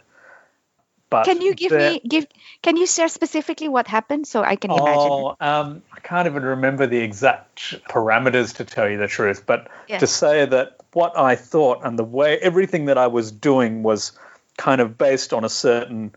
But 1.11 1.27
can 1.27 1.41
you 1.41 1.55
give 1.55 1.71
me 1.71 2.01
give? 2.07 2.27
Can 2.63 2.77
you 2.77 2.87
share 2.87 3.09
specifically 3.09 3.69
what 3.69 3.87
happened 3.87 4.27
so 4.27 4.43
I 4.43 4.57
can 4.57 4.71
oh, 4.73 4.77
imagine? 4.79 5.37
Um, 5.41 5.83
I 5.93 6.01
can't 6.01 6.27
even 6.27 6.43
remember 6.43 6.87
the 6.87 6.99
exact 6.99 7.75
parameters 7.89 8.57
to 8.57 8.65
tell 8.65 8.89
you 8.89 8.99
the 8.99 9.07
truth, 9.07 9.45
but 9.47 9.69
yeah. 9.87 9.99
to 9.99 10.07
say 10.07 10.45
that 10.45 10.81
what 10.93 11.17
I 11.17 11.37
thought 11.37 11.85
and 11.85 11.99
the 11.99 12.05
way 12.05 12.39
everything 12.39 12.87
that 12.87 12.99
I 12.99 13.07
was 13.09 13.31
doing 13.31 13.83
was 13.83 14.13
kind 14.57 14.81
of 14.81 14.99
based 14.99 15.33
on 15.33 15.45
a 15.45 15.49
certain 15.49 16.15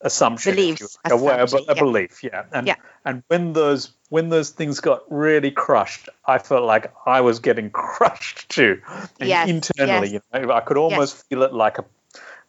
assumption, 0.00 0.54
beliefs, 0.54 0.96
a, 1.04 1.14
a, 1.14 1.44
a 1.44 1.48
yeah. 1.66 1.74
belief, 1.74 2.22
yeah. 2.22 2.44
And 2.52 2.66
Yeah. 2.66 2.76
and 3.04 3.22
when 3.28 3.52
those 3.52 3.92
when 4.10 4.28
those 4.28 4.50
things 4.50 4.80
got 4.80 5.02
really 5.10 5.50
crushed, 5.50 6.08
I 6.24 6.38
felt 6.38 6.64
like 6.64 6.92
I 7.06 7.20
was 7.20 7.40
getting 7.40 7.70
crushed 7.72 8.48
too, 8.48 8.80
Yes, 9.20 9.48
internally. 9.48 10.08
yes. 10.08 10.22
You 10.32 10.46
know, 10.46 10.52
I 10.52 10.60
could 10.60 10.76
almost 10.76 11.28
feel 11.28 11.42
it 11.42 11.52
like 11.52 11.78
a, 11.78 11.84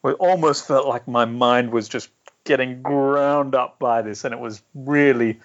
it 0.04 0.16
almost 0.18 0.66
felt 0.66 0.86
like 0.86 1.06
my 1.08 1.24
mind 1.24 1.70
was 1.72 1.88
just 1.88 2.08
getting 2.44 2.82
ground 2.82 3.54
up 3.54 3.78
by 3.78 4.02
this, 4.02 4.24
and 4.24 4.32
it 4.32 4.40
was 4.40 4.62
really 4.74 5.40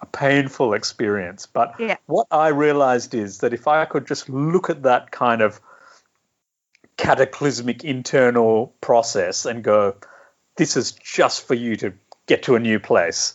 a 0.00 0.06
painful 0.06 0.74
experience. 0.74 1.46
But 1.46 1.74
Yeah. 1.78 1.96
what 2.06 2.26
I 2.30 2.48
realized 2.48 3.14
is 3.14 3.38
that 3.38 3.52
if 3.52 3.68
I 3.68 3.84
could 3.84 4.06
just 4.06 4.28
look 4.28 4.68
at 4.70 4.82
that 4.82 5.10
kind 5.12 5.42
of 5.42 5.60
cataclysmic 6.96 7.84
internal 7.84 8.72
process 8.80 9.46
and 9.46 9.62
go, 9.62 9.94
this 10.56 10.76
is 10.76 10.92
just 10.92 11.46
for 11.46 11.54
you 11.54 11.76
to 11.76 11.92
get 12.26 12.44
to 12.44 12.54
a 12.54 12.60
new 12.60 12.78
place. 12.78 13.34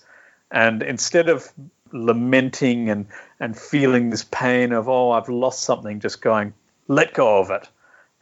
And 0.51 0.81
instead 0.83 1.29
of 1.29 1.51
lamenting 1.91 2.89
and, 2.89 3.07
and 3.39 3.57
feeling 3.57 4.09
this 4.09 4.23
pain 4.23 4.71
of, 4.71 4.87
oh, 4.87 5.11
I've 5.11 5.29
lost 5.29 5.63
something, 5.63 5.99
just 5.99 6.21
going, 6.21 6.53
let 6.87 7.13
go 7.13 7.39
of 7.39 7.49
it. 7.49 7.67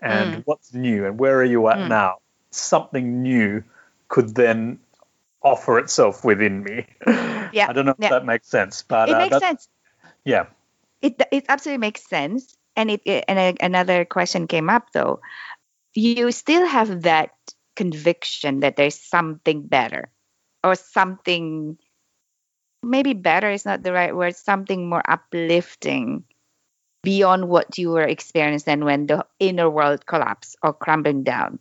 And 0.02 0.44
what's 0.46 0.74
new? 0.74 1.06
And 1.06 1.18
where 1.18 1.38
are 1.40 1.46
you 1.46 1.68
at 1.70 1.88
now? 1.88 2.18
Something 2.52 3.24
new 3.24 3.64
could 4.08 4.36
then 4.36 4.80
offer 5.42 5.80
itself 5.80 6.24
within 6.24 6.64
me. 6.64 6.86
Yeah, 7.54 7.68
I 7.70 7.74
don't 7.74 7.86
know 7.86 7.92
if 7.92 7.98
yeah. 8.00 8.10
that 8.10 8.26
makes 8.26 8.50
sense, 8.50 8.84
but 8.86 9.08
it 9.08 9.16
uh, 9.16 9.20
makes 9.20 9.40
sense. 9.40 9.70
Yeah. 10.26 10.48
It 11.02 11.22
it 11.32 11.46
absolutely 11.48 11.78
makes 11.78 12.04
sense. 12.06 12.58
And 12.76 12.92
it, 12.92 13.02
it 13.06 13.24
and 13.30 13.40
a, 13.40 13.56
another 13.64 14.04
question 14.04 14.48
came 14.48 14.70
up 14.70 14.92
though. 14.92 15.22
You 15.94 16.34
still 16.34 16.66
have 16.66 17.04
that 17.04 17.32
conviction 17.76 18.62
that 18.62 18.76
there's 18.76 19.00
something 19.00 19.64
better, 19.68 20.10
or 20.64 20.76
something. 20.76 21.78
Maybe 22.84 23.14
better 23.14 23.50
is 23.50 23.66
not 23.66 23.84
the 23.84 23.94
right 23.94 24.16
word. 24.16 24.36
Something 24.36 24.88
more 24.90 25.04
uplifting 25.08 26.24
beyond 27.04 27.48
what 27.48 27.78
you 27.78 27.92
were 27.92 28.04
experiencing 28.04 28.84
when 28.84 29.08
the 29.08 29.26
inner 29.40 29.70
world 29.70 30.06
collapsed 30.06 30.58
or 30.62 30.74
crumbling 30.74 31.24
down. 31.24 31.60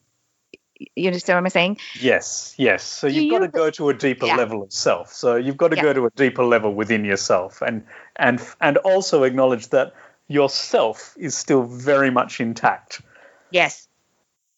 You 0.97 1.07
understand 1.07 1.37
what 1.37 1.45
I'm 1.45 1.51
saying? 1.51 1.79
Yes, 2.01 2.55
yes. 2.59 2.83
So 2.83 3.09
Do 3.09 3.15
you've 3.15 3.31
got 3.31 3.41
to 3.41 3.49
go 3.49 3.71
to 3.71 3.91
a 3.91 3.95
deeper 3.95 4.27
Yeah. 4.27 4.37
level 4.37 4.63
of 4.63 4.73
self. 4.73 5.13
So 5.13 5.37
you've 5.37 5.57
got 5.57 5.69
to 5.69 5.77
Yeah. 5.77 5.83
go 5.83 5.93
to 5.93 6.07
a 6.07 6.11
deeper 6.11 6.45
level 6.45 6.75
within 6.75 7.05
yourself, 7.05 7.63
and 7.63 7.87
and 8.17 8.41
and 8.61 8.77
also 8.79 9.23
acknowledge 9.23 9.69
that 9.69 9.95
yourself 10.27 11.15
is 11.17 11.37
still 11.37 11.63
very 11.63 12.11
much 12.11 12.41
intact. 12.41 13.03
Yes. 13.51 13.87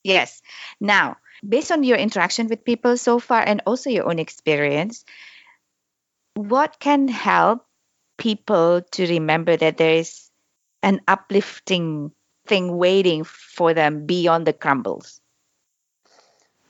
Yes. 0.05 0.41
Now, 0.81 1.17
based 1.49 1.73
on 1.73 1.85
your 1.85 1.97
interaction 1.97 2.49
with 2.49 2.65
people 2.65 2.97
so 2.97 3.19
far 3.19 3.41
and 3.41 3.63
also 3.67 3.91
your 3.91 4.09
own 4.09 4.19
experience, 4.19 5.05
what 6.35 6.79
can 6.79 7.09
help 7.09 7.65
people 8.19 8.83
to 8.93 9.07
remember 9.07 9.57
that 9.57 9.77
there 9.77 9.97
is 9.97 10.31
an 10.83 11.01
uplifting 11.09 12.13
thing 12.47 12.77
waiting 12.77 13.25
for 13.25 13.75
them 13.75 14.07
beyond 14.07 14.47
the 14.47 14.53
crumbles? 14.53 15.21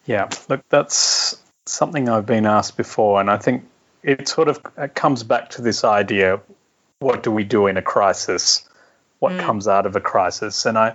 Yeah, 0.07 0.29
look, 0.49 0.63
that's 0.69 1.41
something 1.67 2.09
I've 2.09 2.27
been 2.27 2.47
asked 2.47 2.77
before, 2.77 3.21
and 3.21 3.31
I 3.31 3.39
think 3.39 3.65
it 4.03 4.29
sort 4.29 4.49
of 4.49 4.61
it 4.79 4.95
comes 4.95 5.25
back 5.25 5.51
to 5.51 5.63
this 5.63 5.83
idea: 5.83 6.41
what 7.01 7.25
do 7.25 7.33
we 7.33 7.43
do 7.43 7.67
in 7.67 7.77
a 7.77 7.83
crisis? 7.83 8.69
What 9.19 9.39
comes 9.41 9.67
out 9.67 9.87
of 9.87 9.97
a 9.97 10.01
crisis? 10.01 10.67
And 10.67 10.79
I, 10.79 10.95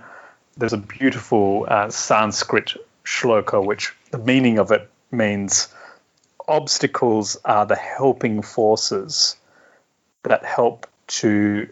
there's 0.56 0.72
a 0.72 0.78
beautiful 0.78 1.66
uh, 1.68 1.90
Sanskrit 1.90 2.76
shloka, 3.04 3.64
which 3.64 3.94
the 4.10 4.18
meaning 4.18 4.58
of 4.58 4.70
it 4.72 4.90
means 5.10 5.68
obstacles 6.48 7.36
are 7.44 7.66
the 7.66 7.76
helping 7.76 8.42
forces 8.42 9.36
that 10.22 10.44
help 10.44 10.86
to 11.06 11.68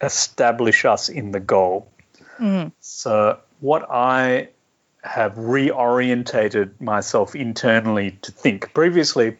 establish 0.00 0.84
us 0.84 1.08
in 1.08 1.30
the 1.30 1.40
goal. 1.40 1.90
Mm-hmm. 2.38 2.68
So, 2.80 3.38
what 3.60 3.88
I 3.90 4.48
have 5.04 5.34
reorientated 5.34 6.80
myself 6.80 7.36
internally 7.36 8.12
to 8.22 8.32
think. 8.32 8.72
Previously, 8.72 9.36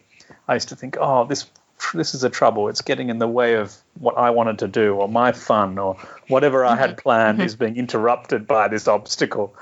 I 0.47 0.53
used 0.53 0.69
to 0.69 0.75
think, 0.75 0.97
"Oh, 0.99 1.25
this 1.25 1.47
this 1.93 2.13
is 2.13 2.23
a 2.23 2.29
trouble. 2.29 2.69
It's 2.69 2.81
getting 2.81 3.09
in 3.09 3.17
the 3.17 3.27
way 3.27 3.55
of 3.55 3.75
what 3.99 4.17
I 4.17 4.29
wanted 4.31 4.59
to 4.59 4.67
do, 4.67 4.95
or 4.95 5.07
my 5.07 5.31
fun, 5.31 5.77
or 5.77 5.95
whatever 6.27 6.65
I 6.65 6.75
had 6.75 6.97
planned 6.97 7.41
is 7.41 7.55
being 7.55 7.77
interrupted 7.77 8.47
by 8.47 8.67
this 8.67 8.87
obstacle." 8.87 9.55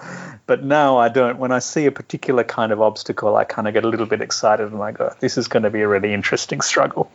But 0.45 0.63
now 0.63 0.97
I 0.97 1.09
don't. 1.09 1.37
When 1.39 1.51
I 1.51 1.59
see 1.59 1.85
a 1.85 1.91
particular 1.91 2.43
kind 2.43 2.71
of 2.71 2.81
obstacle, 2.81 3.35
I 3.35 3.43
kind 3.45 3.67
of 3.67 3.73
get 3.73 3.85
a 3.85 3.87
little 3.87 4.05
bit 4.05 4.21
excited 4.21 4.71
and 4.71 4.81
I 4.81 4.91
go, 4.91 5.13
"This 5.19 5.37
is 5.37 5.47
going 5.47 5.63
to 5.63 5.69
be 5.69 5.81
a 5.81 5.87
really 5.87 6.13
interesting 6.13 6.61
struggle." 6.61 7.09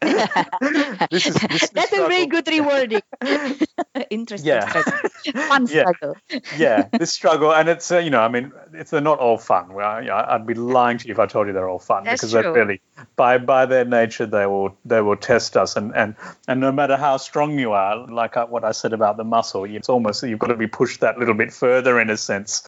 this 0.00 1.26
is 1.26 1.34
this 1.34 1.70
That's 1.70 1.92
a 1.92 2.06
very 2.06 2.26
good 2.26 2.46
rewarding. 2.48 3.02
Interesting 4.10 4.48
Yeah. 4.48 4.68
struggle. 4.68 5.10
Fun 5.48 5.66
Yeah. 5.66 5.80
struggle. 5.82 6.16
yeah, 6.56 6.88
this 6.98 7.12
struggle, 7.12 7.52
and 7.52 7.68
it's 7.68 7.90
uh, 7.90 7.98
you 7.98 8.10
know, 8.10 8.20
I 8.20 8.28
mean, 8.28 8.52
it's 8.74 8.90
they're 8.90 9.00
not 9.00 9.18
all 9.18 9.38
fun. 9.38 9.72
Well, 9.74 10.00
you 10.02 10.08
know, 10.08 10.24
I'd 10.28 10.46
be 10.46 10.54
lying 10.54 10.98
to 10.98 11.08
you 11.08 11.12
if 11.12 11.18
I 11.18 11.26
told 11.26 11.46
you 11.48 11.52
they're 11.52 11.68
all 11.68 11.78
fun 11.78 12.04
That's 12.04 12.20
because 12.20 12.32
true. 12.32 12.42
they're 12.42 12.52
really 12.52 12.80
by 13.16 13.38
by 13.38 13.66
their 13.66 13.84
nature 13.84 14.26
they 14.26 14.46
will 14.46 14.76
they 14.84 15.00
will 15.00 15.16
test 15.16 15.56
us, 15.56 15.76
and 15.76 15.94
and 15.96 16.14
and 16.46 16.60
no 16.60 16.72
matter 16.72 16.96
how 16.96 17.16
strong 17.16 17.58
you 17.58 17.72
are, 17.72 18.06
like 18.06 18.36
uh, 18.36 18.46
what 18.46 18.64
I 18.64 18.72
said 18.72 18.92
about 18.92 19.16
the 19.16 19.24
muscle, 19.24 19.64
it's 19.64 19.88
almost 19.88 20.22
you've 20.22 20.38
got 20.38 20.48
to 20.48 20.56
be 20.56 20.66
pushed 20.66 21.00
that 21.00 21.18
little 21.18 21.34
bit 21.34 21.52
further 21.52 22.00
in 22.00 22.10
a 22.10 22.16
sense, 22.16 22.66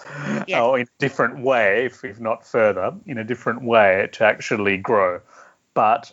or 0.62 0.78
in 0.78 0.86
a 0.86 0.98
different 0.98 1.40
way, 1.40 1.86
if, 1.86 2.04
if 2.04 2.20
not 2.20 2.46
further, 2.46 2.94
in 3.06 3.18
a 3.18 3.24
different 3.24 3.62
way 3.62 4.08
to 4.12 4.24
actually 4.24 4.76
grow. 4.76 5.20
But 5.74 6.12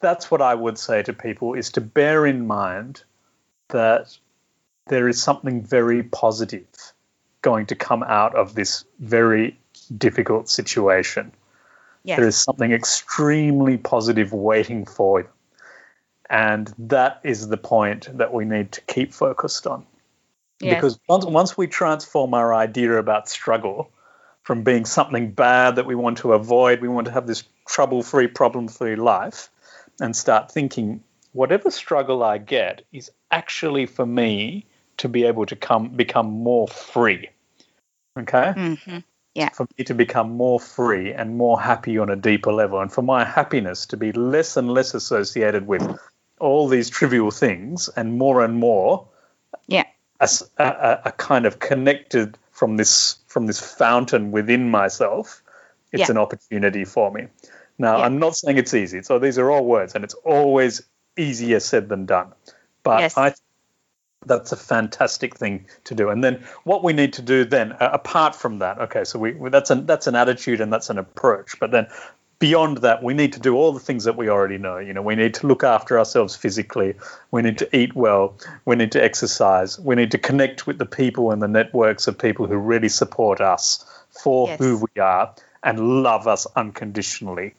that's 0.00 0.30
what 0.30 0.42
I 0.42 0.54
would 0.54 0.78
say 0.78 1.02
to 1.02 1.12
people 1.12 1.54
is 1.54 1.70
to 1.72 1.80
bear 1.80 2.26
in 2.26 2.46
mind 2.46 3.02
that 3.68 4.16
there 4.86 5.08
is 5.08 5.22
something 5.22 5.62
very 5.62 6.02
positive 6.02 6.66
going 7.42 7.66
to 7.66 7.74
come 7.74 8.02
out 8.02 8.34
of 8.34 8.54
this 8.54 8.84
very 8.98 9.58
difficult 9.96 10.48
situation. 10.48 11.32
Yes. 12.04 12.18
There 12.18 12.28
is 12.28 12.36
something 12.36 12.72
extremely 12.72 13.76
positive 13.76 14.32
waiting 14.32 14.86
for 14.86 15.20
you. 15.20 15.28
And 16.30 16.72
that 16.78 17.20
is 17.24 17.48
the 17.48 17.56
point 17.56 18.16
that 18.18 18.32
we 18.32 18.44
need 18.44 18.72
to 18.72 18.80
keep 18.82 19.12
focused 19.12 19.66
on. 19.66 19.86
Yes. 20.60 20.74
Because 20.74 20.98
once, 21.08 21.24
once 21.24 21.56
we 21.56 21.66
transform 21.66 22.34
our 22.34 22.54
idea 22.54 22.98
about 22.98 23.28
struggle 23.28 23.90
from 24.42 24.62
being 24.62 24.84
something 24.84 25.30
bad 25.30 25.76
that 25.76 25.86
we 25.86 25.94
want 25.94 26.18
to 26.18 26.32
avoid, 26.32 26.80
we 26.80 26.88
want 26.88 27.06
to 27.06 27.12
have 27.12 27.26
this 27.26 27.44
trouble 27.66 28.02
free, 28.02 28.26
problem 28.26 28.68
free 28.68 28.96
life, 28.96 29.50
and 30.00 30.14
start 30.16 30.50
thinking, 30.50 31.02
whatever 31.32 31.70
struggle 31.70 32.22
I 32.22 32.38
get 32.38 32.82
is 32.92 33.10
actually 33.30 33.86
for 33.86 34.06
me 34.06 34.66
to 34.98 35.08
be 35.08 35.24
able 35.24 35.46
to 35.46 35.56
come 35.56 35.90
become 35.90 36.26
more 36.26 36.66
free. 36.66 37.28
Okay? 38.18 38.52
Mhm. 38.56 39.04
Yeah. 39.34 39.50
For 39.50 39.68
me 39.78 39.84
to 39.84 39.94
become 39.94 40.30
more 40.30 40.58
free 40.58 41.12
and 41.12 41.36
more 41.36 41.60
happy 41.60 41.98
on 41.98 42.10
a 42.10 42.16
deeper 42.16 42.52
level, 42.52 42.80
and 42.80 42.92
for 42.92 43.02
my 43.02 43.24
happiness 43.24 43.86
to 43.86 43.96
be 43.96 44.10
less 44.12 44.56
and 44.56 44.72
less 44.72 44.94
associated 44.94 45.66
with 45.66 45.82
all 46.40 46.68
these 46.68 46.90
trivial 46.90 47.30
things 47.30 47.88
and 47.96 48.18
more 48.18 48.44
and 48.44 48.56
more 48.56 49.06
Yeah. 49.66 49.84
as 50.20 50.48
a, 50.58 50.64
a, 50.64 51.00
a 51.06 51.12
kind 51.12 51.46
of 51.46 51.58
connected 51.58 52.36
from 52.52 52.76
this 52.76 53.16
from 53.26 53.46
this 53.46 53.60
fountain 53.60 54.30
within 54.32 54.70
myself 54.70 55.42
it's 55.92 56.00
Yeah. 56.08 56.10
an 56.10 56.18
opportunity 56.18 56.84
for 56.84 57.10
me 57.10 57.28
now 57.78 57.98
Yeah. 57.98 58.04
i'm 58.04 58.18
not 58.18 58.36
saying 58.36 58.58
it's 58.58 58.74
easy 58.74 59.02
so 59.02 59.18
these 59.18 59.38
are 59.38 59.50
all 59.50 59.64
words 59.64 59.94
and 59.94 60.04
it's 60.04 60.14
always 60.24 60.82
easier 61.16 61.60
said 61.60 61.88
than 61.88 62.06
done 62.06 62.32
but 62.82 63.00
Yes. 63.00 63.16
i 63.16 63.34
that's 64.26 64.50
a 64.50 64.56
fantastic 64.56 65.36
thing 65.36 65.66
to 65.84 65.94
do 65.94 66.08
and 66.10 66.22
then 66.24 66.42
what 66.64 66.82
we 66.82 66.92
need 66.92 67.12
to 67.14 67.22
do 67.22 67.44
then 67.44 67.72
uh, 67.72 67.90
apart 67.92 68.34
from 68.34 68.58
that 68.58 68.78
okay 68.78 69.04
so 69.04 69.18
we 69.18 69.32
that's 69.50 69.70
an 69.70 69.86
that's 69.86 70.08
an 70.08 70.16
attitude 70.16 70.60
and 70.60 70.72
that's 70.72 70.90
an 70.90 70.98
approach 70.98 71.58
but 71.60 71.70
then 71.70 71.86
beyond 72.38 72.78
that 72.78 73.02
we 73.02 73.14
need 73.14 73.32
to 73.32 73.40
do 73.40 73.56
all 73.56 73.72
the 73.72 73.80
things 73.80 74.04
that 74.04 74.16
we 74.16 74.28
already 74.28 74.58
know 74.58 74.78
you 74.78 74.92
know 74.92 75.02
we 75.02 75.14
need 75.16 75.34
to 75.34 75.46
look 75.46 75.64
after 75.64 75.98
ourselves 75.98 76.36
physically 76.36 76.94
we 77.30 77.42
need 77.42 77.58
to 77.58 77.76
eat 77.76 77.94
well 77.96 78.34
we 78.64 78.76
need 78.76 78.92
to 78.92 79.02
exercise 79.02 79.78
we 79.80 79.94
need 79.94 80.10
to 80.12 80.18
connect 80.18 80.66
with 80.66 80.78
the 80.78 80.86
people 80.86 81.30
and 81.32 81.42
the 81.42 81.48
networks 81.48 82.06
of 82.06 82.16
people 82.16 82.46
who 82.46 82.56
really 82.56 82.88
support 82.88 83.40
us 83.40 83.84
for 84.22 84.48
Yes. 84.48 84.58
who 84.58 84.86
we 84.94 85.00
are 85.00 85.34
and 85.62 86.02
love 86.02 86.26
us 86.28 86.46
unconditionally 86.54 87.54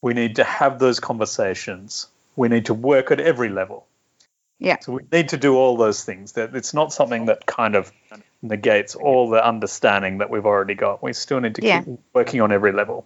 we 0.00 0.14
need 0.14 0.36
to 0.36 0.44
have 0.44 0.78
those 0.78 0.98
conversations 1.00 2.06
we 2.36 2.48
need 2.48 2.66
to 2.66 2.74
work 2.74 3.10
at 3.10 3.20
every 3.20 3.50
level 3.50 3.86
Yeah. 4.58 4.78
so 4.80 4.92
we 4.92 5.02
need 5.12 5.28
to 5.30 5.36
do 5.36 5.56
all 5.56 5.76
those 5.76 6.04
things. 6.04 6.32
That 6.32 6.54
it's 6.54 6.72
not 6.72 6.92
something 6.92 7.26
that 7.26 7.44
kind 7.46 7.74
of 7.74 7.92
negates 8.40 8.94
all 8.94 9.28
the 9.28 9.44
understanding 9.46 10.18
that 10.18 10.30
we've 10.30 10.46
already 10.46 10.74
got. 10.74 11.02
We 11.02 11.12
still 11.12 11.40
need 11.40 11.56
to 11.56 11.62
Yeah. 11.62 11.82
keep 11.82 11.98
working 12.14 12.40
on 12.40 12.52
every 12.52 12.72
level. 12.72 13.04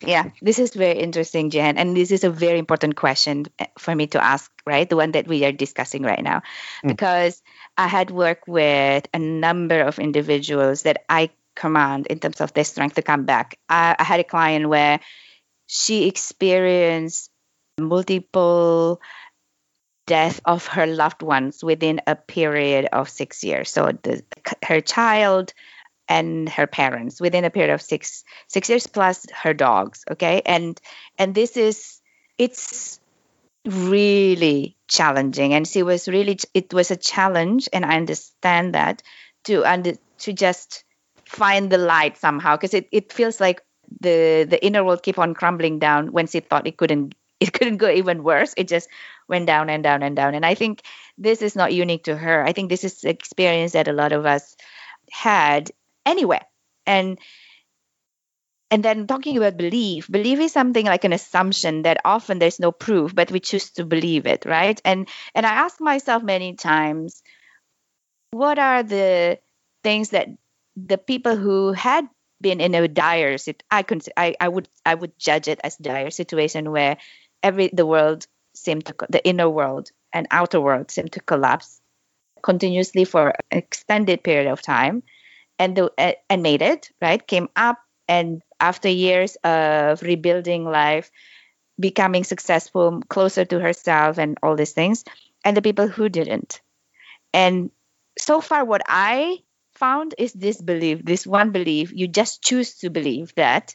Yeah, 0.00 0.30
this 0.42 0.58
is 0.58 0.74
very 0.74 0.98
interesting, 0.98 1.50
Jen. 1.50 1.78
And 1.78 1.96
this 1.96 2.10
is 2.10 2.24
a 2.24 2.30
very 2.30 2.58
important 2.58 2.96
question 2.96 3.46
eh, 3.58 3.66
for 3.78 3.94
me 3.94 4.08
to 4.08 4.22
ask, 4.22 4.50
right? 4.66 4.88
The 4.88 4.96
one 4.96 5.12
that 5.12 5.28
we 5.28 5.44
are 5.44 5.52
discussing 5.52 6.02
right 6.02 6.22
now. 6.22 6.42
Because 6.84 7.42
I 7.76 7.86
had 7.86 8.10
worked 8.10 8.48
with 8.48 9.06
a 9.14 9.18
number 9.18 9.80
of 9.80 9.98
individuals 9.98 10.82
that 10.82 11.04
I 11.08 11.30
command 11.56 12.08
in 12.08 12.18
terms 12.18 12.40
of 12.40 12.52
their 12.52 12.64
strength 12.64 12.96
to 12.96 13.02
come 13.02 13.24
back. 13.24 13.58
I, 13.68 13.94
I 13.98 14.04
had 14.04 14.20
a 14.20 14.24
client 14.24 14.68
where 14.68 15.00
she 15.66 16.08
experienced 16.08 17.30
multiple 17.80 19.00
death 20.06 20.40
of 20.44 20.66
her 20.66 20.86
loved 20.86 21.22
ones 21.22 21.64
within 21.64 22.00
a 22.06 22.14
period 22.14 22.86
of 22.92 23.08
six 23.08 23.42
years. 23.42 23.70
So 23.70 23.92
the, 24.02 24.22
her 24.62 24.80
child 24.80 25.52
and 26.08 26.48
her 26.48 26.66
parents 26.66 27.20
within 27.20 27.44
a 27.44 27.50
period 27.50 27.72
of 27.72 27.82
six 27.82 28.24
six 28.48 28.68
years 28.68 28.86
plus 28.86 29.26
her 29.32 29.54
dogs. 29.54 30.04
Okay, 30.10 30.42
and 30.44 30.80
and 31.18 31.34
this 31.34 31.56
is 31.56 32.00
it's 32.38 33.00
really 33.64 34.76
challenging, 34.88 35.54
and 35.54 35.66
she 35.66 35.82
was 35.82 36.08
really 36.08 36.38
it 36.52 36.72
was 36.72 36.90
a 36.90 36.96
challenge, 36.96 37.68
and 37.72 37.84
I 37.84 37.96
understand 37.96 38.74
that 38.74 39.02
to 39.44 39.64
and 39.64 39.98
to 40.18 40.32
just 40.32 40.84
find 41.24 41.70
the 41.70 41.78
light 41.78 42.16
somehow 42.16 42.56
because 42.56 42.74
it, 42.74 42.88
it 42.92 43.12
feels 43.12 43.40
like 43.40 43.62
the 44.00 44.46
the 44.48 44.64
inner 44.64 44.84
world 44.84 45.02
keep 45.02 45.18
on 45.18 45.34
crumbling 45.34 45.78
down 45.78 46.12
when 46.12 46.26
she 46.26 46.40
thought 46.40 46.66
it 46.66 46.76
couldn't 46.76 47.14
it 47.40 47.52
couldn't 47.52 47.78
go 47.78 47.90
even 47.90 48.22
worse. 48.22 48.54
It 48.56 48.68
just 48.68 48.88
went 49.28 49.46
down 49.46 49.70
and 49.70 49.82
down 49.82 50.02
and 50.02 50.14
down. 50.14 50.34
And 50.34 50.46
i 50.46 50.54
think 50.54 50.82
this 51.18 51.42
is 51.42 51.56
not 51.56 51.72
unique 51.72 52.04
to 52.04 52.16
her. 52.16 52.44
I 52.44 52.52
think 52.52 52.68
this 52.68 52.84
is 52.84 53.04
experience 53.04 53.72
that 53.72 53.88
a 53.88 53.92
lot 53.92 54.12
of 54.12 54.26
us 54.26 54.56
had 55.10 55.70
anywhere. 56.06 56.44
And 56.86 57.18
and 58.70 58.84
then 58.84 59.06
talking 59.06 59.36
about 59.36 59.56
belief 59.56 60.10
belief 60.10 60.40
is 60.40 60.52
something 60.52 60.86
like 60.86 61.04
an 61.04 61.12
assumption 61.12 61.82
that 61.82 62.00
often 62.04 62.38
there's 62.38 62.58
no 62.58 62.72
proof 62.72 63.14
but 63.14 63.30
we 63.30 63.38
choose 63.40 63.70
to 63.70 63.84
believe 63.84 64.26
it 64.26 64.44
right? 64.46 64.80
And 64.84 65.08
and 65.34 65.46
i 65.46 65.50
ask 65.50 65.80
myself 65.80 66.22
many 66.22 66.54
times 66.54 67.22
what 68.32 68.58
are 68.58 68.82
the 68.82 69.38
things 69.82 70.10
that 70.10 70.28
the 70.76 70.98
people 70.98 71.36
who 71.36 71.72
had 71.72 72.08
been 72.40 72.60
in 72.60 72.74
a 72.74 72.88
dire 72.88 73.38
sit 73.38 73.62
I, 73.70 73.82
could, 73.82 74.02
I, 74.16 74.34
I 74.40 74.48
would 74.48 74.68
I 74.84 74.94
would 74.94 75.18
judge 75.18 75.48
it 75.48 75.60
as 75.62 75.76
dire 75.76 76.10
situation 76.10 76.70
where 76.72 76.96
every 77.42 77.68
the 77.72 77.86
world 77.86 78.26
seemed 78.54 78.86
to 78.86 78.94
the 79.08 79.24
inner 79.26 79.48
world 79.48 79.90
and 80.12 80.26
outer 80.30 80.60
world 80.60 80.90
seemed 80.90 81.12
to 81.12 81.20
collapse 81.20 81.80
continuously 82.42 83.04
for 83.04 83.28
an 83.50 83.58
extended 83.58 84.22
period 84.22 84.50
of 84.50 84.62
time 84.62 85.02
and 85.64 85.76
the, 85.76 86.16
and 86.30 86.42
made 86.42 86.62
it 86.62 86.90
right 87.00 87.26
came 87.26 87.48
up 87.56 87.78
and 88.08 88.42
after 88.60 88.88
years 88.88 89.36
of 89.44 90.02
rebuilding 90.02 90.64
life 90.64 91.10
becoming 91.80 92.24
successful 92.24 93.00
closer 93.08 93.44
to 93.44 93.60
herself 93.60 94.18
and 94.18 94.38
all 94.42 94.56
these 94.56 94.72
things 94.72 95.04
and 95.44 95.56
the 95.56 95.62
people 95.62 95.88
who 95.88 96.08
didn't 96.08 96.60
and 97.32 97.70
so 98.18 98.40
far 98.40 98.64
what 98.64 98.82
i 98.86 99.38
found 99.74 100.14
is 100.18 100.32
this 100.32 100.60
belief, 100.60 101.04
this 101.04 101.26
one 101.26 101.50
belief. 101.50 101.92
You 101.92 102.08
just 102.08 102.42
choose 102.42 102.78
to 102.78 102.90
believe 102.90 103.34
that 103.36 103.74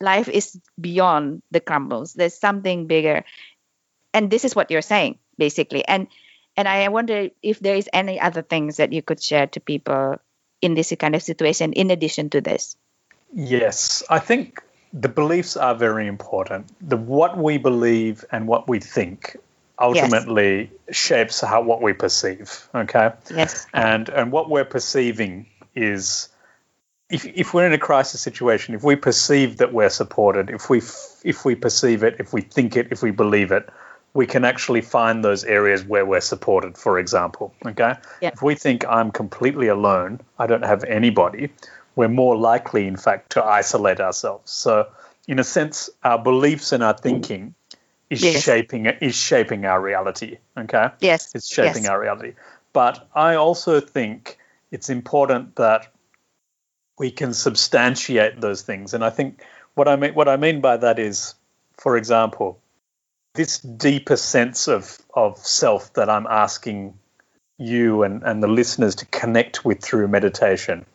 life 0.00 0.28
is 0.28 0.58
beyond 0.80 1.42
the 1.50 1.60
crumbles. 1.60 2.14
There's 2.14 2.38
something 2.38 2.86
bigger. 2.86 3.24
And 4.12 4.30
this 4.30 4.44
is 4.44 4.56
what 4.56 4.70
you're 4.70 4.82
saying, 4.82 5.18
basically. 5.38 5.86
And 5.86 6.08
and 6.56 6.66
I 6.66 6.88
wonder 6.88 7.28
if 7.42 7.60
there 7.60 7.76
is 7.76 7.88
any 7.92 8.20
other 8.20 8.42
things 8.42 8.78
that 8.78 8.92
you 8.92 9.02
could 9.02 9.22
share 9.22 9.46
to 9.48 9.60
people 9.60 10.16
in 10.60 10.74
this 10.74 10.92
kind 10.98 11.14
of 11.14 11.22
situation 11.22 11.72
in 11.72 11.90
addition 11.90 12.30
to 12.30 12.40
this. 12.40 12.76
Yes, 13.32 14.02
I 14.10 14.18
think 14.18 14.62
the 14.92 15.08
beliefs 15.08 15.56
are 15.56 15.74
very 15.74 16.06
important. 16.06 16.70
The 16.80 16.96
what 16.96 17.38
we 17.38 17.58
believe 17.58 18.24
and 18.32 18.46
what 18.48 18.68
we 18.68 18.80
think 18.80 19.36
ultimately 19.78 20.70
yes. 20.86 20.96
shapes 20.96 21.40
how 21.40 21.62
what 21.62 21.80
we 21.80 21.92
perceive. 21.92 22.68
Okay. 22.74 23.12
Yes. 23.34 23.66
And 23.72 24.08
and 24.08 24.30
what 24.32 24.50
we're 24.50 24.64
perceiving 24.64 25.46
is 25.74 26.28
if 27.08 27.24
if 27.24 27.54
we're 27.54 27.66
in 27.66 27.72
a 27.72 27.78
crisis 27.78 28.20
situation, 28.20 28.74
if 28.74 28.82
we 28.82 28.96
perceive 28.96 29.58
that 29.58 29.72
we're 29.72 29.90
supported, 29.90 30.50
if 30.50 30.68
we 30.68 30.78
if 31.24 31.44
we 31.44 31.54
perceive 31.54 32.02
it, 32.02 32.16
if 32.18 32.32
we 32.32 32.42
think 32.42 32.76
it, 32.76 32.88
if 32.90 33.02
we 33.02 33.10
believe 33.10 33.52
it, 33.52 33.68
we 34.14 34.26
can 34.26 34.44
actually 34.44 34.80
find 34.80 35.24
those 35.24 35.44
areas 35.44 35.84
where 35.84 36.04
we're 36.04 36.20
supported. 36.20 36.76
For 36.76 36.98
example, 36.98 37.54
okay. 37.64 37.94
If 38.20 38.42
we 38.42 38.54
think 38.54 38.84
I'm 38.88 39.10
completely 39.10 39.68
alone, 39.68 40.20
I 40.38 40.46
don't 40.46 40.64
have 40.64 40.82
anybody, 40.84 41.50
we're 41.96 42.08
more 42.08 42.36
likely, 42.36 42.86
in 42.86 42.96
fact, 42.96 43.30
to 43.32 43.44
isolate 43.44 44.00
ourselves. 44.00 44.50
So, 44.50 44.88
in 45.28 45.38
a 45.38 45.44
sense, 45.44 45.90
our 46.02 46.18
beliefs 46.18 46.72
and 46.72 46.82
our 46.82 46.96
thinking 46.96 47.54
is 48.08 48.22
yes. 48.22 48.42
shaping 48.42 48.86
is 48.86 49.14
shaping 49.14 49.64
our 49.64 49.80
reality. 49.80 50.38
Okay. 50.56 50.88
Yes. 51.00 51.32
It's 51.34 51.48
shaping 51.48 51.84
yes. 51.84 51.88
our 51.88 52.00
reality. 52.00 52.34
But 52.72 53.08
I 53.14 53.36
also 53.36 53.80
think 53.80 54.38
it's 54.70 54.90
important 54.90 55.56
that 55.56 55.92
we 56.98 57.10
can 57.10 57.32
substantiate 57.32 58.40
those 58.40 58.62
things. 58.62 58.94
And 58.94 59.04
I 59.04 59.10
think 59.10 59.42
what 59.74 59.88
I 59.88 59.96
mean 59.96 60.14
what 60.14 60.28
I 60.28 60.36
mean 60.36 60.60
by 60.60 60.76
that 60.76 60.98
is, 60.98 61.34
for 61.78 61.96
example, 61.96 62.60
this 63.34 63.58
deeper 63.58 64.16
sense 64.16 64.68
of 64.68 64.98
of 65.14 65.38
self 65.38 65.92
that 65.94 66.10
I'm 66.10 66.26
asking 66.26 66.94
you 67.58 68.02
and, 68.02 68.22
and 68.22 68.42
the 68.42 68.48
listeners 68.48 68.96
to 68.96 69.06
connect 69.06 69.64
with 69.64 69.80
through 69.82 70.08
meditation. 70.08 70.86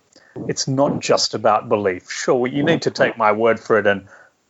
It's 0.48 0.68
not 0.68 1.00
just 1.00 1.34
about 1.34 1.70
belief. 1.70 2.12
Sure, 2.12 2.46
you 2.48 2.64
need 2.64 2.82
to 2.82 2.92
take 2.92 3.18
my 3.18 3.32
word 3.32 3.60
for 3.60 3.80
it 3.80 3.88
and 3.88 4.08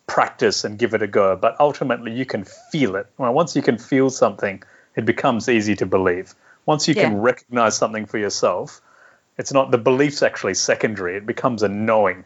practice 0.08 0.64
and 0.64 0.80
give 0.80 0.94
it 0.94 1.02
a 1.02 1.08
go. 1.08 1.36
But 1.36 1.60
ultimately, 1.60 2.12
you 2.14 2.26
can 2.26 2.46
feel 2.72 2.96
it. 2.96 3.08
Well, 3.18 3.34
once 3.34 3.56
you 3.56 3.62
can 3.62 3.78
feel 3.78 4.10
something, 4.10 4.64
it 4.96 5.06
becomes 5.06 5.48
easy 5.48 5.76
to 5.76 5.86
believe. 5.86 6.34
Once 6.66 6.88
you 6.88 6.96
yeah. 6.96 7.04
can 7.04 7.18
recognize 7.20 7.78
something 7.78 8.08
for 8.08 8.18
yourself, 8.18 8.82
it's 9.38 9.54
not 9.54 9.70
the 9.70 9.78
belief's 9.78 10.24
actually 10.24 10.56
secondary. 10.56 11.18
It 11.18 11.26
becomes 11.26 11.62
a 11.62 11.68
knowing. 11.68 12.26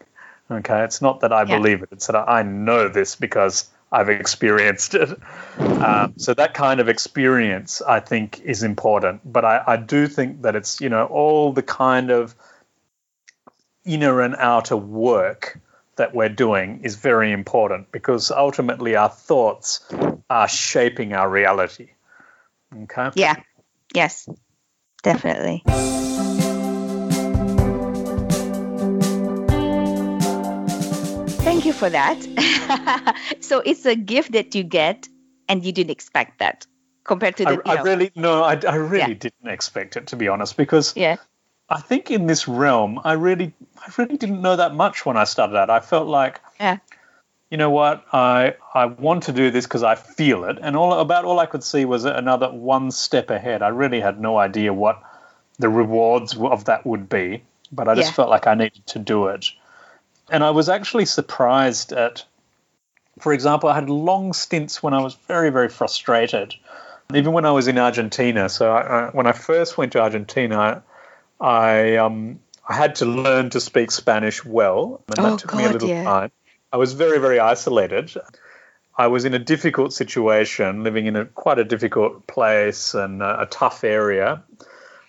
Okay, 0.50 0.84
it's 0.84 1.02
not 1.02 1.20
that 1.22 1.34
I 1.34 1.44
yeah. 1.44 1.58
believe 1.58 1.84
it. 1.84 1.90
It's 1.92 2.08
that 2.08 2.16
I 2.16 2.44
know 2.44 2.88
this 2.88 3.16
because 3.16 3.70
I've 3.92 4.10
experienced 4.10 4.94
it. 4.94 5.18
Um, 5.58 6.14
so 6.18 6.34
that 6.34 6.54
kind 6.54 6.80
of 6.80 6.90
experience, 6.90 7.82
I 7.82 8.00
think, 8.00 8.42
is 8.42 8.64
important. 8.64 9.22
But 9.32 9.46
I, 9.46 9.64
I 9.66 9.78
do 9.78 10.08
think 10.08 10.44
that 10.44 10.56
it's 10.56 10.80
you 10.80 10.90
know 10.90 11.06
all 11.06 11.54
the 11.54 11.64
kind 11.64 12.12
of 12.12 12.36
inner 13.86 14.22
and 14.22 14.36
outer 14.38 14.78
work 14.78 15.60
that 15.96 16.16
we're 16.16 16.30
doing 16.30 16.82
is 16.84 16.96
very 16.96 17.32
important 17.32 17.92
because 17.92 18.32
ultimately 18.32 18.96
our 18.96 19.10
thoughts 19.10 19.82
are 20.30 20.48
shaping 20.48 21.14
our 21.14 21.30
reality. 21.30 21.90
Okay? 22.84 23.10
Yeah. 23.16 23.36
Yes. 23.94 24.30
Definitely. 25.04 25.64
Thank 31.60 31.66
you 31.66 31.74
for 31.74 31.90
that. 31.90 33.18
so 33.42 33.60
it's 33.60 33.86
a 33.86 33.94
gift 33.94 34.32
that 34.32 34.56
you 34.56 34.64
get 34.64 35.10
and 35.50 35.66
you 35.66 35.74
didn't 35.74 35.92
expect 35.92 36.40
that 36.40 36.66
compared 37.04 37.36
to 37.36 37.44
the 37.44 37.62
I, 37.66 37.76
I 37.76 37.82
really 37.82 38.12
no 38.16 38.44
I, 38.44 38.54
I 38.66 38.76
really 38.76 39.12
yeah. 39.12 39.20
didn't 39.20 39.48
expect 39.48 39.98
it 39.98 40.08
to 40.08 40.16
be 40.16 40.30
honest 40.30 40.56
because 40.56 40.96
yeah 40.96 41.18
I 41.70 41.82
think 41.82 42.12
in 42.12 42.28
this 42.28 42.48
realm, 42.48 43.00
I 43.04 43.14
really, 43.14 43.54
I 43.78 43.92
really 43.98 44.18
didn't 44.18 44.42
know 44.42 44.56
that 44.56 44.74
much 44.74 45.06
when 45.06 45.18
I 45.18 45.26
started 45.26 45.56
out. 45.56 45.70
I 45.70 45.82
felt 45.82 46.08
like, 46.08 46.42
yeah, 46.60 46.78
you 47.52 47.58
know 47.58 47.70
what, 47.70 48.06
I 48.14 48.56
I 48.74 48.86
want 48.86 49.24
to 49.24 49.34
do 49.34 49.52
this 49.52 49.66
because 49.66 49.84
I 49.84 49.96
feel 49.96 50.46
it, 50.46 50.58
and 50.62 50.78
all 50.78 50.94
about 50.94 51.26
all 51.26 51.40
I 51.40 51.46
could 51.46 51.64
see 51.64 51.84
was 51.84 52.06
another 52.06 52.50
one 52.50 52.90
step 52.92 53.30
ahead. 53.30 53.62
I 53.62 53.68
really 53.68 54.00
had 54.00 54.22
no 54.22 54.38
idea 54.38 54.74
what 54.74 55.04
the 55.60 55.70
rewards 55.70 56.38
of 56.38 56.66
that 56.66 56.86
would 56.86 57.10
be, 57.10 57.44
but 57.72 57.90
I 57.90 57.96
just 57.96 58.12
yeah. 58.12 58.14
felt 58.14 58.30
like 58.30 58.48
I 58.48 58.56
needed 58.56 58.88
to 58.88 59.00
do 59.00 59.28
it, 59.28 59.52
and 60.32 60.44
I 60.44 60.52
was 60.52 60.70
actually 60.70 61.06
surprised 61.06 61.94
at. 61.94 62.26
For 63.20 63.34
example, 63.34 63.68
I 63.68 63.76
had 63.76 63.90
long 63.90 64.32
stints 64.32 64.82
when 64.82 64.94
I 64.94 65.02
was 65.02 65.14
very, 65.14 65.50
very 65.50 65.68
frustrated, 65.68 66.56
even 67.14 67.34
when 67.34 67.44
I 67.44 67.52
was 67.52 67.68
in 67.68 67.78
Argentina. 67.78 68.48
So 68.48 68.72
I, 68.72 68.82
I, 68.82 69.10
when 69.10 69.28
I 69.28 69.34
first 69.34 69.78
went 69.78 69.92
to 69.92 70.00
Argentina, 70.00 70.84
I 71.40 71.98
um, 71.98 72.40
I 72.68 72.76
had 72.76 72.96
to 72.96 73.06
learn 73.06 73.50
to 73.50 73.60
speak 73.60 73.92
Spanish 73.92 74.46
well, 74.46 75.04
and 75.08 75.26
that 75.26 75.34
oh, 75.34 75.38
took 75.38 75.52
God, 75.52 75.58
me 75.58 75.66
a 75.66 75.70
little 75.70 75.90
yeah. 75.90 76.04
time. 76.04 76.32
I 76.72 76.78
was 76.78 76.94
very 76.94 77.20
very 77.20 77.40
isolated. 77.40 78.12
I 78.98 79.08
was 79.08 79.24
in 79.26 79.34
a 79.34 79.40
difficult 79.40 79.94
situation, 79.94 80.84
living 80.84 81.06
in 81.06 81.16
a 81.16 81.26
quite 81.26 81.58
a 81.58 81.64
difficult 81.64 82.28
place 82.28 82.94
and 82.94 83.24
a, 83.24 83.42
a 83.44 83.46
tough 83.46 83.84
area 83.84 84.44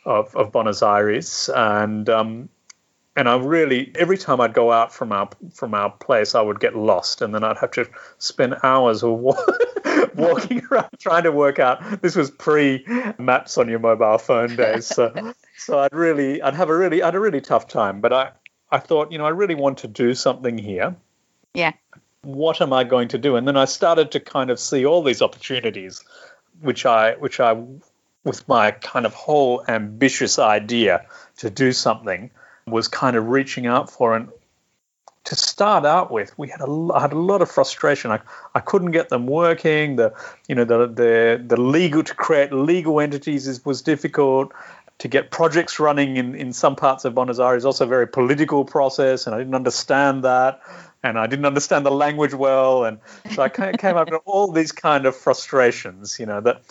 of, 0.05 0.35
of 0.37 0.53
Buenos 0.53 0.83
Aires, 0.83 1.51
and 1.55 2.09
um, 2.09 2.49
and 3.17 3.29
I 3.29 3.37
really 3.37 3.93
every 3.97 4.19
time 4.19 4.41
I'd 4.41 4.55
go 4.55 4.73
out 4.73 4.93
from 4.93 5.13
our 5.13 5.29
from 5.55 5.75
our 5.75 5.91
place, 5.91 6.35
I 6.35 6.41
would 6.41 6.61
get 6.61 6.77
lost, 6.77 7.23
and 7.23 7.35
then 7.35 7.45
I'd 7.45 7.59
have 7.59 7.73
to 7.73 7.89
spend 8.19 8.57
hours 8.63 9.03
walking 10.15 10.63
around 10.71 10.91
trying 10.99 11.25
to 11.25 11.33
work 11.33 11.59
out. 11.59 12.03
This 12.03 12.17
was 12.17 12.31
pre 12.31 12.85
maps 13.19 13.59
on 13.59 13.69
your 13.69 13.79
mobile 13.79 14.19
phone 14.19 14.57
days, 14.57 14.87
so 14.87 15.33
so 15.57 15.79
I'd 15.79 15.95
really, 15.95 16.41
I'd 16.41 16.55
have 16.55 16.71
a 16.71 16.77
really, 16.77 17.03
I 17.03 17.07
had 17.07 17.15
a 17.15 17.21
really 17.21 17.41
tough 17.41 17.69
time. 17.69 18.01
But 18.01 18.13
I, 18.13 18.31
I 18.71 18.79
thought, 18.79 19.13
you 19.13 19.19
know, 19.19 19.27
I 19.27 19.31
really 19.31 19.55
want 19.55 19.79
to 19.79 19.89
do 19.89 20.15
something 20.15 20.57
here. 20.59 20.97
Yeah. 21.55 21.73
What 22.23 22.61
am 22.61 22.73
I 22.73 22.85
going 22.85 23.09
to 23.09 23.19
do? 23.19 23.37
And 23.37 23.49
then 23.49 23.57
I 23.57 23.65
started 23.65 24.13
to 24.13 24.21
kind 24.21 24.51
of 24.51 24.61
see 24.61 24.85
all 24.85 25.03
these 25.03 25.23
opportunities, 25.23 26.05
which 26.61 26.87
I, 26.87 27.15
which 27.15 27.41
I, 27.41 27.61
with 28.25 28.47
my 28.47 28.73
kind 28.73 29.07
of 29.07 29.15
whole 29.15 29.65
ambitious 29.67 30.39
idea 30.39 31.07
to 31.39 31.51
do 31.51 31.73
something, 31.73 32.31
was 32.67 32.89
kind 32.89 33.17
of 33.17 33.29
reaching 33.29 33.67
out 33.67 33.91
for. 33.91 34.15
And 34.15 34.29
to 35.25 35.37
start 35.37 35.85
out 35.85 36.11
with, 36.11 36.37
we 36.39 36.49
had 36.49 36.61
a 36.61 36.89
I 36.95 37.01
had 37.01 37.13
a 37.13 37.19
lot 37.19 37.43
of 37.43 37.51
frustration. 37.51 38.11
I, 38.11 38.21
I 38.55 38.61
couldn't 38.61 38.91
get 38.93 39.09
them 39.09 39.27
working. 39.27 39.97
The 39.97 40.15
you 40.49 40.55
know 40.55 40.65
the 40.65 40.87
the 40.87 41.45
the 41.47 41.61
legal 41.61 42.03
to 42.03 42.15
create 42.15 42.53
legal 42.53 43.01
entities 43.01 43.47
is, 43.47 43.65
was 43.65 43.83
difficult. 43.83 44.53
To 44.99 45.09
get 45.09 45.31
projects 45.31 45.81
running 45.81 46.19
in, 46.19 46.35
in 46.35 46.53
some 46.53 46.77
parts 46.77 47.07
of 47.07 47.15
Buenos 47.15 47.39
Aires 47.39 47.63
is 47.63 47.65
also 47.65 47.87
a 47.87 47.89
very 47.89 48.07
political 48.07 48.67
process, 48.67 49.27
and 49.27 49.35
I 49.35 49.39
didn't 49.39 49.55
understand 49.55 50.25
that, 50.25 50.61
and 51.03 51.19
I 51.19 51.27
didn't 51.27 51.47
understand 51.47 51.87
the 51.87 51.91
language 51.91 52.35
well, 52.35 52.85
and 52.85 52.99
so 53.35 53.43
I 53.43 53.49
came 53.79 53.97
up 53.97 54.11
with 54.11 54.21
all 54.27 54.53
these 54.53 54.73
kind 54.73 55.07
of 55.07 55.17
frustrations, 55.17 56.19
you 56.19 56.27
know, 56.27 56.43
that 56.43 56.63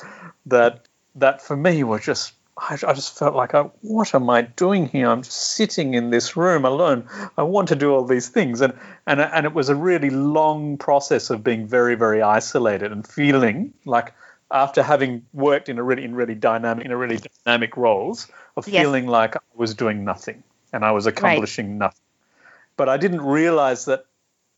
that 0.46 0.88
that 1.16 1.42
for 1.42 1.58
me 1.58 1.84
were 1.84 2.00
just 2.00 2.34
I, 2.60 2.74
I 2.74 2.94
just 2.94 3.18
felt 3.18 3.36
like, 3.36 3.54
I, 3.54 3.64
what 3.82 4.14
am 4.14 4.30
I 4.30 4.42
doing 4.42 4.88
here? 4.88 5.10
I'm 5.10 5.24
just 5.24 5.56
sitting 5.56 5.94
in 5.94 6.10
this 6.10 6.36
room 6.36 6.66
alone. 6.66 7.08
I 7.38 7.44
want 7.44 7.70
to 7.70 7.76
do 7.76 7.94
all 7.94 8.06
these 8.06 8.28
things, 8.28 8.62
and 8.62 8.74
and 9.08 9.22
and 9.22 9.46
it 9.46 9.54
was 9.54 9.70
a 9.70 9.76
really 9.76 10.10
long 10.10 10.78
process 10.78 11.30
of 11.30 11.44
being 11.44 11.68
very 11.68 11.96
very 11.96 12.22
isolated 12.22 12.92
and 12.92 13.08
feeling 13.08 13.74
like 13.86 14.14
after 14.52 14.82
having 14.84 15.26
worked 15.34 15.70
in 15.70 15.78
a 15.78 15.84
really 15.84 16.04
in 16.04 16.16
really 16.16 16.36
dynamic 16.36 16.86
in 16.86 16.92
a 16.92 16.98
really 16.98 17.20
dynamic 17.46 17.78
roles 17.78 18.28
of 18.58 18.68
yes. 18.68 18.84
feeling 18.84 19.08
like 19.08 19.36
I 19.36 19.40
was 19.56 19.74
doing 19.74 20.04
nothing 20.04 20.44
and 20.74 20.84
I 20.84 20.92
was 20.92 21.06
accomplishing 21.06 21.72
right. 21.72 21.78
nothing. 21.78 22.02
But 22.78 22.90
I 22.90 22.98
didn't 22.98 23.22
realize 23.22 23.86
that 23.86 24.06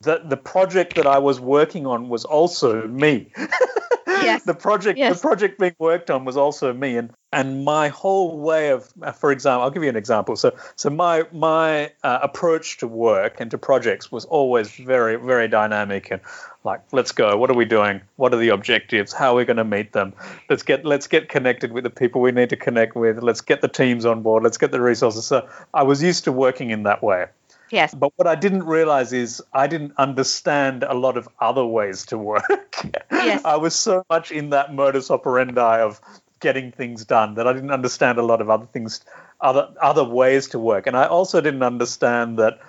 that 0.02 0.30
the 0.30 0.38
project 0.38 0.96
that 0.96 1.06
I 1.06 1.20
was 1.20 1.40
working 1.40 1.86
on 1.86 2.10
was 2.10 2.26
also 2.26 2.88
me. 2.88 3.32
yes. 4.24 4.44
the 4.44 4.54
project 4.54 4.98
yes. 4.98 5.16
the 5.16 5.22
project 5.22 5.60
being 5.60 5.76
worked 5.80 6.10
on 6.10 6.26
was 6.26 6.38
also 6.38 6.74
me 6.74 6.98
and 6.98 7.12
and 7.34 7.64
my 7.64 7.88
whole 7.88 8.38
way 8.40 8.70
of 8.70 8.92
for 9.16 9.32
example 9.32 9.64
i'll 9.64 9.72
give 9.72 9.84
you 9.84 9.90
an 9.90 9.96
example. 9.96 10.36
So 10.36 10.56
so 10.76 10.90
my 10.90 11.26
my 11.32 11.92
uh, 12.04 12.20
approach 12.22 12.78
to 12.78 12.88
work 12.88 13.40
and 13.40 13.50
to 13.52 13.58
projects 13.58 14.12
was 14.12 14.26
always 14.26 14.72
very 14.72 15.16
very 15.16 15.48
dynamic 15.48 16.12
and 16.12 16.22
like 16.64 16.82
let's 16.92 17.12
go 17.12 17.38
what 17.38 17.50
are 17.50 17.56
we 17.56 17.66
doing? 17.66 18.02
What 18.18 18.34
are 18.34 18.38
the 18.38 18.50
objectives? 18.50 19.14
How 19.14 19.34
are 19.34 19.36
we 19.36 19.46
going 19.46 19.58
to 19.58 19.64
meet 19.64 19.94
them? 19.94 20.14
Let's 20.50 20.64
get 20.64 20.86
let's 20.86 21.08
get 21.08 21.30
connected 21.30 21.72
with 21.72 21.84
the 21.84 21.90
people 21.90 22.22
we 22.22 22.32
need 22.32 22.50
to 22.50 22.58
connect 22.58 22.96
with. 22.96 23.24
Let's 23.24 23.42
get 23.42 23.62
the 23.62 23.68
teams 23.68 24.06
on 24.06 24.22
board. 24.22 24.44
Let's 24.44 24.58
get 24.58 24.72
the 24.72 24.82
resources. 24.82 25.26
So 25.26 25.48
i 25.74 25.84
was 25.84 26.04
used 26.04 26.24
to 26.26 26.32
working 26.32 26.70
in 26.70 26.84
that 26.84 27.02
way 27.04 27.28
Yes. 27.72 27.94
But 27.94 28.12
what 28.18 28.28
I 28.28 28.36
didn't 28.36 28.64
realize 28.64 29.14
is 29.14 29.42
I 29.54 29.68
didn't 29.68 29.94
understand 29.98 30.84
a 30.84 30.94
lot 30.94 31.18
of 31.18 31.28
other 31.40 31.66
ways 31.66 32.06
to 32.08 32.18
work. 32.18 32.46
Yes. 33.12 33.46
I 33.46 33.58
was 33.58 33.76
so 33.76 34.04
much 34.10 34.32
in 34.32 34.50
that 34.50 34.74
modus 34.74 35.12
operandi 35.12 35.80
of 35.82 36.02
getting 36.40 36.72
things 36.72 37.06
done 37.06 37.36
that 37.36 37.48
I 37.48 37.54
didn't 37.54 37.70
understand 37.70 38.18
a 38.18 38.24
lot 38.24 38.42
of 38.42 38.50
other 38.50 38.66
things, 38.66 39.02
other 39.40 39.70
other 39.80 40.04
ways 40.04 40.48
to 40.50 40.60
work, 40.60 40.88
and 40.88 40.98
I 40.98 41.06
also 41.06 41.40
didn't 41.40 41.62
understand 41.62 42.40
that 42.40 42.60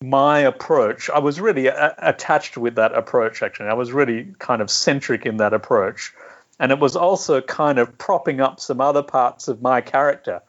my 0.00 0.38
approach. 0.40 1.10
I 1.10 1.18
was 1.18 1.40
really 1.40 1.66
a- 1.66 1.94
attached 1.98 2.56
with 2.56 2.76
that 2.76 2.94
approach. 2.94 3.42
Actually, 3.42 3.70
I 3.70 3.74
was 3.74 3.90
really 3.90 4.32
kind 4.38 4.62
of 4.62 4.70
centric 4.70 5.26
in 5.26 5.38
that 5.38 5.52
approach, 5.52 6.14
and 6.60 6.70
it 6.70 6.78
was 6.78 6.94
also 6.94 7.40
kind 7.40 7.80
of 7.80 7.98
propping 7.98 8.40
up 8.40 8.60
some 8.60 8.80
other 8.80 9.02
parts 9.02 9.48
of 9.48 9.60
my 9.60 9.80
character 9.80 10.40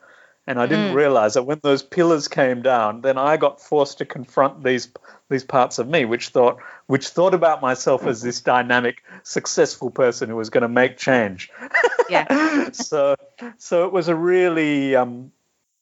and 0.46 0.60
I 0.60 0.66
didn't 0.66 0.92
mm. 0.92 0.96
realize 0.96 1.36
that 1.36 1.44
when 1.44 1.60
those 1.64 1.84
pillars 1.84 2.28
came 2.28 2.62
down, 2.62 3.02
then 3.02 3.18
I 3.18 3.38
got 3.38 3.62
forced 3.62 4.00
to 4.00 4.06
confront 4.06 4.64
these 4.64 4.90
these 5.30 5.44
parts 5.44 5.80
of 5.80 5.88
me, 5.88 6.06
which 6.06 6.30
thought 6.30 6.60
which 6.88 7.08
thought 7.08 7.34
about 7.34 7.62
myself 7.62 8.06
as 8.06 8.22
this 8.22 8.42
dynamic, 8.42 9.04
successful 9.24 9.90
person 9.90 10.30
who 10.30 10.36
was 10.36 10.50
going 10.50 10.64
to 10.64 10.68
make 10.68 10.98
change. 10.98 11.50
Yeah. 12.10 12.70
so 12.74 13.16
so 13.58 13.86
it 13.86 13.94
was 13.94 14.10
a 14.10 14.16
really 14.16 14.96
um, 14.96 15.32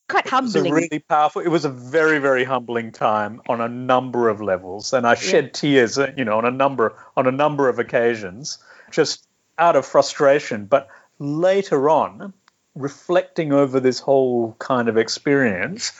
quite 0.07 0.27
humbling. 0.27 0.67
It 0.67 0.69
was 0.69 0.83
a 0.83 0.85
really 0.85 0.99
powerful. 0.99 1.41
It 1.41 1.49
was 1.49 1.65
a 1.65 1.69
very 1.69 2.19
very 2.19 2.43
humbling 2.43 2.91
time 2.91 3.41
on 3.49 3.61
a 3.61 3.69
number 3.69 4.29
of 4.29 4.41
levels, 4.41 4.93
and 4.93 5.07
I 5.07 5.15
shed 5.15 5.45
yeah. 5.45 5.51
tears, 5.53 5.97
uh, 5.97 6.11
you 6.15 6.23
know, 6.23 6.37
on 6.37 6.45
a 6.45 6.51
number 6.51 6.95
on 7.17 7.25
a 7.25 7.31
number 7.31 7.67
of 7.67 7.79
occasions, 7.79 8.59
just 8.91 9.27
out 9.57 9.75
of 9.75 9.87
frustration. 9.87 10.65
But 10.65 10.87
later 11.17 11.89
on 11.89 12.33
reflecting 12.75 13.53
over 13.53 13.79
this 13.79 13.99
whole 13.99 14.55
kind 14.59 14.87
of 14.87 14.97
experience, 14.97 15.91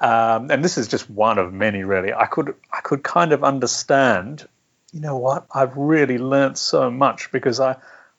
um, 0.00 0.50
and 0.50 0.64
this 0.64 0.78
is 0.78 0.88
just 0.88 1.08
one 1.08 1.38
of 1.38 1.52
many, 1.52 1.84
really. 1.84 2.12
I 2.12 2.26
could 2.26 2.54
I 2.72 2.80
could 2.80 3.02
kind 3.02 3.32
of 3.32 3.44
understand. 3.44 4.46
You 4.92 5.00
know 5.00 5.16
what? 5.16 5.46
I've 5.52 5.76
really 5.76 6.18
learnt 6.18 6.58
so 6.58 6.90
much 6.90 7.32
because 7.32 7.60
I 7.60 7.76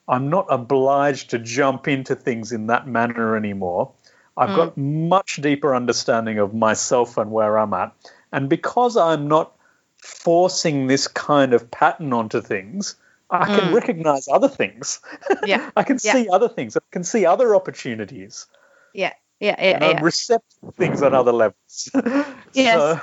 I'm 0.08 0.30
not 0.30 0.48
obliged 0.50 1.32
to 1.32 1.40
jump 1.40 1.88
into 1.88 2.16
things 2.16 2.52
in 2.52 2.68
that 2.68 2.88
manner 2.88 3.36
anymore. 3.36 3.92
I've 4.36 4.50
mm. 4.50 4.56
got 4.56 4.78
much 4.78 5.38
deeper 5.38 5.76
understanding 5.76 6.40
of 6.40 6.54
myself 6.54 7.18
and 7.18 7.32
where 7.32 7.58
I'm 7.58 7.74
at, 7.74 7.94
and 8.32 8.50
because 8.50 8.98
I'm 8.98 9.28
not 9.28 9.54
forcing 9.98 10.88
this 10.88 11.08
kind 11.08 11.54
of 11.54 11.72
pattern 11.72 12.14
onto 12.14 12.42
things, 12.42 12.96
I 13.30 13.46
can 13.46 13.72
mm. 13.72 13.74
recognize 13.74 14.28
other 14.28 14.48
things. 14.48 15.00
Yeah. 15.46 15.70
I 15.76 15.84
can 15.84 15.98
yeah. 16.04 16.14
see 16.14 16.30
other 16.30 16.50
things. 16.50 16.76
I 16.76 16.82
can 16.92 17.04
see 17.04 17.26
other 17.26 17.56
opportunities. 17.56 18.48
Yeah. 18.94 19.14
Yeah. 19.40 19.56
Yeah. 19.60 19.76
And 19.76 19.84
I'm 19.84 20.04
receptive 20.04 20.76
things 20.76 21.02
on 21.02 21.14
other 21.14 21.32
levels. 21.32 21.90
yes. 22.54 22.78
So, 22.78 23.02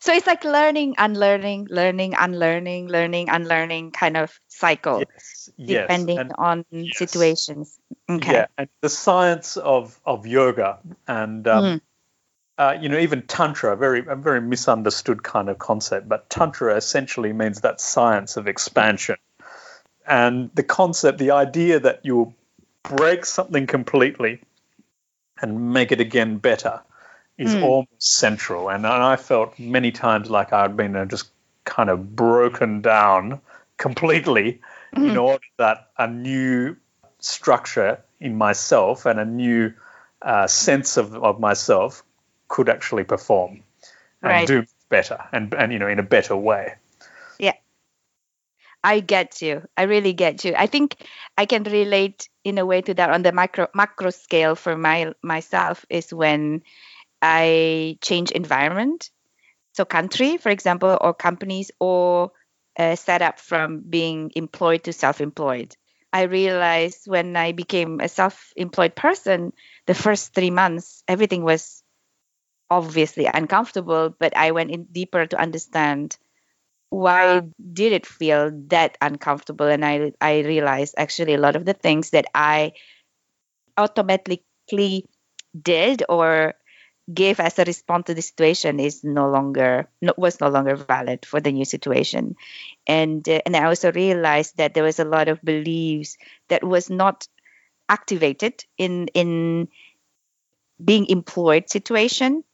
so 0.00 0.12
it's 0.12 0.26
like 0.26 0.44
learning, 0.44 0.96
and 0.98 1.16
learning, 1.16 1.68
learning, 1.70 2.14
and 2.14 2.38
learning, 2.38 2.88
learning, 2.88 3.30
and 3.30 3.48
learning 3.48 3.92
kind 3.92 4.16
of 4.16 4.38
cycle, 4.46 5.02
yes, 5.02 5.50
depending 5.58 6.18
yes. 6.18 6.30
on 6.36 6.64
yes. 6.70 6.98
situations. 6.98 7.78
Okay. 8.08 8.32
Yeah, 8.32 8.46
and 8.58 8.68
the 8.82 8.90
science 8.90 9.56
of 9.56 9.98
of 10.04 10.26
yoga 10.26 10.80
and 11.08 11.48
um, 11.48 11.64
mm 11.64 11.80
uh, 12.58 12.76
you 12.80 12.88
know, 12.88 12.98
even 12.98 13.22
tantra, 13.22 13.74
a 13.74 13.76
very 13.76 14.04
a 14.06 14.16
very 14.16 14.40
misunderstood 14.40 15.22
kind 15.22 15.48
of 15.48 15.58
concept, 15.58 16.08
but 16.08 16.30
tantra 16.30 16.74
essentially 16.76 17.32
means 17.32 17.60
that 17.60 17.80
science 17.80 18.36
of 18.36 18.48
expansion, 18.48 19.16
and 20.06 20.50
the 20.54 20.62
concept, 20.62 21.18
the 21.18 21.32
idea 21.32 21.80
that 21.80 22.00
you 22.04 22.16
will 22.16 22.34
break 22.82 23.24
something 23.24 23.66
completely 23.66 24.40
and 25.40 25.72
make 25.72 25.92
it 25.92 26.00
again 26.00 26.38
better, 26.38 26.80
is 27.38 27.54
mm. 27.54 27.62
almost 27.62 27.90
central. 28.00 28.70
And, 28.70 28.86
and 28.86 29.02
I 29.02 29.16
felt 29.16 29.58
many 29.58 29.92
times 29.92 30.30
like 30.30 30.52
I'd 30.52 30.76
been 30.76 30.96
uh, 30.96 31.04
just 31.04 31.28
kind 31.64 31.90
of 31.90 32.16
broken 32.16 32.80
down 32.80 33.40
completely 33.76 34.60
mm. 34.94 35.10
in 35.10 35.16
order 35.16 35.44
that 35.58 35.90
a 35.98 36.06
new 36.06 36.76
structure 37.18 38.00
in 38.20 38.36
myself 38.36 39.04
and 39.04 39.20
a 39.20 39.24
new 39.24 39.74
uh, 40.22 40.46
sense 40.46 40.96
of, 40.96 41.14
of 41.14 41.38
myself 41.40 42.02
could 42.48 42.68
actually 42.68 43.04
perform 43.04 43.62
and 44.22 44.30
right. 44.30 44.46
do 44.46 44.64
better 44.88 45.18
and 45.32 45.52
and 45.54 45.72
you 45.72 45.78
know 45.78 45.88
in 45.88 45.98
a 45.98 46.02
better 46.02 46.36
way. 46.36 46.74
I 48.86 49.00
get 49.00 49.42
you. 49.42 49.66
I 49.76 49.82
really 49.82 50.12
get 50.12 50.44
you. 50.44 50.54
I 50.56 50.68
think 50.68 50.94
I 51.36 51.44
can 51.46 51.64
relate 51.64 52.28
in 52.44 52.56
a 52.58 52.64
way 52.64 52.82
to 52.82 52.94
that 52.94 53.10
on 53.10 53.22
the 53.22 53.32
micro 53.32 53.66
macro 53.74 54.10
scale 54.10 54.54
for 54.54 54.76
my 54.78 55.12
myself 55.22 55.84
is 55.90 56.14
when 56.14 56.62
I 57.20 57.98
change 58.00 58.30
environment. 58.30 59.10
So 59.72 59.84
country, 59.84 60.36
for 60.38 60.50
example, 60.50 60.96
or 61.00 61.14
companies 61.14 61.72
or 61.80 62.30
uh, 62.78 62.94
set 62.94 63.22
up 63.22 63.40
from 63.40 63.80
being 63.80 64.30
employed 64.36 64.84
to 64.84 64.92
self-employed. 64.92 65.74
I 66.12 66.22
realized 66.22 67.08
when 67.08 67.36
I 67.36 67.52
became 67.52 68.00
a 68.00 68.08
self-employed 68.08 68.94
person, 68.94 69.52
the 69.86 69.94
first 69.94 70.32
three 70.32 70.50
months, 70.50 71.02
everything 71.08 71.42
was 71.42 71.82
obviously 72.70 73.26
uncomfortable, 73.26 74.14
but 74.18 74.36
I 74.36 74.52
went 74.52 74.70
in 74.70 74.84
deeper 74.84 75.26
to 75.26 75.40
understand 75.40 76.16
why 76.90 77.42
did 77.72 77.92
it 77.92 78.06
feel 78.06 78.50
that 78.68 78.96
uncomfortable? 79.00 79.66
And 79.66 79.84
I 79.84 80.12
I 80.20 80.40
realized 80.40 80.94
actually 80.98 81.34
a 81.34 81.38
lot 81.40 81.56
of 81.56 81.64
the 81.64 81.74
things 81.74 82.10
that 82.10 82.26
I 82.34 82.72
automatically 83.76 85.06
did 85.60 86.02
or 86.08 86.54
gave 87.12 87.40
as 87.40 87.58
a 87.58 87.64
response 87.64 88.06
to 88.06 88.14
the 88.14 88.22
situation 88.22 88.80
is 88.80 89.04
no 89.04 89.30
longer 89.30 89.88
no, 90.02 90.12
was 90.16 90.40
no 90.40 90.48
longer 90.48 90.76
valid 90.76 91.24
for 91.26 91.40
the 91.40 91.52
new 91.52 91.64
situation. 91.64 92.36
And 92.86 93.28
uh, 93.28 93.40
and 93.46 93.56
I 93.56 93.64
also 93.64 93.92
realized 93.92 94.56
that 94.58 94.74
there 94.74 94.84
was 94.84 94.98
a 94.98 95.04
lot 95.04 95.28
of 95.28 95.42
beliefs 95.42 96.16
that 96.48 96.64
was 96.64 96.90
not 96.90 97.28
activated 97.88 98.64
in 98.78 99.08
in 99.14 99.68
being 100.82 101.06
employed 101.06 101.68
situation 101.70 102.44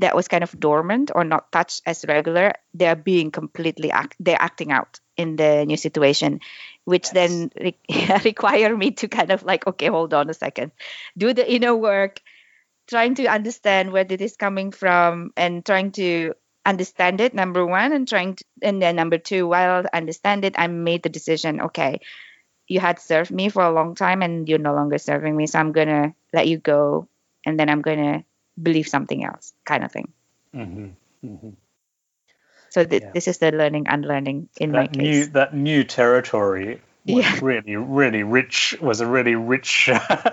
that 0.00 0.16
was 0.16 0.28
kind 0.28 0.42
of 0.42 0.58
dormant 0.58 1.10
or 1.14 1.24
not 1.24 1.52
touched 1.52 1.82
as 1.86 2.04
regular, 2.08 2.54
they're 2.74 2.96
being 2.96 3.30
completely 3.30 3.90
act, 3.90 4.16
they're 4.18 4.40
acting 4.40 4.72
out 4.72 4.98
in 5.16 5.36
the 5.36 5.64
new 5.66 5.76
situation, 5.76 6.40
which 6.84 7.06
yes. 7.06 7.12
then 7.12 7.50
re- 7.60 7.78
require 8.24 8.74
me 8.76 8.90
to 8.92 9.08
kind 9.08 9.30
of 9.30 9.42
like, 9.44 9.66
okay, 9.66 9.86
hold 9.86 10.14
on 10.14 10.30
a 10.30 10.34
second, 10.34 10.72
do 11.16 11.32
the 11.32 11.44
inner 11.44 11.76
work, 11.76 12.20
trying 12.88 13.14
to 13.14 13.26
understand 13.26 13.92
where 13.92 14.04
this 14.04 14.20
is 14.20 14.36
coming 14.36 14.72
from, 14.72 15.32
and 15.36 15.64
trying 15.64 15.92
to 15.92 16.34
understand 16.64 17.20
it. 17.20 17.34
Number 17.34 17.64
one, 17.64 17.92
and 17.92 18.08
trying 18.08 18.36
to, 18.36 18.44
and 18.62 18.80
then 18.80 18.96
number 18.96 19.18
two, 19.18 19.46
while 19.46 19.84
I 19.92 19.96
understand 19.96 20.44
it, 20.44 20.54
I 20.58 20.66
made 20.66 21.02
the 21.02 21.08
decision, 21.08 21.60
okay. 21.60 22.00
You 22.68 22.78
had 22.78 23.00
served 23.00 23.32
me 23.32 23.48
for 23.48 23.64
a 23.64 23.72
long 23.72 23.96
time 23.96 24.22
and 24.22 24.48
you're 24.48 24.58
no 24.58 24.72
longer 24.72 24.98
serving 24.98 25.36
me. 25.36 25.48
So 25.48 25.58
I'm 25.58 25.72
to 25.88 26.14
let 26.32 26.46
you 26.46 26.56
go 26.56 27.08
and 27.44 27.58
then 27.58 27.68
I'm 27.68 27.82
to 27.98 28.24
believe 28.60 28.88
something 28.88 29.24
else 29.24 29.52
kind 29.64 29.84
of 29.84 29.92
thing 29.92 30.12
mm-hmm. 30.54 30.88
Mm-hmm. 31.24 31.50
So 32.70 32.84
th- 32.84 33.02
yeah. 33.02 33.10
this 33.12 33.26
is 33.26 33.38
the 33.38 33.50
learning, 33.50 33.88
and 33.88 34.04
unlearning 34.04 34.48
in 34.56 34.72
that 34.72 34.78
my 34.78 34.86
case. 34.86 35.02
New, 35.02 35.26
that 35.32 35.54
new 35.54 35.84
territory 35.84 36.80
was 37.04 37.24
yeah. 37.24 37.38
really, 37.42 37.76
really 37.76 38.22
rich. 38.22 38.76
Was 38.80 39.00
a 39.00 39.06
really 39.06 39.34
rich 39.34 39.90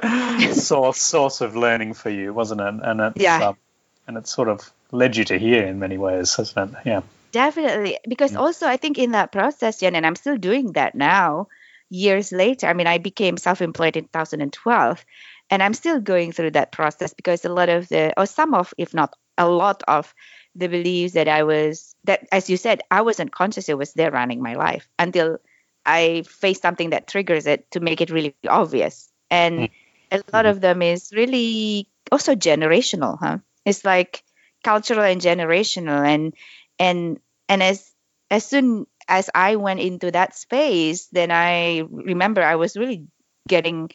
source 0.53 1.01
source 1.01 1.41
of 1.41 1.55
learning 1.55 1.95
for 1.95 2.11
you, 2.11 2.33
wasn't 2.33 2.61
it? 2.61 2.75
And 2.83 3.01
it's, 3.01 3.19
yeah, 3.19 3.49
um, 3.49 3.57
and 4.05 4.17
it 4.17 4.27
sort 4.27 4.49
of 4.49 4.71
led 4.91 5.17
you 5.17 5.25
to 5.25 5.37
here 5.37 5.65
in 5.65 5.79
many 5.79 5.97
ways, 5.97 6.35
hasn't 6.35 6.73
it? 6.73 6.79
Yeah, 6.85 7.01
definitely. 7.31 7.97
Because 8.07 8.33
yeah. 8.33 8.39
also, 8.39 8.67
I 8.67 8.77
think 8.77 8.99
in 8.99 9.11
that 9.11 9.31
process, 9.31 9.79
Jen, 9.79 9.95
and 9.95 10.05
I'm 10.05 10.15
still 10.15 10.37
doing 10.37 10.73
that 10.73 10.95
now. 10.95 11.47
Years 11.89 12.33
later, 12.33 12.67
I 12.67 12.73
mean, 12.73 12.85
I 12.85 12.97
became 12.97 13.37
self-employed 13.37 13.95
in 13.95 14.03
2012, 14.03 15.05
and 15.49 15.63
I'm 15.63 15.73
still 15.73 15.99
going 15.99 16.31
through 16.31 16.51
that 16.51 16.71
process 16.71 17.13
because 17.13 17.45
a 17.45 17.49
lot 17.49 17.69
of 17.69 17.87
the, 17.87 18.13
or 18.17 18.25
some 18.25 18.53
of, 18.53 18.73
if 18.77 18.93
not 18.93 19.13
a 19.37 19.47
lot 19.47 19.83
of 19.87 20.13
the 20.55 20.67
beliefs 20.67 21.13
that 21.13 21.27
I 21.27 21.43
was 21.43 21.95
that 22.05 22.27
as 22.31 22.49
you 22.49 22.57
said, 22.57 22.81
I 22.89 23.01
wasn't 23.01 23.31
conscious 23.31 23.69
it 23.69 23.77
was 23.77 23.93
there 23.93 24.11
running 24.11 24.41
my 24.41 24.55
life 24.55 24.89
until 24.97 25.37
I 25.85 26.23
face 26.27 26.59
something 26.59 26.89
that 26.89 27.07
triggers 27.07 27.45
it 27.45 27.69
to 27.71 27.79
make 27.79 28.01
it 28.01 28.09
really 28.09 28.35
obvious. 28.47 29.09
And 29.29 29.59
mm. 29.59 29.69
a 30.11 30.23
lot 30.33 30.45
of 30.45 30.59
them 30.59 30.81
is 30.81 31.13
really 31.15 31.89
also 32.11 32.35
generational, 32.35 33.17
huh? 33.19 33.37
It's 33.65 33.85
like 33.85 34.23
cultural 34.63 35.03
and 35.03 35.21
generational 35.21 36.05
and 36.05 36.33
and 36.79 37.19
and 37.47 37.63
as 37.63 37.89
as 38.29 38.45
soon 38.45 38.87
as 39.07 39.29
I 39.33 39.55
went 39.55 39.79
into 39.79 40.11
that 40.11 40.35
space, 40.35 41.07
then 41.07 41.31
I 41.31 41.83
remember 41.89 42.43
I 42.43 42.55
was 42.55 42.75
really 42.75 43.07
getting 43.47 43.91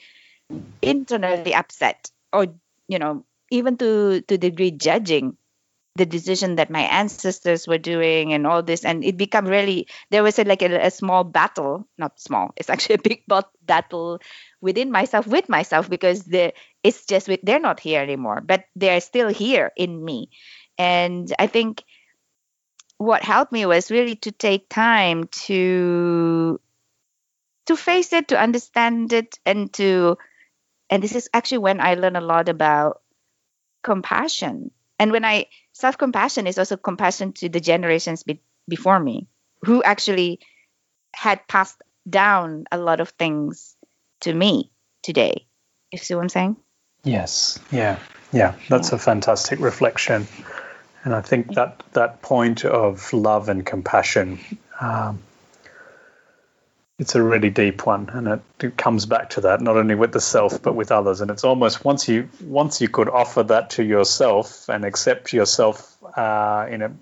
internally 0.80 1.54
upset 1.54 2.10
or 2.32 2.46
you 2.88 2.98
know 2.98 3.24
even 3.50 3.76
to 3.76 4.20
to 4.22 4.38
degree 4.38 4.70
judging 4.70 5.36
the 5.94 6.06
decision 6.06 6.56
that 6.56 6.70
my 6.70 6.80
ancestors 6.80 7.68
were 7.68 7.78
doing 7.78 8.32
and 8.32 8.46
all 8.46 8.62
this 8.62 8.84
and 8.84 9.04
it 9.04 9.16
became 9.16 9.44
really 9.44 9.86
there 10.10 10.22
was 10.22 10.38
a, 10.38 10.44
like 10.44 10.62
a, 10.62 10.86
a, 10.86 10.90
small 10.90 11.22
battle 11.22 11.86
not 11.98 12.18
small 12.18 12.52
it's 12.56 12.70
actually 12.70 12.94
a 12.94 13.08
big 13.08 13.22
battle 13.62 14.18
within 14.60 14.90
myself 14.90 15.26
with 15.26 15.48
myself 15.48 15.90
because 15.90 16.24
the 16.24 16.52
it's 16.82 17.04
just 17.04 17.28
with 17.28 17.40
they're 17.42 17.60
not 17.60 17.78
here 17.78 18.00
anymore 18.00 18.40
but 18.40 18.64
they're 18.74 19.00
still 19.00 19.28
here 19.28 19.70
in 19.76 20.02
me. 20.02 20.30
And 20.78 21.32
i 21.38 21.46
think 21.46 21.84
what 22.96 23.22
helped 23.22 23.52
me 23.52 23.66
was 23.66 23.90
really 23.90 24.16
to 24.16 24.32
take 24.32 24.68
time 24.68 25.24
to 25.46 26.58
to 27.66 27.76
face 27.76 28.12
it 28.12 28.28
to 28.28 28.40
understand 28.40 29.12
it 29.12 29.38
and 29.44 29.72
to 29.74 30.16
and 30.92 31.02
this 31.02 31.14
is 31.14 31.28
actually 31.32 31.58
when 31.58 31.80
i 31.80 31.94
learned 31.94 32.16
a 32.16 32.20
lot 32.20 32.48
about 32.48 33.00
compassion 33.82 34.70
and 35.02 35.10
when 35.10 35.24
I 35.24 35.46
self 35.72 35.98
compassion 35.98 36.46
is 36.46 36.58
also 36.58 36.76
compassion 36.76 37.32
to 37.32 37.48
the 37.48 37.58
generations 37.58 38.22
be, 38.22 38.40
before 38.68 39.00
me 39.00 39.26
who 39.64 39.82
actually 39.82 40.38
had 41.12 41.48
passed 41.48 41.82
down 42.08 42.66
a 42.70 42.78
lot 42.78 43.00
of 43.00 43.08
things 43.08 43.74
to 44.20 44.32
me 44.32 44.70
today. 45.02 45.48
You 45.90 45.98
see 45.98 46.14
what 46.14 46.22
I'm 46.22 46.28
saying? 46.28 46.56
Yes. 47.02 47.58
Yeah. 47.72 47.98
Yeah. 48.32 48.54
That's 48.68 48.90
yeah. 48.90 48.94
a 48.94 48.98
fantastic 48.98 49.58
reflection. 49.58 50.28
And 51.02 51.12
I 51.12 51.20
think 51.20 51.54
that 51.54 51.82
that 51.94 52.22
point 52.22 52.64
of 52.64 53.12
love 53.12 53.48
and 53.48 53.66
compassion 53.66 54.38
um, 54.80 55.20
it's 56.98 57.14
a 57.14 57.22
really 57.22 57.50
deep 57.50 57.86
one, 57.86 58.08
and 58.10 58.28
it, 58.28 58.40
it, 58.60 58.76
comes 58.76 59.06
back 59.06 59.30
to 59.30 59.42
that 59.42 59.60
not 59.60 59.76
only 59.76 59.94
with 59.94 60.12
the 60.12 60.20
self 60.20 60.62
but 60.62 60.74
with 60.74 60.92
others. 60.92 61.20
And 61.20 61.30
it's 61.30 61.44
almost 61.44 61.84
once 61.84 62.08
you 62.08 62.28
once 62.44 62.80
you 62.80 62.88
could 62.88 63.08
offer 63.08 63.42
that 63.44 63.70
to 63.70 63.82
yourself 63.82 64.68
and 64.68 64.84
accept 64.84 65.32
yourself 65.32 65.96
uh, 66.16 66.66
in 66.70 66.82
a 66.82 66.92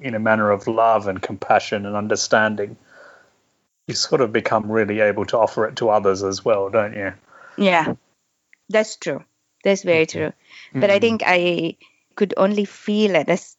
in 0.00 0.14
a 0.14 0.18
manner 0.18 0.50
of 0.50 0.66
love 0.68 1.08
and 1.08 1.20
compassion 1.20 1.86
and 1.86 1.96
understanding, 1.96 2.76
you 3.86 3.94
sort 3.94 4.20
of 4.20 4.32
become 4.32 4.70
really 4.70 5.00
able 5.00 5.24
to 5.26 5.38
offer 5.38 5.66
it 5.66 5.76
to 5.76 5.88
others 5.88 6.22
as 6.22 6.44
well, 6.44 6.70
don't 6.70 6.94
you? 6.94 7.14
Yeah, 7.56 7.94
that's 8.68 8.96
true. 8.96 9.24
That's 9.64 9.82
very 9.82 10.06
mm-hmm. 10.06 10.18
true. 10.18 10.28
Mm-hmm. 10.28 10.80
But 10.80 10.90
I 10.90 10.98
think 11.00 11.22
I 11.26 11.76
could 12.14 12.34
only 12.36 12.64
feel 12.64 13.16
it 13.16 13.28
as 13.28 13.56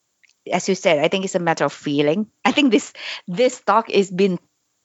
as 0.51 0.69
you 0.69 0.75
said. 0.75 0.99
I 0.99 1.07
think 1.07 1.25
it's 1.25 1.35
a 1.35 1.39
matter 1.39 1.65
of 1.65 1.73
feeling. 1.73 2.27
I 2.45 2.51
think 2.51 2.71
this 2.71 2.93
this 3.27 3.59
talk 3.59 3.89
is 3.89 4.11
been 4.11 4.39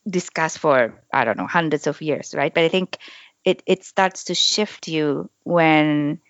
discussed 0.09 0.59
for 0.59 1.01
I 1.13 1.25
don't 1.25 1.37
know 1.37 1.47
hundreds 1.47 1.87
of 1.87 2.01
years, 2.01 2.33
right? 2.35 2.53
But 2.53 2.63
I 2.65 2.69
think 2.69 2.97
it 3.43 3.63
it 3.65 3.83
starts 3.83 4.25
to 4.25 4.35
shift 4.35 4.87
you 4.87 5.29
when 5.43 6.21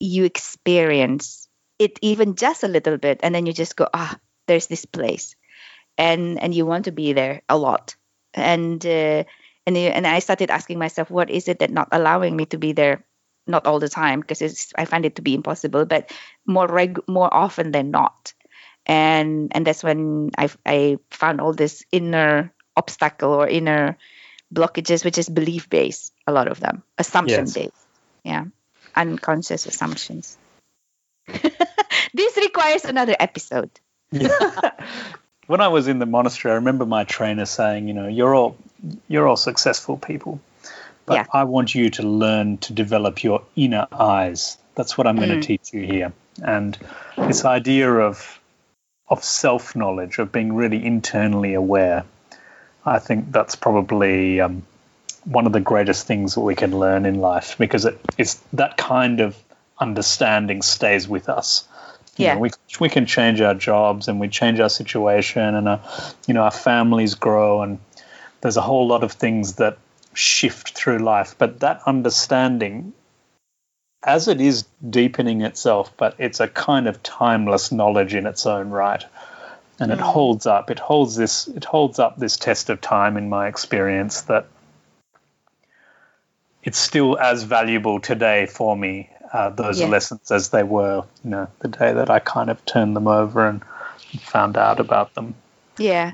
you 0.00 0.24
experience 0.24 1.48
it 1.78 1.98
even 2.02 2.36
just 2.36 2.62
a 2.62 2.68
little 2.68 2.98
bit, 2.98 3.20
and 3.22 3.34
then 3.34 3.46
you 3.46 3.52
just 3.52 3.76
go, 3.76 3.88
ah, 3.92 4.18
there's 4.46 4.66
this 4.66 4.84
place, 4.84 5.34
and 5.98 6.40
and 6.42 6.54
you 6.54 6.66
want 6.66 6.86
to 6.86 6.92
be 6.92 7.12
there 7.14 7.42
a 7.48 7.56
lot, 7.58 7.96
and 8.34 8.84
uh, 8.86 9.24
and 9.66 9.76
and 9.78 10.06
I 10.06 10.20
started 10.20 10.50
asking 10.50 10.78
myself, 10.78 11.10
what 11.10 11.30
is 11.30 11.48
it 11.48 11.60
that 11.60 11.70
not 11.72 11.88
allowing 11.92 12.36
me 12.36 12.46
to 12.48 12.58
be 12.58 12.72
there? 12.72 13.04
Not 13.46 13.66
all 13.66 13.80
the 13.80 13.88
time 13.90 14.20
because 14.20 14.72
I 14.76 14.84
find 14.86 15.04
it 15.06 15.16
to 15.16 15.22
be 15.22 15.34
impossible, 15.34 15.86
but 15.86 16.12
more 16.46 16.68
reg- 16.68 17.08
more 17.08 17.32
often 17.32 17.72
than 17.72 17.90
not 17.90 18.34
and 18.86 19.52
and 19.54 19.66
that's 19.66 19.82
when 19.82 20.30
I 20.36 20.50
I 20.66 20.98
found 21.10 21.40
all 21.40 21.52
this 21.52 21.84
inner 21.92 22.52
obstacle 22.76 23.32
or 23.32 23.48
inner 23.48 23.96
blockages, 24.52 25.04
which 25.04 25.18
is 25.18 25.28
belief 25.28 25.68
based. 25.70 26.12
A 26.26 26.32
lot 26.32 26.48
of 26.48 26.60
them 26.60 26.82
assumption 26.98 27.46
yes. 27.46 27.54
based, 27.54 27.86
yeah, 28.24 28.44
unconscious 28.94 29.66
assumptions. 29.66 30.36
this 32.14 32.36
requires 32.36 32.84
another 32.84 33.16
episode. 33.18 33.70
when 35.46 35.60
I 35.60 35.68
was 35.68 35.88
in 35.88 35.98
the 35.98 36.06
monastery, 36.06 36.52
I 36.52 36.56
remember 36.56 36.86
my 36.86 37.04
trainer 37.04 37.46
saying, 37.46 37.88
you 37.88 37.94
know, 37.94 38.08
you're 38.08 38.34
all 38.34 38.56
you're 39.08 39.28
all 39.28 39.36
successful 39.36 39.96
people, 39.96 40.40
but 41.06 41.14
yeah. 41.14 41.26
I 41.32 41.44
want 41.44 41.74
you 41.74 41.90
to 41.90 42.02
learn 42.02 42.58
to 42.58 42.72
develop 42.72 43.22
your 43.22 43.42
inner 43.56 43.86
eyes. 43.92 44.58
That's 44.74 44.96
what 44.96 45.06
I'm 45.06 45.16
mm. 45.16 45.26
going 45.26 45.40
to 45.40 45.46
teach 45.46 45.72
you 45.72 45.82
here. 45.82 46.12
And 46.42 46.78
this 47.16 47.44
idea 47.44 47.90
of 47.92 48.40
of 49.08 49.22
self 49.22 49.76
knowledge, 49.76 50.18
of 50.18 50.32
being 50.32 50.54
really 50.54 50.84
internally 50.84 51.54
aware. 51.54 52.04
I 52.84 52.98
think 52.98 53.30
that's 53.30 53.54
probably 53.54 54.40
um, 54.40 54.62
one 55.24 55.46
of 55.46 55.52
the 55.52 55.60
greatest 55.60 56.06
things 56.06 56.34
that 56.34 56.40
we 56.40 56.54
can 56.54 56.78
learn 56.78 57.06
in 57.06 57.20
life 57.20 57.56
because 57.58 57.84
it, 57.84 58.00
it's 58.18 58.34
that 58.54 58.76
kind 58.76 59.20
of 59.20 59.36
understanding 59.78 60.62
stays 60.62 61.08
with 61.08 61.28
us. 61.28 61.68
You 62.16 62.26
yeah, 62.26 62.34
know, 62.34 62.40
we 62.40 62.50
we 62.80 62.88
can 62.88 63.06
change 63.06 63.40
our 63.40 63.54
jobs 63.54 64.08
and 64.08 64.20
we 64.20 64.28
change 64.28 64.60
our 64.60 64.68
situation 64.68 65.54
and 65.54 65.68
our, 65.68 65.80
you 66.26 66.34
know 66.34 66.42
our 66.42 66.50
families 66.50 67.14
grow 67.14 67.62
and 67.62 67.78
there's 68.40 68.56
a 68.56 68.60
whole 68.60 68.86
lot 68.86 69.02
of 69.04 69.12
things 69.12 69.54
that 69.54 69.78
shift 70.14 70.72
through 70.72 70.98
life. 70.98 71.34
But 71.38 71.60
that 71.60 71.80
understanding 71.86 72.92
as 74.04 74.28
it 74.28 74.40
is 74.40 74.64
deepening 74.88 75.42
itself, 75.42 75.92
but 75.96 76.14
it's 76.18 76.40
a 76.40 76.48
kind 76.48 76.88
of 76.88 77.02
timeless 77.02 77.72
knowledge 77.72 78.14
in 78.14 78.26
its 78.26 78.46
own 78.46 78.70
right. 78.70 79.04
And 79.78 79.90
mm. 79.90 79.94
it 79.94 80.00
holds 80.00 80.46
up. 80.46 80.70
It 80.70 80.78
holds 80.78 81.16
this. 81.16 81.48
It 81.48 81.64
holds 81.64 81.98
up 81.98 82.16
this 82.16 82.36
test 82.36 82.70
of 82.70 82.80
time, 82.80 83.16
in 83.16 83.28
my 83.28 83.48
experience, 83.48 84.22
that 84.22 84.46
it's 86.62 86.78
still 86.78 87.18
as 87.18 87.42
valuable 87.44 88.00
today 88.00 88.46
for 88.46 88.76
me. 88.76 89.10
Uh, 89.32 89.48
those 89.48 89.80
yeah. 89.80 89.86
lessons 89.86 90.30
as 90.30 90.50
they 90.50 90.62
were, 90.62 91.04
you 91.24 91.30
know, 91.30 91.48
the 91.60 91.68
day 91.68 91.94
that 91.94 92.10
I 92.10 92.18
kind 92.18 92.50
of 92.50 92.62
turned 92.66 92.94
them 92.94 93.08
over 93.08 93.46
and 93.46 93.62
found 94.20 94.58
out 94.58 94.78
about 94.78 95.14
them. 95.14 95.34
Yeah. 95.78 96.12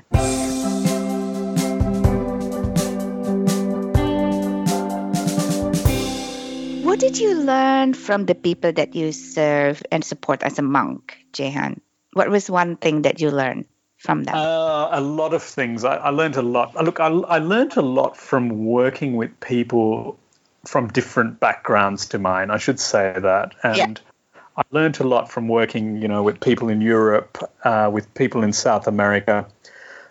What 6.99 7.13
did 7.13 7.17
you 7.17 7.33
learn 7.33 7.93
from 7.93 8.25
the 8.25 8.35
people 8.35 8.73
that 8.73 8.93
you 8.93 9.13
serve 9.13 9.81
and 9.89 10.03
support 10.03 10.43
as 10.43 10.59
a 10.59 10.61
monk, 10.61 11.15
Jehan? 11.31 11.79
What 12.11 12.27
was 12.27 12.49
one 12.49 12.75
thing 12.75 13.03
that 13.03 13.21
you 13.21 13.31
learned 13.31 13.67
from 13.95 14.25
them? 14.25 14.35
Uh, 14.35 14.89
a 14.91 14.99
lot 14.99 15.33
of 15.33 15.41
things. 15.41 15.85
I, 15.85 15.95
I 15.95 16.09
learned 16.09 16.35
a 16.35 16.41
lot. 16.41 16.75
Look, 16.75 16.99
I, 16.99 17.07
I 17.07 17.37
learned 17.37 17.77
a 17.77 17.81
lot 17.81 18.17
from 18.17 18.65
working 18.65 19.15
with 19.15 19.39
people 19.39 20.19
from 20.65 20.89
different 20.89 21.39
backgrounds 21.39 22.05
to 22.07 22.19
mine. 22.19 22.51
I 22.51 22.57
should 22.57 22.81
say 22.81 23.15
that. 23.17 23.55
And 23.63 24.01
yeah. 24.35 24.41
I 24.57 24.63
learned 24.71 24.99
a 24.99 25.07
lot 25.07 25.31
from 25.31 25.47
working, 25.47 26.01
you 26.01 26.09
know, 26.09 26.21
with 26.21 26.41
people 26.41 26.67
in 26.67 26.81
Europe, 26.81 27.37
uh, 27.63 27.89
with 27.89 28.13
people 28.13 28.43
in 28.43 28.51
South 28.51 28.87
America. 28.87 29.47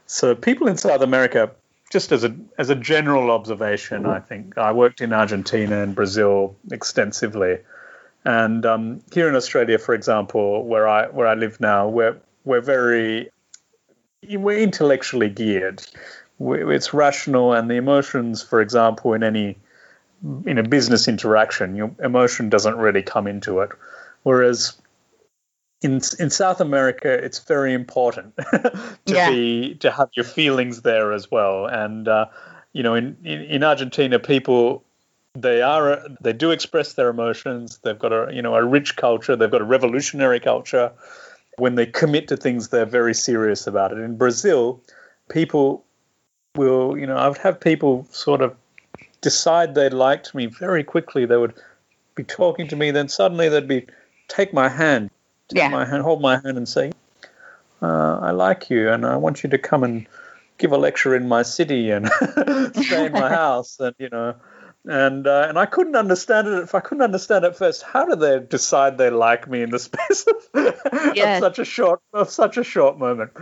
So 0.06 0.34
people 0.34 0.68
in 0.68 0.78
South 0.78 1.02
America 1.02 1.50
just 1.90 2.12
as 2.12 2.24
a 2.24 2.34
as 2.58 2.70
a 2.70 2.74
general 2.74 3.30
observation, 3.30 4.06
I 4.06 4.20
think 4.20 4.58
I 4.58 4.72
worked 4.72 5.00
in 5.00 5.12
Argentina 5.12 5.82
and 5.82 5.94
Brazil 5.94 6.56
extensively, 6.70 7.58
and 8.24 8.66
um, 8.66 9.02
here 9.12 9.28
in 9.28 9.34
Australia, 9.34 9.78
for 9.78 9.94
example, 9.94 10.64
where 10.64 10.86
I 10.86 11.06
where 11.06 11.26
I 11.26 11.34
live 11.34 11.60
now, 11.60 11.88
we're 11.88 12.16
we're 12.44 12.60
very 12.60 13.30
we're 14.28 14.58
intellectually 14.58 15.30
geared. 15.30 15.82
It's 16.40 16.94
rational, 16.94 17.52
and 17.52 17.70
the 17.70 17.76
emotions, 17.76 18.42
for 18.42 18.60
example, 18.60 19.14
in 19.14 19.22
any 19.22 19.56
in 20.44 20.58
a 20.58 20.62
business 20.62 21.08
interaction, 21.08 21.76
your 21.76 21.90
emotion 22.02 22.48
doesn't 22.48 22.76
really 22.76 23.02
come 23.02 23.26
into 23.26 23.60
it. 23.60 23.70
Whereas 24.24 24.76
in 25.82 26.00
in 26.18 26.30
South 26.30 26.60
America, 26.60 27.12
it's 27.12 27.38
very 27.40 27.72
important 27.72 28.36
to 28.50 28.90
yeah. 29.06 29.30
be 29.30 29.74
to 29.76 29.90
have 29.90 30.08
your 30.14 30.24
feelings 30.24 30.82
there 30.82 31.12
as 31.12 31.30
well. 31.30 31.66
And 31.66 32.08
uh, 32.08 32.26
you 32.72 32.82
know, 32.82 32.94
in, 32.94 33.16
in, 33.24 33.42
in 33.42 33.64
Argentina, 33.64 34.18
people 34.18 34.84
they 35.34 35.62
are 35.62 36.00
they 36.20 36.32
do 36.32 36.50
express 36.50 36.94
their 36.94 37.08
emotions. 37.08 37.78
They've 37.82 37.98
got 37.98 38.12
a 38.12 38.34
you 38.34 38.42
know 38.42 38.54
a 38.54 38.64
rich 38.64 38.96
culture. 38.96 39.36
They've 39.36 39.50
got 39.50 39.60
a 39.60 39.64
revolutionary 39.64 40.40
culture. 40.40 40.92
When 41.58 41.74
they 41.74 41.86
commit 41.86 42.28
to 42.28 42.36
things, 42.36 42.68
they're 42.68 42.86
very 42.86 43.14
serious 43.14 43.66
about 43.66 43.92
it. 43.92 43.98
In 43.98 44.16
Brazil, 44.16 44.82
people 45.28 45.84
will 46.56 46.98
you 46.98 47.06
know 47.06 47.16
I 47.16 47.28
would 47.28 47.38
have 47.38 47.60
people 47.60 48.06
sort 48.10 48.40
of 48.40 48.56
decide 49.20 49.74
they 49.74 49.90
liked 49.90 50.34
me 50.34 50.46
very 50.46 50.82
quickly. 50.82 51.24
They 51.24 51.36
would 51.36 51.54
be 52.14 52.24
talking 52.24 52.66
to 52.68 52.76
me, 52.76 52.90
then 52.90 53.08
suddenly 53.08 53.48
they'd 53.48 53.68
be 53.68 53.86
take 54.28 54.52
my 54.52 54.68
hand, 54.68 55.10
yeah. 55.52 55.68
my 55.68 55.84
hand, 55.84 56.02
hold 56.02 56.20
my 56.20 56.40
hand, 56.40 56.56
and 56.56 56.68
say, 56.68 56.92
uh, 57.82 58.18
"I 58.20 58.30
like 58.30 58.70
you, 58.70 58.90
and 58.90 59.06
I 59.06 59.16
want 59.16 59.42
you 59.42 59.50
to 59.50 59.58
come 59.58 59.84
and 59.84 60.06
give 60.58 60.72
a 60.72 60.76
lecture 60.76 61.14
in 61.14 61.28
my 61.28 61.42
city 61.42 61.90
and 61.90 62.08
stay 62.74 63.06
in 63.06 63.12
my 63.12 63.28
house." 63.42 63.78
And 63.80 63.94
you 63.98 64.08
know, 64.08 64.34
and 64.88 65.26
uh, 65.26 65.46
and 65.48 65.58
I 65.58 65.66
couldn't 65.66 65.96
understand 65.96 66.48
it. 66.48 66.62
If 66.62 66.74
I 66.74 66.80
couldn't 66.80 67.02
understand 67.02 67.44
it 67.44 67.54
first, 67.56 67.82
how 67.82 68.06
do 68.06 68.16
they 68.16 68.40
decide 68.40 68.96
they 68.96 69.10
like 69.10 69.46
me 69.46 69.62
in 69.62 69.70
the 69.70 69.78
space 69.88 70.26
of, 70.26 71.14
yeah. 71.14 71.36
of 71.36 71.40
such 71.40 71.58
a 71.58 71.64
short 71.64 72.00
of 72.14 72.30
such 72.30 72.56
a 72.56 72.64
short 72.64 72.98
moment? 72.98 73.32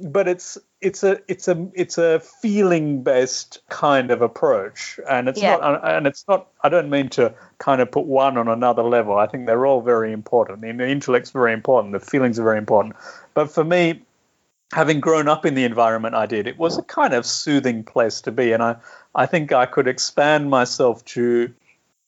But 0.00 0.26
it's 0.26 0.56
it's 0.80 1.04
a 1.04 1.20
it's 1.28 1.48
a 1.48 1.68
it's 1.74 1.98
a 1.98 2.20
feeling 2.20 3.02
based 3.02 3.60
kind 3.68 4.10
of 4.10 4.22
approach, 4.22 4.98
and 5.08 5.28
it's 5.28 5.40
yeah. 5.40 5.56
not 5.56 5.84
and 5.84 6.06
it's 6.06 6.24
not. 6.26 6.48
I 6.62 6.70
don't 6.70 6.88
mean 6.88 7.10
to 7.10 7.34
kind 7.58 7.82
of 7.82 7.90
put 7.90 8.06
one 8.06 8.38
on 8.38 8.48
another 8.48 8.82
level. 8.82 9.18
I 9.18 9.26
think 9.26 9.46
they're 9.46 9.66
all 9.66 9.82
very 9.82 10.12
important. 10.12 10.62
The 10.62 10.68
intellect's 10.68 11.30
very 11.30 11.52
important. 11.52 11.92
The 11.92 12.00
feelings 12.00 12.38
are 12.38 12.44
very 12.44 12.58
important. 12.58 12.96
But 13.34 13.50
for 13.50 13.64
me, 13.64 14.02
having 14.72 15.00
grown 15.00 15.28
up 15.28 15.46
in 15.46 15.54
the 15.54 15.64
environment 15.64 16.14
I 16.14 16.26
did, 16.26 16.46
it 16.46 16.58
was 16.58 16.78
a 16.78 16.82
kind 16.82 17.14
of 17.14 17.24
soothing 17.24 17.84
place 17.84 18.20
to 18.22 18.32
be, 18.32 18.52
and 18.52 18.62
I 18.62 18.76
I 19.14 19.26
think 19.26 19.52
I 19.52 19.66
could 19.66 19.88
expand 19.88 20.50
myself 20.50 21.04
to 21.06 21.52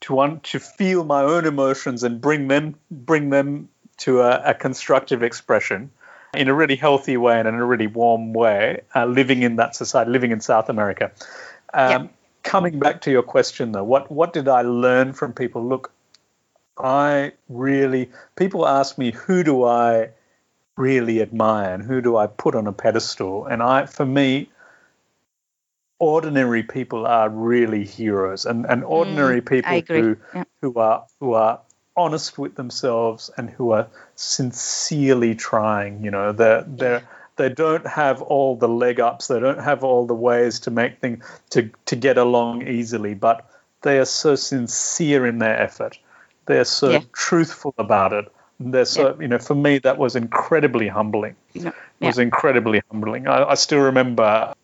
to 0.00 0.14
want 0.14 0.44
to 0.44 0.60
feel 0.60 1.04
my 1.04 1.22
own 1.22 1.44
emotions 1.44 2.02
and 2.02 2.20
bring 2.20 2.48
them 2.48 2.74
bring 2.90 3.30
them 3.30 3.68
to 3.98 4.20
a, 4.20 4.50
a 4.50 4.54
constructive 4.54 5.22
expression 5.22 5.90
in 6.34 6.48
a 6.48 6.54
really 6.54 6.76
healthy 6.76 7.16
way 7.16 7.38
and 7.38 7.48
in 7.48 7.54
a 7.54 7.64
really 7.64 7.86
warm 7.86 8.32
way, 8.32 8.82
uh, 8.94 9.06
living 9.06 9.42
in 9.42 9.56
that 9.56 9.74
society, 9.74 10.10
living 10.10 10.30
in 10.30 10.40
South 10.40 10.68
America. 10.68 11.10
Um, 11.74 12.10
Coming 12.44 12.78
back 12.78 13.02
to 13.02 13.10
your 13.10 13.22
question, 13.22 13.72
though, 13.72 13.84
what 13.84 14.10
what 14.10 14.32
did 14.32 14.48
I 14.48 14.62
learn 14.62 15.12
from 15.12 15.32
people? 15.32 15.66
Look, 15.66 15.90
I 16.78 17.32
really 17.48 18.10
people 18.36 18.66
ask 18.66 18.96
me 18.96 19.10
who 19.10 19.42
do 19.42 19.64
I 19.64 20.10
really 20.78 21.20
admire 21.20 21.74
and 21.74 21.82
who 21.82 22.00
do 22.00 22.16
I 22.16 22.26
put 22.26 22.54
on 22.54 22.66
a 22.66 22.72
pedestal, 22.72 23.46
and 23.46 23.62
I 23.62 23.86
for 23.86 24.06
me 24.06 24.48
ordinary 25.98 26.62
people 26.62 27.06
are 27.06 27.28
really 27.28 27.84
heroes. 27.84 28.46
And, 28.46 28.66
and 28.66 28.84
ordinary 28.84 29.40
mm, 29.40 29.48
people 29.48 29.96
who 29.96 30.16
yeah. 30.34 30.44
who 30.62 30.74
are 30.78 31.04
who 31.20 31.32
are 31.32 31.60
honest 31.96 32.38
with 32.38 32.54
themselves 32.54 33.30
and 33.36 33.50
who 33.50 33.72
are 33.72 33.88
sincerely 34.14 35.34
trying 35.34 36.04
you 36.04 36.10
know. 36.10 36.32
They're 36.32 36.64
they're 36.66 37.08
they 37.36 37.48
don't 37.48 37.86
have 37.86 38.22
all 38.22 38.56
the 38.56 38.68
leg 38.68 39.00
ups. 39.00 39.28
They 39.28 39.40
don't 39.40 39.60
have 39.60 39.84
all 39.84 40.06
the 40.06 40.14
ways 40.14 40.60
to 40.60 40.70
make 40.70 41.00
things 41.00 41.24
to 41.50 41.70
to 41.86 41.96
get 41.96 42.18
along 42.18 42.66
easily 42.66 43.14
but 43.14 43.48
they 43.82 43.98
are 43.98 44.04
so 44.04 44.34
sincere 44.34 45.26
in 45.26 45.38
their 45.38 45.58
effort. 45.60 45.98
They're 46.46 46.64
so 46.64 46.90
yeah. 46.90 47.02
truthful 47.12 47.74
about 47.78 48.12
it 48.12 48.32
so 48.84 49.08
yeah. 49.08 49.22
you 49.22 49.28
know 49.28 49.38
for 49.38 49.54
me 49.54 49.78
that 49.78 49.98
was 49.98 50.16
incredibly 50.16 50.88
humbling 50.88 51.36
yeah. 51.52 51.70
it 52.00 52.06
was 52.06 52.18
incredibly 52.18 52.82
humbling 52.90 53.28
I, 53.28 53.50
I 53.50 53.54
still 53.54 53.80
remember 53.80 54.54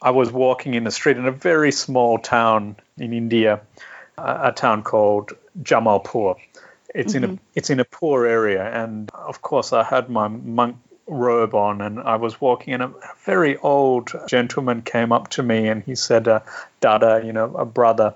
I 0.00 0.10
was 0.10 0.30
walking 0.30 0.74
in 0.74 0.84
the 0.84 0.90
street 0.90 1.16
in 1.16 1.26
a 1.26 1.32
very 1.32 1.72
small 1.72 2.18
town 2.18 2.76
in 2.98 3.12
India, 3.12 3.60
a, 4.16 4.48
a 4.48 4.52
town 4.52 4.82
called 4.82 5.32
Jamalpur. 5.62 6.36
It's 6.94 7.14
mm-hmm. 7.14 7.24
in 7.24 7.30
a 7.30 7.32
mm-hmm. 7.34 7.44
it's 7.54 7.70
in 7.70 7.80
a 7.80 7.84
poor 7.84 8.26
area, 8.26 8.64
and 8.64 9.10
of 9.12 9.42
course 9.42 9.72
I 9.72 9.82
had 9.82 10.08
my 10.08 10.28
monk 10.28 10.76
robe 11.06 11.54
on, 11.54 11.80
and 11.80 12.00
I 12.00 12.16
was 12.16 12.40
walking, 12.40 12.74
and 12.74 12.82
a 12.82 12.92
very 13.24 13.56
old 13.58 14.12
gentleman 14.26 14.82
came 14.82 15.12
up 15.12 15.28
to 15.30 15.42
me, 15.42 15.68
and 15.68 15.82
he 15.82 15.94
said, 15.94 16.28
uh, 16.28 16.40
"Dada, 16.80 17.22
you 17.24 17.32
know, 17.32 17.54
a 17.56 17.64
brother." 17.64 18.14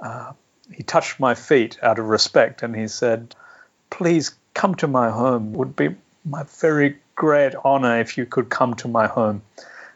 Uh, 0.00 0.32
he 0.72 0.82
touched 0.82 1.18
my 1.18 1.34
feet 1.34 1.78
out 1.82 1.98
of 1.98 2.06
respect, 2.06 2.62
and 2.62 2.76
he 2.76 2.88
said, 2.88 3.34
"Please 3.90 4.34
come 4.54 4.74
to 4.76 4.86
my 4.86 5.10
home. 5.10 5.54
It 5.54 5.58
would 5.58 5.76
be 5.76 5.96
my 6.24 6.44
very 6.60 6.98
great 7.14 7.54
honor 7.64 8.00
if 8.00 8.18
you 8.18 8.26
could 8.26 8.48
come 8.48 8.74
to 8.74 8.88
my 8.88 9.06
home." 9.06 9.42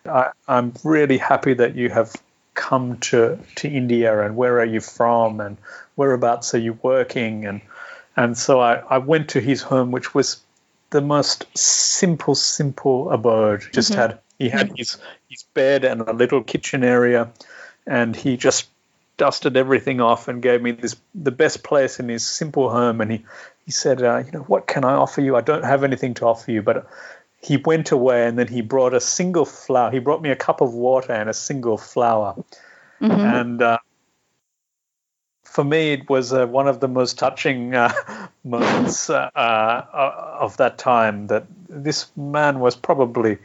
I, 0.05 0.31
am 0.49 0.75
really 0.85 1.19
happy 1.19 1.55
that 1.55 1.75
you 1.77 1.89
have 1.91 2.13
come 2.55 2.99
to, 2.99 3.39
to 3.57 3.69
India 3.69 4.21
and 4.23 4.37
where 4.37 4.61
are 4.61 4.65
you 4.65 4.81
from 4.81 5.41
and 5.41 5.57
whereabouts 5.97 6.55
are 6.55 6.59
you 6.59 6.79
working 6.83 7.47
and 7.47 7.61
and 8.17 8.37
so 8.37 8.61
I, 8.61 8.75
I 8.75 8.99
went 8.99 9.31
to 9.31 9.41
his 9.41 9.63
home 9.63 9.91
which 9.91 10.15
was 10.15 10.41
the 10.91 11.01
most 11.01 11.47
simple 11.57 12.35
simple 12.35 13.11
abode 13.11 13.65
just 13.73 13.93
mm-hmm. 13.93 14.01
had 14.01 14.19
he 14.39 14.49
had 14.51 14.73
his 14.77 14.99
his 15.29 15.45
bed 15.55 15.85
and 15.85 16.03
a 16.03 16.13
little 16.13 16.43
kitchen 16.43 16.85
area 16.85 17.31
and 17.87 18.15
he 18.15 18.37
just 18.37 18.69
dusted 19.17 19.57
everything 19.57 20.01
off 20.01 20.29
and 20.29 20.43
gave 20.43 20.63
me 20.63 20.73
this 20.73 20.97
the 21.15 21.31
best 21.31 21.63
place 21.63 22.01
in 22.01 22.09
his 22.09 22.27
simple 22.27 22.71
home 22.71 23.01
and 23.01 23.13
he 23.13 23.25
he 23.65 23.71
said 23.71 24.03
uh, 24.03 24.19
you 24.19 24.33
know 24.33 24.41
what 24.41 24.67
can 24.67 24.85
I 24.85 24.95
offer 24.95 25.21
you 25.21 25.37
I 25.37 25.43
don't 25.43 25.65
have 25.65 25.85
anything 25.85 26.15
to 26.15 26.27
offer 26.27 26.51
you 26.51 26.63
but 26.63 26.89
he 27.43 27.57
went 27.57 27.91
away 27.91 28.27
and 28.27 28.39
then 28.39 28.47
he 28.47 28.61
brought 28.61 28.95
a 28.95 29.01
single 29.01 29.45
flower. 29.45 29.91
He 29.91 29.99
brought 29.99 30.23
me 30.23 30.31
a 30.31 30.37
cup 30.37 30.61
of 30.61 30.73
water 30.73 31.13
and 31.13 31.29
a 31.29 31.35
single 31.35 31.77
flower. 31.77 32.37
Mm-hmm. 33.01 33.21
And 33.21 33.63
uh, 33.63 33.79
for 35.43 35.65
me, 35.65 35.93
it 35.93 36.09
was 36.09 36.33
uh, 36.33 36.47
one 36.47 36.69
of 36.69 36.79
the 36.79 36.87
most 36.87 37.19
touching 37.19 37.75
uh, 37.75 37.93
moments 38.45 39.11
uh, 39.11 39.29
uh, 39.35 40.37
of 40.41 40.57
that 40.59 40.79
time. 40.79 41.27
That 41.27 41.47
this 41.69 42.07
man 42.17 42.61
was 42.61 42.77
probably 42.77 43.39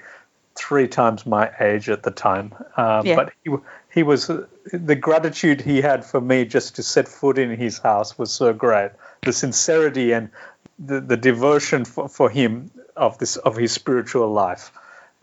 three 0.54 0.88
times 0.88 1.26
my 1.26 1.52
age 1.60 1.90
at 1.90 2.04
the 2.04 2.12
time, 2.12 2.54
uh, 2.78 3.02
yeah. 3.04 3.16
but 3.16 3.34
he 3.44 3.50
he 3.98 4.04
was 4.04 4.30
the 4.72 4.96
gratitude 4.96 5.60
he 5.60 5.82
had 5.82 6.06
for 6.06 6.22
me 6.22 6.46
just 6.46 6.76
to 6.76 6.84
set 6.84 7.08
foot 7.08 7.40
in 7.40 7.50
his 7.50 7.80
house 7.80 8.16
was 8.16 8.32
so 8.32 8.54
great. 8.54 8.92
The 9.24 9.34
sincerity 9.34 10.12
and 10.12 10.30
the, 10.78 11.02
the 11.02 11.18
devotion 11.18 11.84
for, 11.84 12.08
for 12.08 12.30
him 12.30 12.70
of 12.96 13.18
this 13.18 13.38
of 13.38 13.58
his 13.58 13.72
spiritual 13.72 14.32
life. 14.32 14.72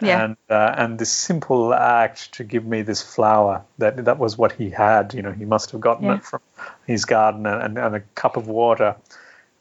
Yeah. 0.02 0.24
And 0.24 0.36
uh, 0.50 0.74
and 0.76 0.98
this 0.98 1.12
simple 1.12 1.72
act 1.72 2.32
to 2.32 2.42
give 2.42 2.66
me 2.66 2.82
this 2.82 3.00
flower 3.00 3.62
that 3.78 4.04
that 4.06 4.18
was 4.18 4.36
what 4.36 4.50
he 4.50 4.70
had. 4.70 5.14
You 5.14 5.22
know, 5.22 5.30
he 5.30 5.44
must 5.44 5.70
have 5.70 5.80
gotten 5.80 6.06
yeah. 6.06 6.16
it 6.16 6.24
from 6.24 6.40
his 6.84 7.04
garden 7.04 7.46
and, 7.46 7.78
and 7.78 7.94
a 7.94 8.00
cup 8.16 8.36
of 8.36 8.48
water. 8.48 8.96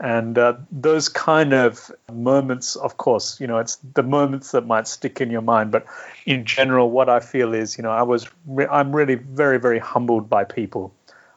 And 0.04 0.38
uh, 0.38 0.56
those 0.70 1.08
kind 1.08 1.54
of 1.54 1.90
moments, 2.12 2.76
of 2.76 2.98
course, 2.98 3.40
you 3.40 3.48
know, 3.48 3.58
it's 3.60 3.78
the 3.94 4.04
moments 4.04 4.52
that 4.52 4.68
might 4.68 4.86
stick 4.86 5.22
in 5.22 5.32
your 5.32 5.42
mind. 5.42 5.72
But 5.72 5.86
in 6.26 6.44
general, 6.44 6.92
what 6.92 7.08
I 7.08 7.22
feel 7.22 7.54
is, 7.54 7.78
you 7.78 7.84
know, 7.84 7.92
I 7.92 8.02
was 8.02 8.28
re- 8.46 8.68
I'm 8.70 8.94
really 8.94 9.16
very 9.16 9.60
very 9.60 9.80
humbled 9.80 10.30
by 10.30 10.44
people. 10.44 10.94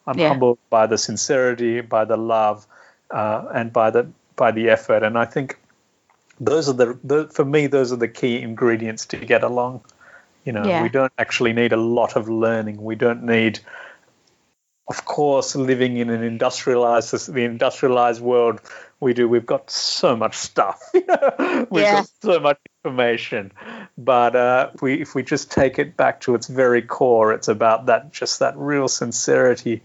I'm 0.08 0.18
yeah. 0.18 0.30
humbled 0.30 0.58
by 0.68 0.88
the 0.88 0.98
sincerity, 0.98 1.80
by 1.80 2.04
the 2.04 2.16
love, 2.16 2.66
uh, 3.12 3.46
and 3.54 3.72
by 3.72 3.90
the 3.90 4.08
by 4.34 4.50
the 4.50 4.68
effort. 4.68 5.04
And 5.04 5.16
I 5.16 5.26
think 5.26 5.60
those 6.40 6.68
are 6.68 6.72
the, 6.72 6.98
the, 7.04 7.28
for 7.28 7.44
me 7.44 7.68
those 7.68 7.92
are 7.92 7.96
the 7.96 8.08
key 8.08 8.40
ingredients 8.42 9.06
to 9.06 9.16
get 9.16 9.42
along 9.42 9.80
you 10.44 10.52
know 10.52 10.64
yeah. 10.64 10.82
we 10.82 10.88
don't 10.88 11.12
actually 11.18 11.52
need 11.52 11.72
a 11.72 11.76
lot 11.76 12.16
of 12.16 12.28
learning 12.28 12.82
we 12.82 12.94
don't 12.94 13.22
need 13.22 13.58
of 14.88 15.04
course 15.04 15.56
living 15.56 15.96
in 15.96 16.10
an 16.10 16.22
industrialized 16.22 17.32
the 17.32 17.42
industrialized 17.42 18.20
world 18.20 18.60
we 19.00 19.12
do 19.14 19.28
we've 19.28 19.46
got 19.46 19.70
so 19.70 20.16
much 20.16 20.36
stuff 20.36 20.80
we've 20.94 21.04
yeah. 21.82 21.94
got 21.94 22.08
so 22.22 22.40
much 22.40 22.58
information 22.84 23.52
but 23.98 24.36
uh, 24.36 24.70
we, 24.80 25.00
if 25.00 25.14
we 25.14 25.22
just 25.22 25.50
take 25.50 25.78
it 25.78 25.96
back 25.96 26.20
to 26.20 26.34
its 26.34 26.46
very 26.46 26.82
core 26.82 27.32
it's 27.32 27.48
about 27.48 27.86
that 27.86 28.12
just 28.12 28.38
that 28.38 28.56
real 28.56 28.88
sincerity 28.88 29.82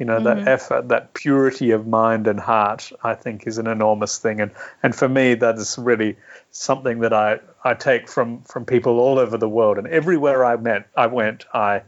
you 0.00 0.06
know, 0.06 0.16
mm-hmm. 0.16 0.24
that 0.24 0.48
effort, 0.48 0.88
that 0.88 1.12
purity 1.12 1.72
of 1.72 1.86
mind 1.86 2.26
and 2.26 2.40
heart, 2.40 2.90
I 3.04 3.14
think 3.14 3.46
is 3.46 3.58
an 3.58 3.66
enormous 3.66 4.18
thing. 4.18 4.40
And 4.40 4.50
and 4.82 4.96
for 4.96 5.08
me, 5.08 5.34
that 5.34 5.56
is 5.58 5.78
really 5.78 6.16
something 6.50 7.00
that 7.00 7.12
I, 7.12 7.40
I 7.62 7.74
take 7.74 8.08
from 8.08 8.42
from 8.44 8.64
people 8.64 8.98
all 8.98 9.18
over 9.18 9.36
the 9.36 9.48
world. 9.48 9.76
And 9.76 9.86
everywhere 9.86 10.42
I 10.42 10.56
met, 10.56 10.88
I 10.96 11.06
went, 11.06 11.44
I 11.52 11.82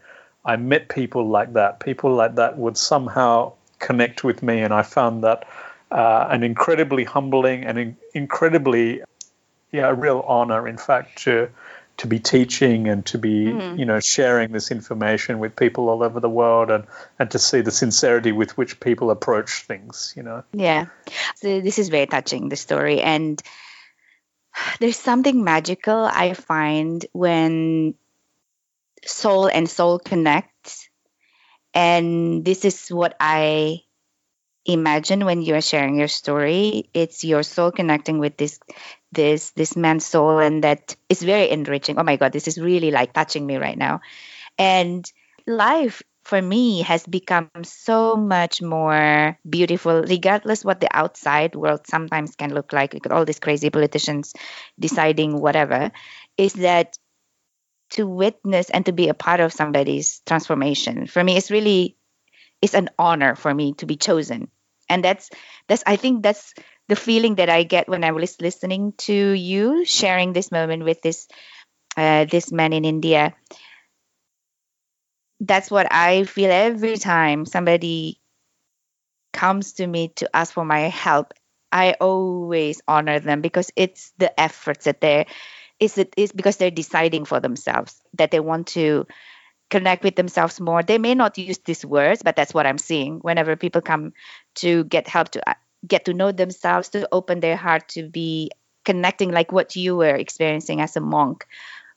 I 0.44 0.56
met 0.56 0.88
people 0.88 1.28
like 1.28 1.52
that. 1.54 1.80
People 1.80 2.14
like 2.14 2.36
that 2.36 2.58
would 2.58 2.76
somehow 2.76 3.52
connect 3.78 4.24
with 4.24 4.42
me, 4.42 4.60
and 4.60 4.72
I 4.74 4.82
found 4.82 5.24
that 5.24 5.46
uh, 5.90 6.26
an 6.30 6.42
incredibly 6.42 7.04
humbling 7.04 7.64
and 7.64 7.78
in, 7.78 7.96
incredibly, 8.14 9.02
yeah, 9.70 9.88
a 9.88 9.94
real 9.94 10.24
honor, 10.26 10.66
in 10.66 10.78
fact, 10.78 11.22
to 11.24 11.50
to 11.98 12.06
be 12.06 12.18
teaching 12.18 12.88
and 12.88 13.04
to 13.06 13.18
be 13.18 13.46
mm. 13.46 13.78
you 13.78 13.84
know 13.84 14.00
sharing 14.00 14.50
this 14.52 14.70
information 14.70 15.38
with 15.38 15.54
people 15.54 15.88
all 15.88 16.02
over 16.02 16.20
the 16.20 16.28
world 16.28 16.70
and 16.70 16.84
and 17.18 17.30
to 17.30 17.38
see 17.38 17.60
the 17.60 17.70
sincerity 17.70 18.32
with 18.32 18.56
which 18.56 18.80
people 18.80 19.10
approach 19.10 19.64
things 19.64 20.12
you 20.16 20.22
know 20.22 20.42
yeah 20.52 20.86
so 21.36 21.60
this 21.60 21.78
is 21.78 21.90
very 21.90 22.06
touching 22.06 22.48
the 22.48 22.56
story 22.56 23.00
and 23.00 23.42
there's 24.80 24.96
something 24.96 25.44
magical 25.44 26.04
i 26.04 26.32
find 26.32 27.04
when 27.12 27.94
soul 29.06 29.46
and 29.46 29.68
soul 29.68 29.98
connect. 29.98 30.90
And 31.74 32.44
this 32.44 32.64
is 32.64 32.88
what 32.88 33.16
i 33.20 33.80
imagine 34.64 35.24
when 35.24 35.42
you're 35.42 35.60
sharing 35.60 35.96
your 35.98 36.08
story. 36.08 36.88
It's 36.94 37.24
your 37.24 37.42
soul 37.42 37.72
connecting 37.72 38.18
with 38.18 38.36
this 38.36 38.60
this 39.10 39.50
this 39.52 39.76
man's 39.76 40.06
soul 40.06 40.38
and 40.38 40.64
that 40.64 40.96
is 41.08 41.22
very 41.22 41.50
enriching. 41.50 41.98
Oh 41.98 42.04
my 42.04 42.16
god 42.16 42.32
this 42.32 42.48
is 42.48 42.60
really 42.60 42.90
like 42.90 43.12
touching 43.12 43.46
me 43.46 43.56
right 43.56 43.78
now. 43.78 44.00
And 44.58 45.04
life 45.46 46.02
for 46.24 46.40
me 46.40 46.82
has 46.82 47.06
become 47.06 47.50
so 47.64 48.16
much 48.16 48.62
more 48.62 49.38
beautiful 49.48 50.02
regardless 50.02 50.64
what 50.64 50.80
the 50.80 50.88
outside 50.96 51.54
world 51.56 51.86
sometimes 51.86 52.36
can 52.36 52.54
look 52.54 52.72
like 52.72 52.94
with 52.94 53.10
all 53.10 53.24
these 53.24 53.40
crazy 53.40 53.70
politicians 53.70 54.32
deciding 54.78 55.40
whatever 55.40 55.90
is 56.38 56.52
that 56.54 56.96
to 57.92 58.06
witness 58.06 58.70
and 58.70 58.86
to 58.86 58.92
be 58.92 59.08
a 59.08 59.14
part 59.14 59.40
of 59.40 59.52
somebody's 59.52 60.20
transformation 60.26 61.06
for 61.06 61.22
me 61.22 61.36
it's 61.36 61.50
really 61.50 61.96
it's 62.62 62.74
an 62.74 62.90
honor 62.98 63.34
for 63.36 63.52
me 63.52 63.74
to 63.74 63.86
be 63.86 63.96
chosen 63.96 64.48
and 64.88 65.04
that's 65.04 65.30
that's 65.68 65.84
i 65.86 65.96
think 65.96 66.22
that's 66.22 66.54
the 66.88 66.96
feeling 66.96 67.36
that 67.36 67.48
I 67.48 67.62
get 67.62 67.88
when 67.88 68.04
I 68.04 68.12
was 68.12 68.40
listening 68.40 68.92
to 69.08 69.14
you 69.14 69.84
sharing 69.84 70.32
this 70.32 70.52
moment 70.52 70.84
with 70.84 71.00
this 71.00 71.28
uh, 71.96 72.24
this 72.26 72.52
man 72.52 72.72
in 72.72 72.84
India. 72.84 73.34
That's 75.40 75.70
what 75.70 75.92
I 75.92 76.24
feel 76.24 76.50
every 76.50 76.96
time 76.96 77.46
somebody 77.46 78.20
comes 79.32 79.74
to 79.74 79.86
me 79.86 80.08
to 80.16 80.28
ask 80.36 80.52
for 80.52 80.64
my 80.64 80.80
help. 80.80 81.32
I 81.70 81.94
always 82.00 82.82
honor 82.86 83.18
them 83.18 83.40
because 83.40 83.70
it's 83.76 84.12
the 84.18 84.38
efforts 84.38 84.84
that 84.84 85.00
they're 85.00 85.26
is 85.80 85.98
it 85.98 86.14
is 86.16 86.32
because 86.32 86.56
they're 86.56 86.70
deciding 86.70 87.24
for 87.24 87.40
themselves 87.40 88.00
that 88.14 88.30
they 88.30 88.40
want 88.40 88.68
to 88.68 89.06
connect 89.70 90.04
with 90.04 90.16
themselves 90.16 90.60
more. 90.60 90.82
They 90.82 90.98
may 90.98 91.14
not 91.14 91.38
use 91.38 91.58
these 91.64 91.84
words, 91.84 92.22
but 92.22 92.36
that's 92.36 92.52
what 92.52 92.66
I'm 92.66 92.78
seeing 92.78 93.20
whenever 93.20 93.56
people 93.56 93.80
come 93.80 94.12
to 94.56 94.84
get 94.84 95.08
help 95.08 95.30
to 95.30 95.48
uh, 95.48 95.54
get 95.86 96.04
to 96.04 96.14
know 96.14 96.30
themselves, 96.30 96.90
to 96.90 97.08
open 97.10 97.40
their 97.40 97.56
heart 97.56 97.88
to 97.96 98.08
be 98.08 98.50
connecting 98.84 99.30
like 99.30 99.50
what 99.50 99.74
you 99.74 99.96
were 99.96 100.14
experiencing 100.14 100.80
as 100.80 100.96
a 100.96 101.00
monk. 101.00 101.46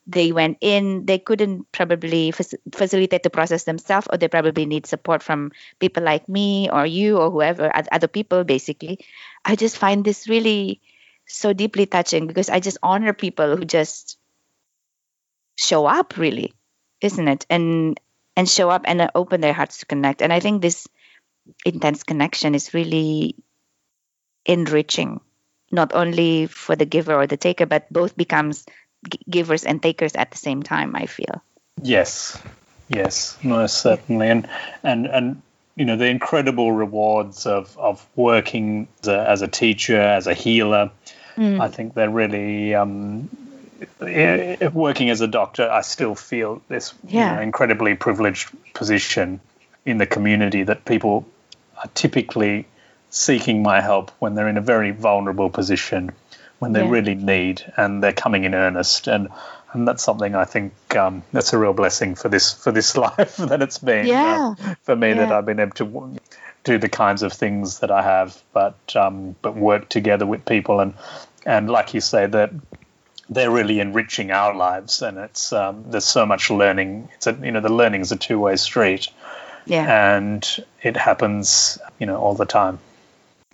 They 0.07 0.32
went 0.32 0.59
in, 0.61 1.05
they 1.05 1.17
couldn't 1.17 1.71
probably 1.71 2.32
facilitate 2.32 3.23
the 3.23 3.32
process 3.32 3.63
themselves, 3.63 4.07
or 4.09 4.17
they 4.17 4.28
probably 4.28 4.65
need 4.65 4.86
support 4.86 5.23
from 5.23 5.51
people 5.80 6.03
like 6.03 6.30
me 6.30 6.69
or 6.69 6.86
you 6.86 7.17
or 7.17 7.32
whoever, 7.32 7.71
other 7.91 8.07
people, 8.07 8.43
basically. 8.43 8.99
I 9.43 9.55
just 9.55 9.78
find 9.78 10.05
this 10.05 10.30
really 10.30 10.80
so 11.28 11.53
deeply 11.53 11.86
touching 11.86 12.28
because 12.28 12.49
I 12.49 12.59
just 12.59 12.78
honor 12.84 13.13
people 13.13 13.57
who 13.57 13.65
just 13.65 14.17
show 15.57 15.86
up, 15.86 16.17
really, 16.17 16.53
isn't 17.01 17.28
it? 17.28 17.45
And 17.49 17.99
and 18.36 18.49
show 18.49 18.69
up 18.69 18.84
and 18.86 19.09
open 19.15 19.41
their 19.41 19.53
hearts 19.53 19.80
to 19.80 19.86
connect. 19.86 20.21
And 20.21 20.34
I 20.34 20.39
think 20.39 20.61
this 20.61 20.88
intense 21.65 22.03
connection 22.03 22.55
is 22.55 22.73
really 22.73 23.36
enriching 24.45 25.21
not 25.71 25.93
only 25.93 26.45
for 26.45 26.76
the 26.76 26.86
giver 26.86 27.13
or 27.13 27.28
the 27.28 27.38
taker 27.38 27.65
but 27.65 27.91
both 27.91 28.15
becomes 28.15 28.65
givers 29.30 29.63
and 29.63 29.82
takers 29.82 30.15
at 30.15 30.32
the 30.32 30.38
same 30.38 30.61
time 30.63 30.95
i 30.95 31.05
feel 31.05 31.41
yes 31.82 32.38
yes 32.88 33.38
most 33.43 33.82
certainly 33.82 34.30
and 34.30 34.47
and 34.84 35.05
and 35.07 35.41
you 35.76 35.86
know 35.86 35.97
the 35.97 36.05
incredible 36.05 36.71
rewards 36.71 37.45
of 37.45 37.78
of 37.78 38.05
working 38.15 38.88
as 39.01 39.07
a, 39.07 39.30
as 39.30 39.41
a 39.41 39.47
teacher 39.47 39.99
as 39.99 40.28
a 40.28 40.34
healer 40.34 40.91
mm. 41.36 41.59
i 41.59 41.67
think 41.67 41.93
they're 41.93 42.09
really 42.09 42.73
um, 42.73 43.30
working 44.73 45.09
as 45.09 45.21
a 45.21 45.28
doctor 45.28 45.69
i 45.69 45.82
still 45.82 46.15
feel 46.15 46.61
this 46.69 46.93
yeah. 47.07 47.32
you 47.32 47.36
know, 47.36 47.41
incredibly 47.41 47.95
privileged 47.95 48.49
position 48.73 49.39
in 49.86 49.97
the 49.97 50.05
community 50.05 50.63
that 50.63 50.86
people 50.86 51.28
are 51.78 51.89
typically 51.93 52.65
seeking 53.09 53.63
my 53.63 53.82
help 53.82 54.11
when 54.19 54.36
they're 54.36 54.49
in 54.49 54.57
a 54.57 54.61
very 54.61 54.91
vulnerable 54.91 55.49
position, 55.49 56.11
when 56.59 56.73
they 56.73 56.84
yeah. 56.84 56.89
really 56.89 57.15
need, 57.15 57.63
and 57.78 58.03
they're 58.03 58.13
coming 58.13 58.43
in 58.43 58.53
earnest. 58.53 59.07
And 59.07 59.30
and 59.76 59.88
that's 59.88 60.03
something 60.03 60.36
I 60.36 60.45
think 60.45 60.73
um, 60.95 61.23
that's 61.32 61.53
a 61.53 61.57
real 61.57 61.73
blessing 61.73 62.15
for 62.15 62.30
this 62.30 62.53
for 62.53 62.71
this 62.71 62.95
life 63.07 63.36
that 63.38 63.61
it's 63.61 63.78
been 63.78 64.07
yeah. 64.07 64.55
uh, 64.59 64.76
for 64.84 64.95
me 64.95 65.09
yeah. 65.09 65.15
that 65.15 65.32
I've 65.32 65.45
been 65.45 65.59
able 65.59 65.76
to 65.76 66.19
do 66.63 66.78
the 66.78 66.89
kinds 66.89 67.21
of 67.21 67.32
things 67.34 67.80
that 67.80 67.91
I 67.91 68.01
have, 68.01 68.41
but 68.53 68.95
um, 68.95 69.36
but 69.41 69.55
work 69.55 69.89
together 69.89 70.26
with 70.26 70.45
people 70.45 70.80
and 70.80 70.93
and 71.45 71.69
like 71.69 71.93
you 71.93 72.01
say 72.01 72.26
that 72.26 72.51
they're 73.30 73.51
really 73.51 73.80
enriching 73.80 74.32
our 74.32 74.55
lives 74.55 75.01
and 75.01 75.17
it's 75.17 75.51
um, 75.53 75.86
there's 75.88 76.05
so 76.05 76.26
much 76.26 76.49
learning. 76.49 77.09
It's 77.15 77.28
a 77.28 77.34
you 77.34 77.51
know 77.51 77.61
the 77.61 77.73
learning 77.73 78.01
is 78.01 78.11
a 78.11 78.17
two 78.17 78.39
way 78.39 78.55
street. 78.55 79.09
Yeah. 79.67 80.15
And 80.15 80.47
it 80.84 80.95
happens, 80.95 81.80
you 81.97 82.05
know, 82.05 82.17
all 82.17 82.36
the 82.36 82.45
time. 82.45 82.78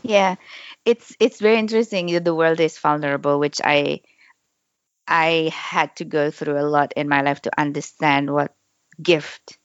Yeah, 0.02 0.36
it's 0.84 1.16
it's 1.22 1.40
very 1.40 1.58
interesting. 1.58 2.22
The 2.22 2.36
world 2.36 2.60
is 2.60 2.78
vulnerable, 2.78 3.40
which 3.40 3.62
I 3.64 4.02
I 5.08 5.52
had 5.54 5.96
to 5.98 6.06
go 6.06 6.32
through 6.32 6.60
a 6.60 6.68
lot 6.68 6.94
in 6.96 7.10
my 7.10 7.22
life 7.22 7.42
to 7.44 7.60
understand 7.60 8.32
what 8.34 8.56
gift 9.02 9.58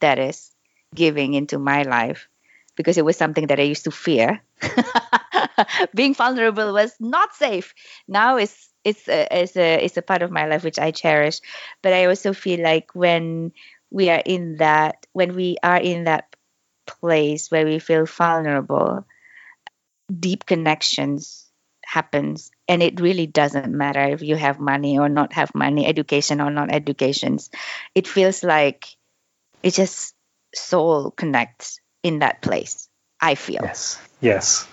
that 0.00 0.18
is 0.18 0.50
giving 0.94 1.34
into 1.34 1.58
my 1.58 1.82
life 1.82 2.28
because 2.76 2.98
it 2.98 3.04
was 3.04 3.16
something 3.16 3.48
that 3.48 3.60
I 3.60 3.64
used 3.64 3.84
to 3.84 3.90
fear. 3.90 4.40
Being 5.94 6.14
vulnerable 6.14 6.72
was 6.72 6.94
not 7.00 7.34
safe. 7.34 7.74
Now 8.08 8.36
it's 8.36 8.68
it's 8.84 9.08
a, 9.08 9.26
it's 9.30 9.56
a 9.56 9.84
it's 9.84 9.96
a 9.96 10.02
part 10.02 10.22
of 10.22 10.30
my 10.30 10.46
life 10.46 10.64
which 10.64 10.78
I 10.78 10.90
cherish, 10.90 11.40
but 11.82 11.92
I 11.92 12.06
also 12.06 12.32
feel 12.32 12.62
like 12.62 12.94
when 12.94 13.52
we 13.90 14.10
are 14.10 14.22
in 14.24 14.56
that 14.58 15.06
when 15.12 15.34
we 15.34 15.56
are 15.62 15.80
in 15.80 16.04
that 16.04 16.34
place 16.86 17.50
where 17.50 17.64
we 17.64 17.78
feel 17.78 18.06
vulnerable 18.06 19.06
deep 20.20 20.46
connections 20.46 21.46
happens 21.84 22.50
and 22.68 22.82
it 22.82 23.00
really 23.00 23.26
doesn't 23.26 23.72
matter 23.72 24.02
if 24.02 24.22
you 24.22 24.36
have 24.36 24.58
money 24.58 24.98
or 24.98 25.08
not 25.08 25.32
have 25.32 25.54
money 25.54 25.86
education 25.86 26.40
or 26.40 26.50
not 26.50 26.72
educations. 26.72 27.50
It 27.94 28.06
feels 28.06 28.42
like 28.42 28.86
it 29.62 29.74
just 29.74 30.14
soul 30.54 31.10
connects 31.10 31.80
in 32.02 32.20
that 32.20 32.42
place 32.42 32.88
i 33.24 33.34
feel. 33.34 33.60
Yes. 33.62 34.00
Yes. 34.20 34.66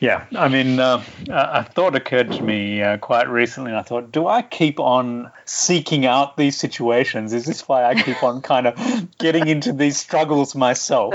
Yeah. 0.00 0.26
I 0.36 0.48
mean 0.48 0.78
uh, 0.78 1.02
a 1.30 1.64
thought 1.64 1.94
occurred 1.94 2.32
to 2.32 2.42
me 2.42 2.82
uh, 2.82 2.98
quite 2.98 3.28
recently. 3.28 3.70
And 3.70 3.78
i 3.78 3.82
thought 3.82 4.12
do 4.12 4.26
i 4.26 4.42
keep 4.42 4.78
on 4.78 5.30
seeking 5.44 6.04
out 6.04 6.36
these 6.36 6.56
situations? 6.56 7.32
Is 7.32 7.46
this 7.46 7.66
why 7.66 7.84
i 7.84 7.94
keep 7.94 8.22
on 8.22 8.42
kind 8.42 8.66
of 8.66 9.18
getting 9.18 9.48
into 9.48 9.72
these 9.72 9.98
struggles 9.98 10.54
myself? 10.54 11.14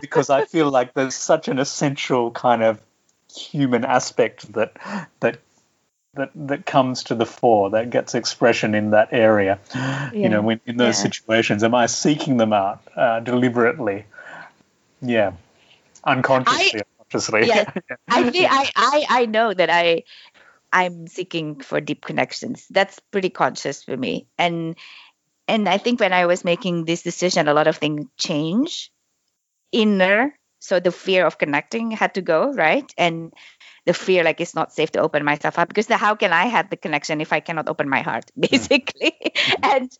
Because 0.00 0.30
i 0.30 0.44
feel 0.44 0.70
like 0.70 0.94
there's 0.94 1.14
such 1.14 1.48
an 1.48 1.58
essential 1.58 2.30
kind 2.30 2.62
of 2.62 2.80
human 3.34 3.84
aspect 3.84 4.52
that 4.52 4.76
that 5.20 5.38
that 6.14 6.30
that 6.34 6.66
comes 6.66 7.04
to 7.04 7.14
the 7.14 7.24
fore 7.24 7.70
that 7.70 7.88
gets 7.88 8.14
expression 8.14 8.74
in 8.74 8.90
that 8.90 9.08
area 9.12 9.58
yeah. 9.74 10.10
you 10.12 10.28
know 10.28 10.42
when, 10.42 10.60
in 10.66 10.76
those 10.76 10.98
yeah. 10.98 11.10
situations. 11.10 11.64
Am 11.64 11.74
i 11.74 11.86
seeking 11.86 12.36
them 12.36 12.52
out 12.52 12.80
uh, 12.94 13.20
deliberately? 13.20 14.04
Yeah. 15.00 15.32
Unconsciously 16.04 16.80
I, 16.80 16.84
unconsciously. 17.00 17.48
Yeah. 17.48 17.70
I, 18.08 18.30
think, 18.30 18.46
I 18.50 18.70
i 18.76 19.04
i 19.08 19.26
know 19.26 19.54
that 19.54 19.70
i 19.70 20.02
i'm 20.72 21.06
seeking 21.06 21.60
for 21.60 21.80
deep 21.80 22.04
connections. 22.04 22.66
That's 22.70 22.98
pretty 23.10 23.30
conscious 23.30 23.82
for 23.82 23.96
me. 23.96 24.26
And 24.36 24.76
and 25.48 25.68
i 25.68 25.78
think 25.78 26.00
when 26.00 26.12
i 26.12 26.26
was 26.26 26.44
making 26.44 26.84
this 26.84 27.02
decision 27.02 27.48
a 27.48 27.54
lot 27.54 27.68
of 27.68 27.78
things 27.78 28.06
change. 28.18 28.92
Inner 29.72 30.38
so 30.62 30.78
the 30.80 30.92
fear 30.92 31.26
of 31.26 31.38
connecting 31.38 31.90
had 31.90 32.14
to 32.14 32.22
go 32.22 32.52
right? 32.52 32.86
And 32.96 33.32
the 33.86 33.94
fear 33.94 34.22
like 34.24 34.40
it's 34.40 34.54
not 34.54 34.72
safe 34.72 34.92
to 34.92 35.00
open 35.00 35.24
myself 35.24 35.58
up 35.58 35.68
because 35.68 35.88
the, 35.88 35.96
how 35.96 36.14
can 36.14 36.32
i 36.32 36.46
have 36.46 36.70
the 36.70 36.76
connection 36.76 37.20
if 37.20 37.32
i 37.32 37.40
cannot 37.40 37.68
open 37.68 37.88
my 37.88 38.00
heart 38.02 38.30
basically? 38.38 39.14
Mm-hmm. 39.22 39.64
and 39.64 39.90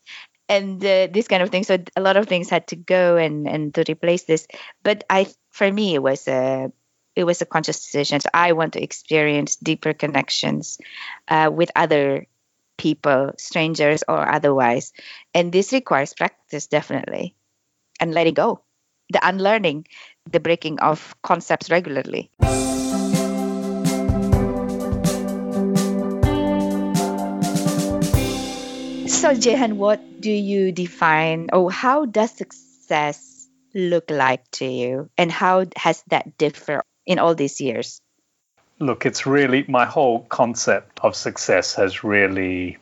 and 0.49 0.85
uh, 0.85 1.07
this 1.11 1.29
kind 1.29 1.43
of 1.43 1.51
thing. 1.51 1.65
So 1.65 1.79
a 1.97 2.01
lot 2.01 2.17
of 2.17 2.27
things 2.27 2.51
had 2.51 2.67
to 2.69 2.77
go 2.77 3.17
and 3.17 3.49
and 3.49 3.75
to 3.75 3.85
replace 3.89 4.25
this. 4.25 4.47
But 4.83 5.05
i 5.11 5.27
for 5.51 5.71
me 5.71 5.95
it 5.95 6.03
was 6.03 6.29
a 6.29 6.71
it 7.17 7.25
was 7.25 7.43
a 7.43 7.47
conscious 7.47 7.81
decision. 7.81 8.21
So 8.21 8.29
i 8.35 8.53
want 8.53 8.75
to 8.75 8.83
experience 8.83 9.57
deeper 9.57 9.93
connections 9.93 10.79
uh, 11.29 11.51
with 11.53 11.71
other 11.77 12.27
people 12.79 13.33
strangers 13.39 14.03
or 14.09 14.29
otherwise. 14.29 14.93
And 15.35 15.53
this 15.53 15.73
requires 15.73 16.15
practice 16.15 16.67
definitely 16.67 17.37
and 18.01 18.13
letting 18.15 18.35
go. 18.35 18.63
The 19.11 19.21
unlearning 19.27 19.87
the 20.31 20.41
breaking 20.41 20.81
of 20.81 21.15
concepts 21.23 21.71
regularly. 21.71 22.31
So 29.23 29.29
Now, 29.33 29.39
Jehan, 29.39 29.79
what 29.79 30.21
do 30.21 30.31
you 30.31 30.73
define, 30.73 31.49
or 31.53 31.71
how 31.71 32.07
does 32.07 32.33
success 32.33 33.49
look 33.73 34.11
like 34.11 34.51
to 34.59 34.67
you, 34.67 35.09
and 35.17 35.31
how 35.31 35.67
has 35.77 36.03
that 36.09 36.37
differed 36.37 36.83
in 37.07 37.19
all 37.19 37.35
these 37.35 37.61
years? 37.61 38.01
Look, 38.79 39.07
it's 39.07 39.25
really 39.25 39.65
my 39.69 39.87
whole 39.87 40.21
concept 40.29 40.99
of 41.05 41.15
success 41.15 41.77
has 41.77 42.05
really, 42.05 42.79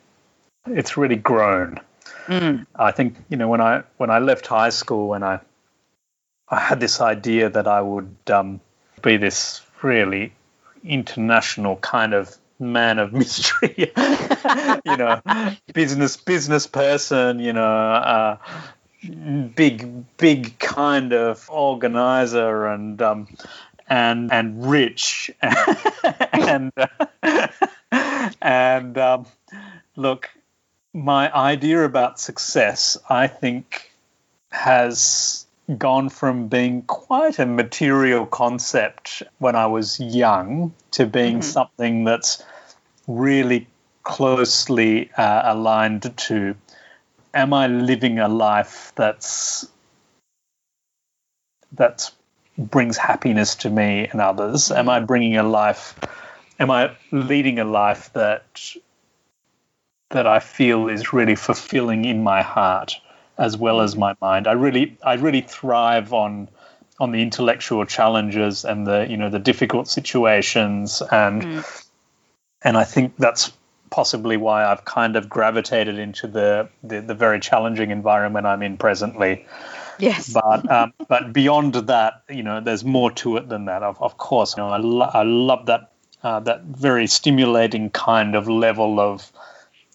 it's 0.67 0.97
really 0.97 1.17
grown. 1.17 1.79
Mm. 2.27 2.67
I 2.75 2.91
think 2.93 3.17
you 3.29 3.37
know 3.37 3.49
when 3.49 3.61
I 3.61 3.83
when 3.99 4.11
I 4.11 4.19
left 4.19 4.47
high 4.47 4.71
school, 4.71 5.09
when 5.09 5.23
I 5.23 5.41
I 6.51 6.59
had 6.59 6.81
this 6.81 7.01
idea 7.01 7.49
that 7.49 7.67
I 7.69 7.81
would 7.81 8.17
um, 8.29 8.61
be 9.03 9.17
this 9.17 9.63
really 9.83 10.33
international 10.83 11.77
kind 11.77 12.13
of 12.13 12.37
man 12.59 12.99
of 12.99 13.13
mystery, 13.21 13.93
you 14.85 14.97
know, 14.97 15.21
business 15.73 16.17
business 16.17 16.67
person, 16.67 17.39
you 17.39 17.53
know, 17.53 17.63
uh, 17.63 18.37
big 19.55 20.17
big 20.17 20.59
kind 20.59 21.13
of 21.13 21.49
organizer 21.51 22.67
and 22.67 23.01
um, 23.01 23.29
and 23.89 24.33
and 24.33 24.69
rich 24.69 25.31
and 26.33 26.73
uh, 26.77 27.49
and 28.43 28.99
um, 28.99 29.27
look, 29.97 30.31
my 30.93 31.33
idea 31.35 31.85
about 31.85 32.21
success, 32.21 32.97
I 33.09 33.27
think, 33.27 33.91
has 34.51 35.47
gone 35.79 36.09
from 36.09 36.49
being 36.49 36.83
quite 36.83 37.39
a 37.39 37.47
material 37.47 38.27
concept 38.27 39.23
when 39.39 39.57
I 39.57 39.67
was 39.67 40.01
young 40.01 40.75
to 40.93 41.07
being 41.07 41.39
mm-hmm. 41.39 41.43
something 41.43 42.05
that's 42.05 42.43
really 43.07 43.67
closely 44.03 45.11
uh, 45.17 45.43
aligned 45.45 46.17
to 46.17 46.57
am 47.35 47.53
I 47.53 47.67
living 47.67 48.19
a 48.19 48.29
life 48.29 48.93
that's 48.97 49.69
that 51.73 52.11
brings 52.59 52.97
happiness 52.97 53.55
to 53.57 53.71
me 53.71 54.09
and 54.11 54.21
others? 54.21 54.71
Am 54.71 54.89
I 54.89 55.01
bringing 55.01 55.37
a 55.37 55.43
life? 55.43 55.99
Am 56.59 56.71
I 56.71 56.97
leading 57.11 57.59
a 57.59 57.65
life 57.65 58.13
that 58.15 58.75
that 60.11 60.27
I 60.27 60.41
feel 60.41 60.89
is 60.89 61.13
really 61.13 61.37
fulfilling 61.37 62.05
in 62.05 62.23
my 62.23 62.43
heart? 62.43 63.01
As 63.41 63.57
well 63.57 63.81
as 63.81 63.97
my 63.97 64.15
mind. 64.21 64.47
I 64.47 64.53
really 64.53 64.99
I 65.03 65.15
really 65.15 65.41
thrive 65.41 66.13
on 66.13 66.49
on 67.01 67.11
the 67.11 67.23
intellectual 67.23 67.87
challenges 67.87 68.65
and 68.65 68.87
the 68.87 69.07
you 69.09 69.17
know 69.17 69.31
the 69.31 69.39
difficult 69.39 69.89
situations 69.89 71.03
and 71.11 71.43
mm. 71.43 71.85
and 72.63 72.77
I 72.77 72.85
think 72.85 73.17
that's 73.17 73.53
possibly 73.89 74.37
why 74.37 74.65
I've 74.65 74.85
kind 74.85 75.17
of 75.17 75.29
gravitated 75.29 75.99
into 75.99 76.29
the, 76.29 76.69
the, 76.85 77.01
the 77.01 77.15
very 77.15 77.41
challenging 77.41 77.91
environment 77.91 78.47
I'm 78.47 78.63
in 78.63 78.77
presently. 78.77 79.47
Yes. 79.99 80.33
But 80.33 80.71
um, 80.77 80.93
but 81.09 81.33
beyond 81.33 81.75
that, 81.75 82.23
you 82.29 82.43
know, 82.43 82.61
there's 82.61 82.85
more 82.85 83.11
to 83.13 83.39
it 83.39 83.49
than 83.49 83.65
that. 83.65 83.83
Of, 83.83 84.01
of 84.01 84.17
course, 84.19 84.57
you 84.57 84.63
know, 84.63 84.69
I, 84.69 84.77
lo- 84.77 85.11
I 85.13 85.23
love 85.23 85.67
that 85.67 85.91
uh, 86.23 86.41
that 86.41 86.63
very 86.65 87.07
stimulating 87.07 87.89
kind 87.89 88.35
of 88.37 88.47
level 88.47 89.01
of 89.01 89.33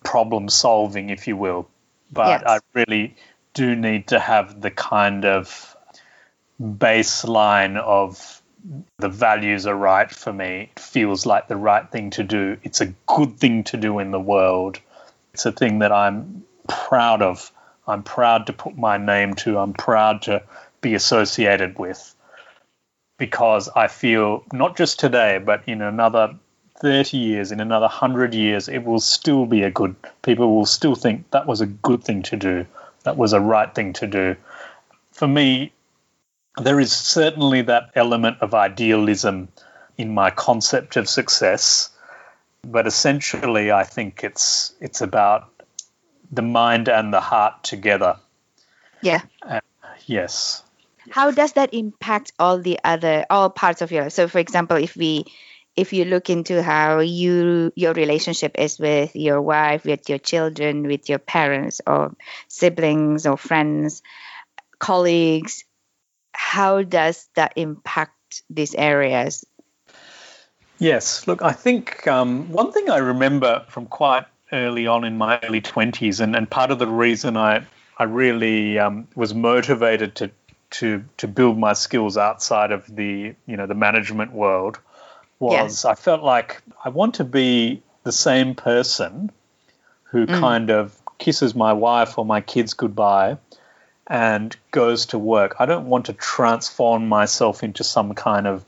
problem 0.04 0.50
solving, 0.50 1.12
if 1.12 1.28
you 1.28 1.38
will. 1.38 1.70
But 2.12 2.42
yes. 2.42 2.44
I 2.48 2.60
really 2.74 3.16
do 3.56 3.76
need 3.76 4.08
to 4.10 4.20
have 4.20 4.62
the 4.62 4.70
kind 4.70 5.26
of 5.26 5.76
baseline 6.62 7.78
of 7.78 8.42
the 8.98 9.10
values 9.10 9.66
are 9.66 9.76
right 9.76 10.12
for 10.12 10.32
me. 10.32 10.70
It 10.76 10.80
feels 10.80 11.26
like 11.26 11.48
the 11.48 11.56
right 11.56 11.90
thing 11.90 12.12
to 12.12 12.24
do. 12.24 12.58
It's 12.64 12.82
a 12.82 12.94
good 13.08 13.38
thing 13.38 13.64
to 13.66 13.78
do 13.78 14.00
in 14.00 14.12
the 14.12 14.20
world. 14.20 14.80
It's 15.34 15.46
a 15.46 15.52
thing 15.52 15.80
that 15.80 15.92
I'm 15.92 16.44
proud 16.68 17.22
of. 17.22 17.52
I'm 17.88 18.04
proud 18.04 18.48
to 18.48 18.54
put 18.54 18.78
my 18.78 18.98
name 18.98 19.36
to. 19.36 19.58
I'm 19.58 19.74
proud 19.74 20.24
to 20.24 20.44
be 20.82 20.94
associated 20.94 21.80
with 21.80 22.14
because 23.18 23.70
I 23.70 23.88
feel 23.88 24.44
not 24.52 24.76
just 24.76 25.00
today, 25.00 25.38
but 25.38 25.64
in 25.68 25.82
another 25.82 26.36
30 26.82 27.18
years, 27.18 27.52
in 27.52 27.62
another 27.62 27.86
100 27.86 28.34
years, 28.34 28.68
it 28.68 28.84
will 28.84 29.00
still 29.00 29.46
be 29.46 29.64
a 29.64 29.72
good, 29.72 29.96
people 30.24 30.56
will 30.56 30.66
still 30.66 30.96
think 30.96 31.32
that 31.32 31.48
was 31.48 31.62
a 31.62 31.66
good 31.66 32.04
thing 32.04 32.24
to 32.24 32.36
do 32.36 32.66
that 33.06 33.18
was 33.18 33.34
a 33.34 33.40
right 33.40 33.74
thing 33.74 33.94
to 33.94 34.08
do. 34.08 34.36
For 35.12 35.28
me, 35.28 35.72
there 36.62 36.80
is 36.80 36.92
certainly 36.92 37.62
that 37.64 37.92
element 37.96 38.38
of 38.42 38.54
idealism 38.54 39.48
in 39.98 40.14
my 40.14 40.32
concept 40.32 40.98
of 40.98 41.08
success, 41.08 41.90
but 42.64 42.88
essentially, 42.88 43.72
I 43.72 43.84
think 43.84 44.24
it's 44.24 44.74
it's 44.82 45.02
about 45.02 45.50
the 46.32 46.42
mind 46.42 46.90
and 46.90 47.14
the 47.14 47.22
heart 47.22 47.64
together. 47.64 48.18
Yeah. 49.02 49.22
Uh, 49.42 49.62
yes. 50.06 50.64
How 51.12 51.30
does 51.30 51.54
that 51.54 51.74
impact 51.74 52.34
all 52.40 52.58
the 52.58 52.80
other 52.84 53.26
all 53.30 53.50
parts 53.52 53.82
of 53.84 53.92
your 53.92 54.04
life? 54.04 54.14
So, 54.14 54.28
for 54.28 54.40
example, 54.40 54.78
if 54.78 54.98
we 54.98 55.26
if 55.76 55.92
you 55.92 56.06
look 56.06 56.30
into 56.30 56.64
how 56.64 57.00
you 57.00 57.72
your 57.76 57.94
relationship 57.94 58.58
is 58.58 58.80
with 58.80 59.16
your 59.16 59.42
wife 59.42 59.86
with 59.86 60.08
your 60.10 60.20
children 60.20 60.88
with 60.88 61.10
your 61.10 61.20
parents 61.20 61.82
or 61.86 62.16
siblings 62.48 63.26
or 63.26 63.38
friends 63.38 64.02
colleagues 64.80 65.66
how 66.36 66.84
does 66.84 67.28
that 67.36 67.54
impact 67.56 68.44
these 68.50 68.76
areas? 68.76 69.46
Yes. 70.78 71.28
Look 71.28 71.42
i 71.42 71.52
think 71.54 72.06
um, 72.08 72.52
one 72.52 72.72
thing 72.72 72.90
i 72.90 72.98
remember 72.98 73.66
from 73.70 73.86
quite 73.86 74.26
early 74.52 74.88
on 74.88 75.04
in 75.04 75.18
my 75.18 75.40
early 75.44 75.62
20s 75.62 76.20
and, 76.20 76.36
and 76.36 76.50
part 76.50 76.70
of 76.72 76.80
the 76.80 76.88
reason 76.88 77.36
i 77.36 77.66
i 77.98 78.04
really 78.04 78.78
um, 78.78 79.08
was 79.16 79.34
motivated 79.34 80.16
to 80.16 80.30
to 80.70 81.04
to 81.18 81.28
build 81.28 81.58
my 81.58 81.74
skills 81.74 82.18
outside 82.18 82.72
of 82.72 82.94
the 82.94 83.34
you 83.48 83.58
know 83.58 83.66
the 83.66 83.74
management 83.74 84.34
world 84.34 84.80
was 85.40 85.54
yes. 85.54 85.86
I 85.86 85.96
felt 85.96 86.24
like 86.24 86.62
I 86.84 86.90
want 86.90 87.16
to 87.16 87.24
be 87.24 87.82
the 88.04 88.12
same 88.12 88.56
person 88.56 89.32
who 90.04 90.26
mm. 90.26 90.40
kind 90.40 90.70
of 90.70 90.96
kisses 91.18 91.56
my 91.56 91.74
wife 91.74 92.18
or 92.18 92.26
my 92.26 92.42
kids 92.42 92.74
goodbye 92.74 93.38
and 94.08 94.56
goes 94.72 95.08
to 95.08 95.20
work. 95.20 95.56
I 95.60 95.66
don't 95.66 95.88
want 95.88 96.06
to 96.06 96.14
transform 96.14 97.08
myself 97.08 97.64
into 97.64 97.84
some 97.84 98.14
kind 98.14 98.48
of 98.48 98.64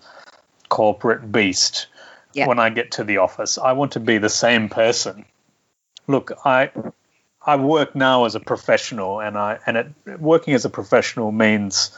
corporate 0.70 1.32
beast 1.32 1.88
yeah. 2.34 2.48
when 2.48 2.60
I 2.60 2.70
get 2.70 2.92
to 2.94 3.04
the 3.04 3.18
office. 3.18 3.58
I 3.58 3.74
want 3.74 3.94
to 3.94 4.00
be 4.00 4.18
the 4.18 4.30
same 4.30 4.70
person. 4.70 5.26
Look, 6.08 6.32
I 6.44 6.72
I 7.46 7.56
work 7.56 7.96
now 7.96 8.26
as 8.26 8.36
a 8.36 8.40
professional 8.40 9.22
and 9.22 9.38
I 9.38 9.60
and 9.66 9.78
it, 9.78 10.20
working 10.20 10.54
as 10.54 10.66
a 10.66 10.70
professional 10.70 11.32
means 11.32 11.98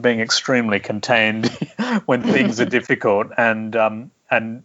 being 0.00 0.20
extremely 0.20 0.80
contained 0.80 1.46
when 2.06 2.22
things 2.22 2.60
are 2.60 2.64
difficult 2.78 3.28
and 3.36 3.74
um, 3.76 4.10
and 4.30 4.62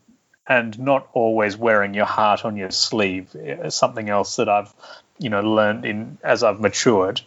and 0.48 0.78
not 0.78 1.08
always 1.14 1.56
wearing 1.56 1.94
your 1.94 2.06
heart 2.06 2.44
on 2.44 2.58
your 2.58 2.72
sleeve 2.72 3.34
is 3.36 3.76
something 3.76 4.10
else 4.10 4.36
that 4.36 4.50
I've 4.50 4.74
you 5.18 5.30
know 5.30 5.42
learned 5.42 5.86
in 5.86 6.18
as 6.24 6.44
I've 6.44 6.60
matured. 6.60 7.22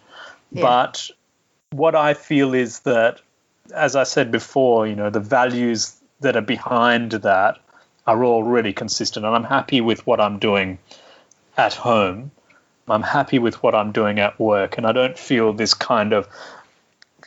Yeah. 0.53 0.63
But 0.63 1.11
what 1.71 1.95
I 1.95 2.15
feel 2.15 2.55
is 2.55 2.81
that, 2.81 3.21
as 3.75 3.97
I 3.97 4.05
said 4.05 4.31
before, 4.31 4.87
you 4.87 4.95
know, 4.95 5.11
the 5.11 5.21
values 5.21 5.97
that 6.21 6.37
are 6.37 6.43
behind 6.43 7.13
that 7.13 7.59
are 8.07 8.23
all 8.23 8.43
really 8.43 8.73
consistent, 8.73 9.27
and 9.27 9.35
I'm 9.35 9.45
happy 9.45 9.81
with 9.81 10.07
what 10.07 10.21
I'm 10.21 10.39
doing 10.39 10.79
at 11.57 11.75
home. 11.75 12.31
I'm 12.89 13.03
happy 13.03 13.41
with 13.41 13.63
what 13.65 13.75
I'm 13.75 13.91
doing 13.91 14.21
at 14.21 14.39
work, 14.39 14.79
and 14.79 14.87
I 14.87 14.93
don't 14.93 15.19
feel 15.19 15.53
this 15.53 15.75
kind 15.75 16.13
of 16.13 16.29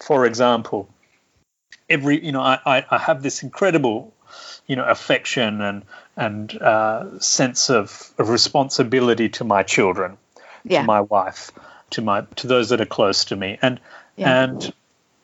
for 0.01 0.25
example, 0.25 0.89
every 1.89 2.23
you 2.23 2.31
know 2.31 2.41
I, 2.41 2.85
I 2.89 2.97
have 2.97 3.21
this 3.23 3.43
incredible 3.43 4.13
you 4.67 4.75
know 4.75 4.85
affection 4.85 5.61
and 5.61 5.83
and 6.15 6.61
uh, 6.61 7.19
sense 7.19 7.69
of, 7.69 8.11
of 8.17 8.29
responsibility 8.29 9.29
to 9.29 9.43
my 9.43 9.63
children, 9.63 10.17
yeah. 10.63 10.81
to 10.81 10.87
my 10.87 11.01
wife, 11.01 11.51
to 11.91 12.01
my 12.01 12.21
to 12.37 12.47
those 12.47 12.69
that 12.69 12.81
are 12.81 12.85
close 12.85 13.25
to 13.25 13.35
me, 13.35 13.57
and 13.61 13.79
yeah. 14.15 14.43
and 14.43 14.73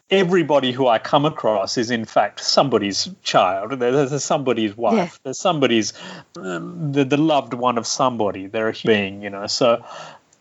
everybody 0.09 0.71
who 0.71 0.87
I 0.87 0.99
come 0.99 1.25
across 1.25 1.77
is 1.77 1.91
in 1.91 2.05
fact 2.05 2.39
somebody's 2.39 3.09
child. 3.23 3.71
There's 3.71 4.23
somebody's 4.23 4.77
wife. 4.77 4.95
Yeah. 4.95 5.09
There's 5.23 5.39
somebody's 5.39 5.93
um, 6.37 6.91
the, 6.91 7.03
the 7.03 7.17
loved 7.17 7.53
one 7.53 7.77
of 7.77 7.87
somebody. 7.87 8.47
They're 8.47 8.69
a 8.69 8.75
being, 8.85 9.23
you 9.23 9.29
know. 9.29 9.47
So, 9.47 9.83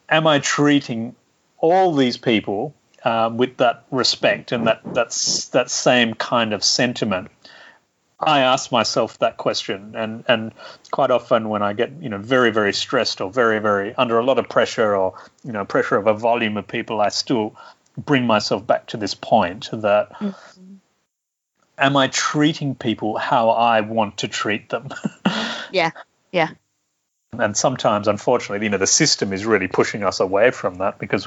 am 0.09 0.27
I 0.27 0.39
treating 0.39 1.17
all 1.59 1.95
these 1.95 2.17
people 2.17 2.75
um, 3.05 3.37
with 3.37 3.59
that 3.59 3.85
respect 3.91 4.53
and 4.53 4.67
that 4.67 4.81
that's 4.95 5.49
that 5.49 5.71
same 5.71 6.15
kind 6.15 6.53
of 6.53 6.65
sentiment. 6.65 7.31
I 8.19 8.41
ask 8.41 8.73
myself 8.73 9.19
that 9.19 9.37
question, 9.37 9.95
and 9.97 10.25
and 10.27 10.53
quite 10.91 11.11
often 11.11 11.49
when 11.49 11.63
I 11.63 11.75
get 11.75 11.93
you 12.01 12.09
know 12.09 12.19
very 12.19 12.51
very 12.51 12.73
stressed 12.73 13.21
or 13.21 13.31
very 13.31 13.59
very 13.59 13.95
under 13.95 14.19
a 14.19 14.25
lot 14.25 14.39
of 14.39 14.49
pressure 14.49 14.97
or 14.97 15.15
you 15.45 15.53
know 15.53 15.65
pressure 15.65 15.97
of 15.97 16.07
a 16.07 16.15
volume 16.15 16.57
of 16.57 16.67
people, 16.67 17.01
I 17.01 17.11
still 17.11 17.55
bring 17.99 18.27
myself 18.27 18.67
back 18.67 18.87
to 18.89 18.97
this 18.97 19.15
point 19.15 19.69
that. 19.73 20.13
Mm-hmm. 20.15 20.31
Am 21.77 21.97
I 21.97 22.07
treating 22.07 22.77
people 22.77 23.19
how 23.19 23.51
I 23.51 23.81
want 23.81 24.19
to 24.19 24.29
treat 24.29 24.69
them? 24.69 24.91
yeah, 25.73 25.91
yeah. 26.31 26.51
And 27.41 27.57
sometimes, 27.57 28.09
unfortunately, 28.09 28.65
you 28.65 28.71
know, 28.71 28.79
the 28.79 28.87
system 28.87 29.33
is 29.33 29.45
really 29.45 29.69
pushing 29.69 30.03
us 30.03 30.21
away 30.21 30.51
from 30.51 30.77
that 30.77 30.99
because, 30.99 31.27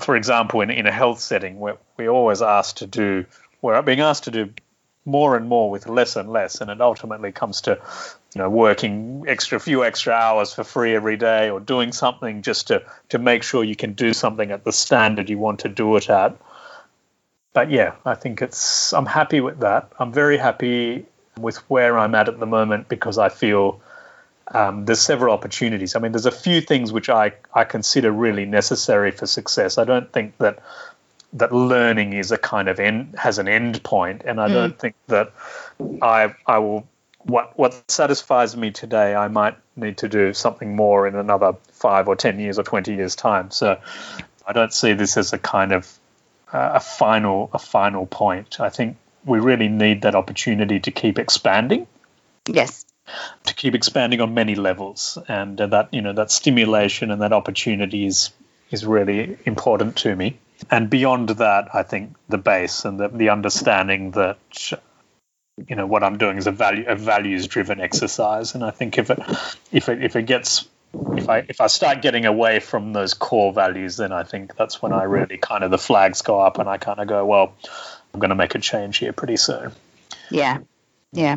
for 0.00 0.16
example, 0.16 0.60
in, 0.60 0.70
in 0.70 0.86
a 0.86 0.92
health 0.92 1.20
setting, 1.20 1.58
we're, 1.58 1.76
we're 1.96 2.10
always 2.10 2.42
asked 2.42 2.78
to 2.78 2.86
do, 2.86 3.24
we're 3.62 3.80
being 3.82 4.00
asked 4.00 4.24
to 4.24 4.30
do 4.30 4.50
more 5.04 5.36
and 5.36 5.48
more 5.48 5.70
with 5.70 5.86
less 5.86 6.16
and 6.16 6.30
less, 6.30 6.60
and 6.60 6.70
it 6.70 6.80
ultimately 6.80 7.32
comes 7.32 7.60
to, 7.62 7.78
you 8.34 8.40
know, 8.40 8.48
working 8.48 9.24
extra 9.28 9.60
few 9.60 9.84
extra 9.84 10.12
hours 10.12 10.54
for 10.54 10.64
free 10.64 10.94
every 10.94 11.16
day, 11.16 11.50
or 11.50 11.60
doing 11.60 11.92
something 11.92 12.42
just 12.42 12.68
to 12.68 12.82
to 13.10 13.18
make 13.18 13.42
sure 13.42 13.62
you 13.62 13.76
can 13.76 13.92
do 13.92 14.14
something 14.14 14.50
at 14.50 14.64
the 14.64 14.72
standard 14.72 15.28
you 15.28 15.38
want 15.38 15.60
to 15.60 15.68
do 15.68 15.96
it 15.96 16.08
at. 16.08 16.36
But 17.52 17.70
yeah, 17.70 17.94
I 18.04 18.14
think 18.14 18.42
it's. 18.42 18.92
I'm 18.92 19.06
happy 19.06 19.40
with 19.40 19.60
that. 19.60 19.92
I'm 19.98 20.12
very 20.12 20.38
happy 20.38 21.06
with 21.38 21.58
where 21.70 21.98
I'm 21.98 22.14
at 22.14 22.28
at 22.28 22.38
the 22.38 22.46
moment 22.46 22.88
because 22.88 23.18
I 23.18 23.28
feel 23.28 23.80
um, 24.48 24.84
there's 24.84 25.00
several 25.00 25.32
opportunities. 25.32 25.96
I 25.96 26.00
mean, 26.00 26.12
there's 26.12 26.26
a 26.26 26.30
few 26.32 26.60
things 26.60 26.92
which 26.92 27.08
I, 27.08 27.32
I 27.52 27.64
consider 27.64 28.10
really 28.10 28.44
necessary 28.44 29.10
for 29.10 29.26
success. 29.26 29.78
I 29.78 29.84
don't 29.84 30.12
think 30.12 30.36
that 30.38 30.62
that 31.34 31.52
learning 31.52 32.12
is 32.12 32.30
a 32.30 32.38
kind 32.38 32.68
of 32.68 32.78
end 32.78 33.16
has 33.18 33.38
an 33.38 33.48
end 33.48 33.82
point, 33.82 34.22
and 34.24 34.40
I 34.40 34.48
mm. 34.48 34.52
don't 34.52 34.78
think 34.78 34.94
that 35.08 35.32
I 36.00 36.34
I 36.46 36.58
will 36.58 36.86
what 37.18 37.58
what 37.58 37.90
satisfies 37.90 38.56
me 38.56 38.70
today. 38.70 39.14
I 39.14 39.28
might 39.28 39.56
need 39.76 39.98
to 39.98 40.08
do 40.08 40.32
something 40.32 40.76
more 40.76 41.08
in 41.08 41.16
another 41.16 41.54
five 41.72 42.06
or 42.06 42.16
ten 42.16 42.38
years 42.38 42.58
or 42.58 42.62
twenty 42.62 42.94
years 42.94 43.16
time. 43.16 43.50
So 43.50 43.80
I 44.46 44.52
don't 44.52 44.72
see 44.72 44.92
this 44.92 45.16
as 45.16 45.32
a 45.32 45.38
kind 45.38 45.72
of 45.72 45.90
uh, 46.52 46.72
a 46.74 46.80
final 46.80 47.50
a 47.52 47.58
final 47.58 48.06
point. 48.06 48.60
I 48.60 48.68
think 48.68 48.96
we 49.24 49.40
really 49.40 49.68
need 49.68 50.02
that 50.02 50.14
opportunity 50.14 50.78
to 50.80 50.90
keep 50.90 51.18
expanding. 51.18 51.86
Yes. 52.46 52.84
To 53.44 53.54
keep 53.54 53.74
expanding 53.74 54.20
on 54.20 54.32
many 54.32 54.54
levels, 54.54 55.18
and 55.28 55.60
uh, 55.60 55.66
that 55.66 55.92
you 55.92 56.00
know 56.00 56.14
that 56.14 56.30
stimulation 56.30 57.10
and 57.10 57.20
that 57.20 57.32
opportunity 57.32 58.06
is 58.06 58.30
is 58.70 58.86
really 58.86 59.36
important 59.44 59.96
to 59.96 60.16
me. 60.16 60.38
And 60.70 60.88
beyond 60.88 61.28
that, 61.30 61.74
I 61.74 61.82
think 61.82 62.16
the 62.28 62.38
base 62.38 62.84
and 62.84 62.98
the, 62.98 63.08
the 63.08 63.28
understanding 63.28 64.12
that 64.12 64.38
you 65.68 65.76
know 65.76 65.86
what 65.86 66.02
I'm 66.02 66.18
doing 66.18 66.38
is 66.38 66.46
a 66.46 66.52
value 66.52 66.84
a 66.86 66.96
values 66.96 67.46
driven 67.46 67.80
exercise. 67.80 68.54
And 68.54 68.64
I 68.64 68.70
think 68.70 68.98
if 68.98 69.10
it 69.10 69.18
if 69.70 69.88
it 69.88 70.02
if 70.02 70.16
it 70.16 70.22
gets 70.22 70.66
if 71.16 71.28
I 71.28 71.38
if 71.48 71.60
I 71.60 71.66
start 71.66 72.02
getting 72.02 72.24
away 72.24 72.60
from 72.60 72.92
those 72.92 73.14
core 73.14 73.52
values, 73.52 73.96
then 73.96 74.12
I 74.12 74.22
think 74.22 74.56
that's 74.56 74.80
when 74.80 74.92
I 74.92 75.04
really 75.04 75.38
kind 75.38 75.64
of 75.64 75.70
the 75.70 75.78
flags 75.78 76.22
go 76.22 76.40
up 76.40 76.58
and 76.58 76.68
I 76.68 76.78
kind 76.78 77.00
of 77.00 77.08
go, 77.08 77.24
well, 77.24 77.54
I'm 78.12 78.20
going 78.20 78.30
to 78.30 78.36
make 78.36 78.54
a 78.54 78.60
change 78.60 78.98
here 78.98 79.12
pretty 79.12 79.36
soon. 79.36 79.72
Yeah, 80.30 80.58
yeah. 81.12 81.36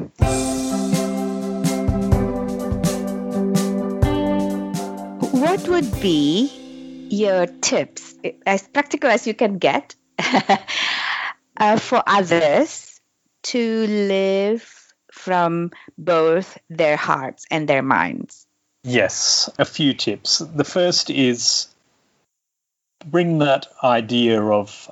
What 5.57 5.69
would 5.69 6.01
be 6.01 7.07
your 7.09 7.47
tips, 7.47 8.13
as 8.45 8.67
practical 8.67 9.09
as 9.09 9.25
you 9.25 9.33
can 9.33 9.57
get, 9.57 9.95
uh, 11.57 11.79
for 11.79 12.03
others 12.05 13.01
to 13.41 13.87
live 13.87 14.93
from 15.11 15.71
both 15.97 16.59
their 16.69 16.95
hearts 16.95 17.47
and 17.49 17.67
their 17.67 17.81
minds? 17.81 18.45
Yes, 18.83 19.49
a 19.57 19.65
few 19.65 19.95
tips. 19.95 20.37
The 20.37 20.63
first 20.63 21.09
is 21.09 21.67
bring 23.03 23.39
that 23.39 23.65
idea 23.83 24.39
of 24.43 24.91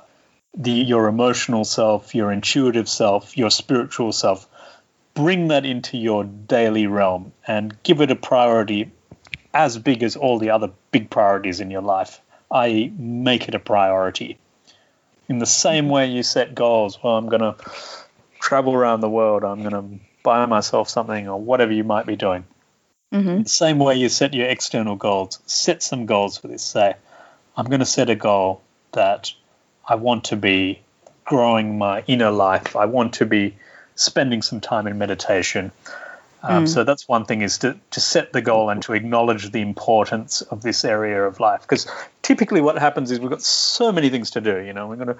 the 0.52 0.72
your 0.72 1.06
emotional 1.06 1.64
self, 1.64 2.12
your 2.12 2.32
intuitive 2.32 2.88
self, 2.88 3.36
your 3.38 3.50
spiritual 3.50 4.10
self, 4.10 4.48
bring 5.14 5.46
that 5.48 5.64
into 5.64 5.96
your 5.96 6.24
daily 6.24 6.88
realm 6.88 7.32
and 7.46 7.80
give 7.84 8.00
it 8.00 8.10
a 8.10 8.16
priority 8.16 8.90
as 9.56 9.78
big 9.78 10.02
as 10.02 10.16
all 10.16 10.38
the 10.38 10.50
other 10.50 10.70
big 10.90 11.08
priorities 11.08 11.60
in 11.60 11.70
your 11.70 11.80
life, 11.80 12.20
i.e., 12.50 12.92
make 12.98 13.48
it 13.48 13.54
a 13.54 13.58
priority. 13.58 14.36
In 15.30 15.38
the 15.38 15.46
same 15.46 15.88
way 15.88 16.08
you 16.08 16.22
set 16.22 16.54
goals, 16.54 17.02
well, 17.02 17.16
I'm 17.16 17.30
going 17.30 17.40
to 17.40 17.56
travel 18.38 18.74
around 18.74 19.00
the 19.00 19.08
world, 19.08 19.44
I'm 19.44 19.62
going 19.62 19.70
to 19.70 20.04
buy 20.22 20.44
myself 20.44 20.90
something, 20.90 21.26
or 21.26 21.40
whatever 21.40 21.72
you 21.72 21.84
might 21.84 22.04
be 22.04 22.16
doing. 22.16 22.44
Mm-hmm. 23.14 23.44
The 23.44 23.48
same 23.48 23.78
way 23.78 23.94
you 23.94 24.10
set 24.10 24.34
your 24.34 24.46
external 24.46 24.94
goals, 24.94 25.40
set 25.46 25.82
some 25.82 26.04
goals 26.04 26.36
for 26.36 26.48
this. 26.48 26.62
Say, 26.62 26.94
I'm 27.56 27.66
going 27.66 27.80
to 27.80 27.86
set 27.86 28.10
a 28.10 28.14
goal 28.14 28.60
that 28.92 29.32
I 29.88 29.94
want 29.94 30.24
to 30.24 30.36
be 30.36 30.80
growing 31.24 31.78
my 31.78 32.04
inner 32.06 32.30
life. 32.30 32.76
I 32.76 32.84
want 32.84 33.14
to 33.14 33.24
be 33.24 33.56
spending 33.94 34.42
some 34.42 34.60
time 34.60 34.86
in 34.86 34.98
meditation. 34.98 35.72
Um, 36.42 36.64
mm. 36.64 36.68
So 36.68 36.84
that's 36.84 37.08
one 37.08 37.24
thing 37.24 37.42
is 37.42 37.58
to, 37.58 37.78
to 37.92 38.00
set 38.00 38.32
the 38.32 38.40
goal 38.40 38.70
and 38.70 38.82
to 38.82 38.92
acknowledge 38.92 39.50
the 39.50 39.60
importance 39.60 40.42
of 40.42 40.62
this 40.62 40.84
area 40.84 41.24
of 41.24 41.40
life. 41.40 41.62
Because 41.62 41.86
typically, 42.22 42.60
what 42.60 42.78
happens 42.78 43.10
is 43.10 43.20
we've 43.20 43.30
got 43.30 43.42
so 43.42 43.90
many 43.92 44.10
things 44.10 44.32
to 44.32 44.40
do. 44.40 44.60
You 44.60 44.72
know, 44.72 44.86
we're 44.86 44.96
gonna 44.96 45.16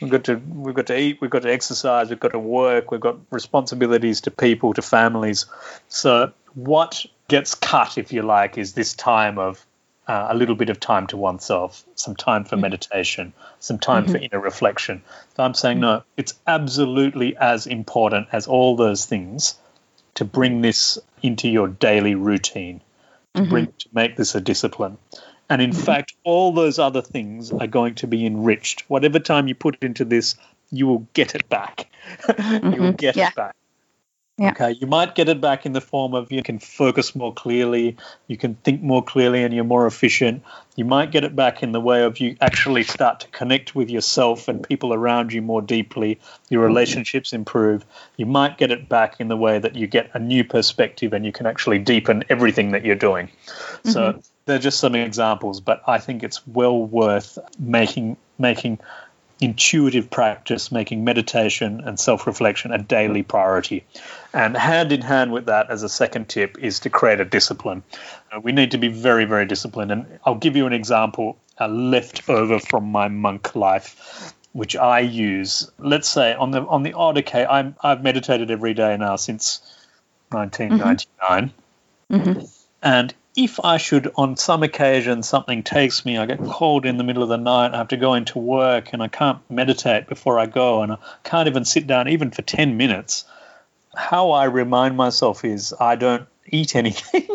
we've 0.00 0.10
got 0.10 0.24
to 0.24 0.36
we've 0.36 0.74
got 0.74 0.86
to 0.86 0.98
eat, 0.98 1.20
we've 1.20 1.30
got 1.30 1.42
to 1.42 1.52
exercise, 1.52 2.08
we've 2.08 2.20
got 2.20 2.32
to 2.32 2.38
work, 2.38 2.90
we've 2.90 3.00
got 3.00 3.18
responsibilities 3.30 4.22
to 4.22 4.30
people, 4.30 4.74
to 4.74 4.82
families. 4.82 5.46
So 5.88 6.32
what 6.54 7.04
gets 7.28 7.54
cut, 7.54 7.98
if 7.98 8.12
you 8.12 8.22
like, 8.22 8.58
is 8.58 8.72
this 8.72 8.94
time 8.94 9.38
of 9.38 9.64
uh, 10.06 10.28
a 10.30 10.34
little 10.34 10.56
bit 10.56 10.70
of 10.70 10.80
time 10.80 11.06
to 11.08 11.16
oneself, 11.16 11.84
some 11.94 12.16
time 12.16 12.44
for 12.44 12.56
mm. 12.56 12.62
meditation, 12.62 13.32
some 13.60 13.78
time 13.78 14.04
mm-hmm. 14.04 14.12
for 14.12 14.18
inner 14.18 14.40
reflection. 14.40 15.02
So 15.36 15.44
I'm 15.44 15.54
saying, 15.54 15.80
no, 15.80 16.02
it's 16.16 16.34
absolutely 16.46 17.36
as 17.36 17.66
important 17.66 18.28
as 18.32 18.46
all 18.46 18.76
those 18.76 19.04
things 19.04 19.54
to 20.14 20.24
bring 20.24 20.62
this 20.62 20.98
into 21.22 21.48
your 21.48 21.68
daily 21.68 22.14
routine, 22.14 22.80
to 23.34 23.42
mm-hmm. 23.42 23.50
bring 23.50 23.66
to 23.66 23.88
make 23.92 24.16
this 24.16 24.34
a 24.34 24.40
discipline. 24.40 24.98
And 25.48 25.60
in 25.60 25.70
mm-hmm. 25.70 25.80
fact, 25.80 26.14
all 26.24 26.52
those 26.52 26.78
other 26.78 27.02
things 27.02 27.52
are 27.52 27.66
going 27.66 27.96
to 27.96 28.06
be 28.06 28.24
enriched. 28.24 28.84
Whatever 28.88 29.18
time 29.18 29.48
you 29.48 29.54
put 29.54 29.82
into 29.82 30.04
this, 30.04 30.36
you 30.70 30.86
will 30.86 31.06
get 31.12 31.34
it 31.34 31.48
back. 31.48 31.90
you 32.28 32.34
will 32.36 32.44
mm-hmm. 32.44 32.90
get 32.92 33.16
yeah. 33.16 33.28
it 33.28 33.34
back. 33.34 33.56
Yeah. 34.40 34.52
Okay, 34.52 34.70
you 34.80 34.86
might 34.86 35.14
get 35.14 35.28
it 35.28 35.38
back 35.38 35.66
in 35.66 35.74
the 35.74 35.82
form 35.82 36.14
of 36.14 36.32
you 36.32 36.42
can 36.42 36.58
focus 36.58 37.14
more 37.14 37.34
clearly, 37.34 37.98
you 38.26 38.38
can 38.38 38.54
think 38.54 38.80
more 38.80 39.04
clearly, 39.04 39.44
and 39.44 39.52
you're 39.52 39.64
more 39.64 39.86
efficient. 39.86 40.42
You 40.76 40.86
might 40.86 41.10
get 41.10 41.24
it 41.24 41.36
back 41.36 41.62
in 41.62 41.72
the 41.72 41.80
way 41.80 42.04
of 42.04 42.20
you 42.20 42.38
actually 42.40 42.84
start 42.84 43.20
to 43.20 43.28
connect 43.28 43.74
with 43.74 43.90
yourself 43.90 44.48
and 44.48 44.66
people 44.66 44.94
around 44.94 45.34
you 45.34 45.42
more 45.42 45.60
deeply. 45.60 46.18
Your 46.48 46.64
relationships 46.64 47.34
improve. 47.34 47.84
You 48.16 48.24
might 48.24 48.56
get 48.56 48.70
it 48.70 48.88
back 48.88 49.20
in 49.20 49.28
the 49.28 49.36
way 49.36 49.58
that 49.58 49.76
you 49.76 49.86
get 49.86 50.10
a 50.14 50.18
new 50.18 50.42
perspective 50.42 51.12
and 51.12 51.26
you 51.26 51.32
can 51.32 51.44
actually 51.44 51.78
deepen 51.78 52.24
everything 52.30 52.70
that 52.70 52.82
you're 52.82 52.94
doing. 52.94 53.26
Mm-hmm. 53.26 53.90
So 53.90 54.22
they're 54.46 54.58
just 54.58 54.80
some 54.80 54.94
examples, 54.94 55.60
but 55.60 55.82
I 55.86 55.98
think 55.98 56.22
it's 56.22 56.46
well 56.46 56.82
worth 56.82 57.38
making 57.58 58.16
making 58.38 58.78
intuitive 59.40 60.10
practice, 60.10 60.70
making 60.70 61.04
meditation 61.04 61.80
and 61.84 61.98
self 61.98 62.26
reflection 62.26 62.72
a 62.72 62.78
daily 62.78 63.22
priority. 63.22 63.84
And 64.32 64.56
hand 64.56 64.92
in 64.92 65.00
hand 65.00 65.32
with 65.32 65.46
that, 65.46 65.70
as 65.70 65.82
a 65.82 65.88
second 65.88 66.28
tip, 66.28 66.58
is 66.58 66.80
to 66.80 66.90
create 66.90 67.20
a 67.20 67.24
discipline. 67.24 67.82
Uh, 68.30 68.40
we 68.40 68.52
need 68.52 68.72
to 68.72 68.78
be 68.78 68.88
very, 68.88 69.24
very 69.24 69.46
disciplined. 69.46 69.90
And 69.90 70.18
I'll 70.24 70.34
give 70.34 70.56
you 70.56 70.66
an 70.66 70.72
example 70.72 71.38
uh, 71.58 71.68
left 71.68 72.28
over 72.28 72.58
from 72.58 72.84
my 72.92 73.08
monk 73.08 73.54
life. 73.54 74.34
Which 74.52 74.74
I 74.74 74.98
use. 74.98 75.70
Let's 75.78 76.08
say 76.08 76.34
on 76.34 76.50
the 76.50 76.62
on 76.62 76.82
the 76.82 76.94
odd 76.94 77.16
occasion, 77.16 77.46
I'm, 77.48 77.76
I've 77.84 78.02
meditated 78.02 78.50
every 78.50 78.74
day 78.74 78.96
now 78.96 79.14
since 79.14 79.60
1999, 80.30 81.52
mm-hmm. 82.10 82.30
Mm-hmm. 82.30 82.44
and 82.82 83.14
if 83.44 83.58
I 83.64 83.78
should, 83.78 84.12
on 84.16 84.36
some 84.36 84.62
occasion, 84.62 85.22
something 85.22 85.62
takes 85.62 86.04
me, 86.04 86.18
I 86.18 86.26
get 86.26 86.44
called 86.44 86.84
in 86.84 86.98
the 86.98 87.04
middle 87.04 87.22
of 87.22 87.30
the 87.30 87.38
night, 87.38 87.72
I 87.72 87.78
have 87.78 87.88
to 87.88 87.96
go 87.96 88.12
into 88.12 88.38
work, 88.38 88.92
and 88.92 89.02
I 89.02 89.08
can't 89.08 89.38
meditate 89.50 90.08
before 90.08 90.38
I 90.38 90.44
go, 90.44 90.82
and 90.82 90.92
I 90.92 90.98
can't 91.24 91.48
even 91.48 91.64
sit 91.64 91.86
down 91.86 92.08
even 92.08 92.30
for 92.30 92.42
10 92.42 92.76
minutes, 92.76 93.24
how 93.96 94.32
I 94.32 94.44
remind 94.44 94.96
myself 94.96 95.42
is 95.44 95.74
I 95.80 95.96
don't 95.96 96.28
eat 96.46 96.76
anything 96.82 97.28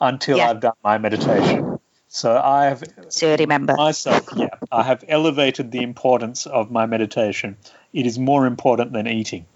until 0.00 0.38
yeah. 0.38 0.50
I've 0.50 0.60
done 0.60 0.74
my 0.82 0.98
meditation. 0.98 1.78
So 2.08 2.36
I 2.36 2.66
have 2.66 2.84
so 3.08 3.36
remember 3.36 3.74
myself. 3.74 4.28
Yeah, 4.36 4.50
I 4.70 4.84
have 4.84 5.04
elevated 5.08 5.72
the 5.72 5.82
importance 5.82 6.46
of 6.46 6.70
my 6.70 6.86
meditation. 6.86 7.56
It 7.94 8.06
is 8.06 8.18
more 8.18 8.44
important 8.44 8.92
than 8.92 9.06
eating. 9.06 9.46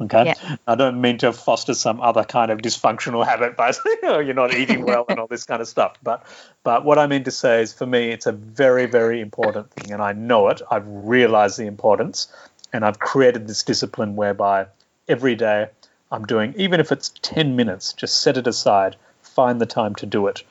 Okay, 0.00 0.24
yeah. 0.24 0.56
I 0.66 0.74
don't 0.74 1.00
mean 1.00 1.18
to 1.18 1.32
foster 1.32 1.74
some 1.74 2.00
other 2.00 2.24
kind 2.24 2.50
of 2.50 2.58
dysfunctional 2.58 3.24
habit 3.32 3.56
by 3.56 3.70
saying 3.70 3.98
oh, 4.04 4.18
you're 4.18 4.34
not 4.34 4.54
eating 4.54 4.84
well 4.84 5.04
and 5.08 5.20
all 5.20 5.26
this 5.26 5.44
kind 5.44 5.60
of 5.60 5.68
stuff. 5.68 5.96
But 6.02 6.24
but 6.64 6.84
what 6.84 6.98
I 6.98 7.06
mean 7.06 7.24
to 7.24 7.30
say 7.30 7.62
is, 7.62 7.72
for 7.72 7.86
me, 7.86 8.10
it's 8.10 8.26
a 8.26 8.32
very 8.32 8.86
very 8.86 9.20
important 9.20 9.70
thing, 9.70 9.92
and 9.92 10.02
I 10.02 10.12
know 10.12 10.48
it. 10.48 10.62
I've 10.70 10.86
realized 10.86 11.58
the 11.58 11.66
importance, 11.66 12.32
and 12.72 12.84
I've 12.84 12.98
created 12.98 13.46
this 13.46 13.62
discipline 13.62 14.16
whereby 14.16 14.66
every 15.06 15.34
day 15.34 15.68
I'm 16.10 16.24
doing, 16.24 16.54
even 16.56 16.80
if 16.80 16.90
it's 16.90 17.10
ten 17.20 17.56
minutes, 17.56 17.92
just 17.92 18.22
set 18.22 18.38
it 18.38 18.46
aside, 18.46 18.96
find 19.20 19.60
the 19.60 19.66
time 19.66 19.94
to 19.96 20.06
do 20.06 20.26
it. 20.28 20.42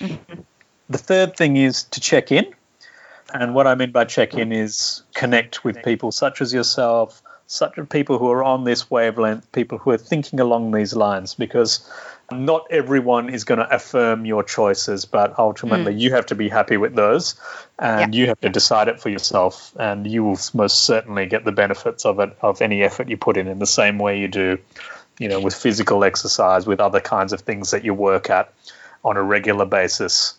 Mm-hmm. 0.00 0.40
The 0.90 0.98
third 0.98 1.36
thing 1.36 1.56
is 1.56 1.84
to 1.84 2.00
check 2.00 2.32
in. 2.32 2.52
And 3.32 3.54
what 3.54 3.66
I 3.66 3.74
mean 3.74 3.92
by 3.92 4.04
check 4.04 4.34
in 4.34 4.52
is 4.52 5.02
connect 5.14 5.64
with 5.64 5.82
people 5.82 6.12
such 6.12 6.40
as 6.40 6.52
yourself, 6.52 7.22
such 7.46 7.78
as 7.78 7.86
people 7.88 8.18
who 8.18 8.30
are 8.30 8.44
on 8.44 8.64
this 8.64 8.90
wavelength, 8.90 9.50
people 9.52 9.78
who 9.78 9.90
are 9.90 9.98
thinking 9.98 10.40
along 10.40 10.72
these 10.72 10.94
lines, 10.94 11.34
because 11.34 11.88
not 12.32 12.66
everyone 12.70 13.28
is 13.28 13.44
going 13.44 13.58
to 13.58 13.74
affirm 13.74 14.24
your 14.24 14.42
choices, 14.42 15.04
but 15.04 15.36
ultimately 15.38 15.92
mm. 15.92 16.00
you 16.00 16.12
have 16.12 16.26
to 16.26 16.34
be 16.34 16.48
happy 16.48 16.76
with 16.76 16.94
those 16.94 17.34
and 17.78 18.14
yeah. 18.14 18.20
you 18.20 18.26
have 18.28 18.40
to 18.40 18.48
decide 18.48 18.88
it 18.88 19.00
for 19.00 19.08
yourself. 19.08 19.74
And 19.78 20.06
you 20.06 20.22
will 20.22 20.38
most 20.54 20.84
certainly 20.84 21.26
get 21.26 21.44
the 21.44 21.52
benefits 21.52 22.04
of 22.04 22.20
it, 22.20 22.36
of 22.40 22.62
any 22.62 22.82
effort 22.82 23.08
you 23.08 23.16
put 23.16 23.36
in, 23.36 23.48
in 23.48 23.58
the 23.58 23.66
same 23.66 23.98
way 23.98 24.20
you 24.20 24.28
do, 24.28 24.58
you 25.18 25.28
know, 25.28 25.40
with 25.40 25.54
physical 25.54 26.04
exercise, 26.04 26.66
with 26.66 26.80
other 26.80 27.00
kinds 27.00 27.32
of 27.32 27.40
things 27.40 27.72
that 27.72 27.84
you 27.84 27.94
work 27.94 28.30
at 28.30 28.52
on 29.04 29.16
a 29.16 29.22
regular 29.22 29.66
basis. 29.66 30.34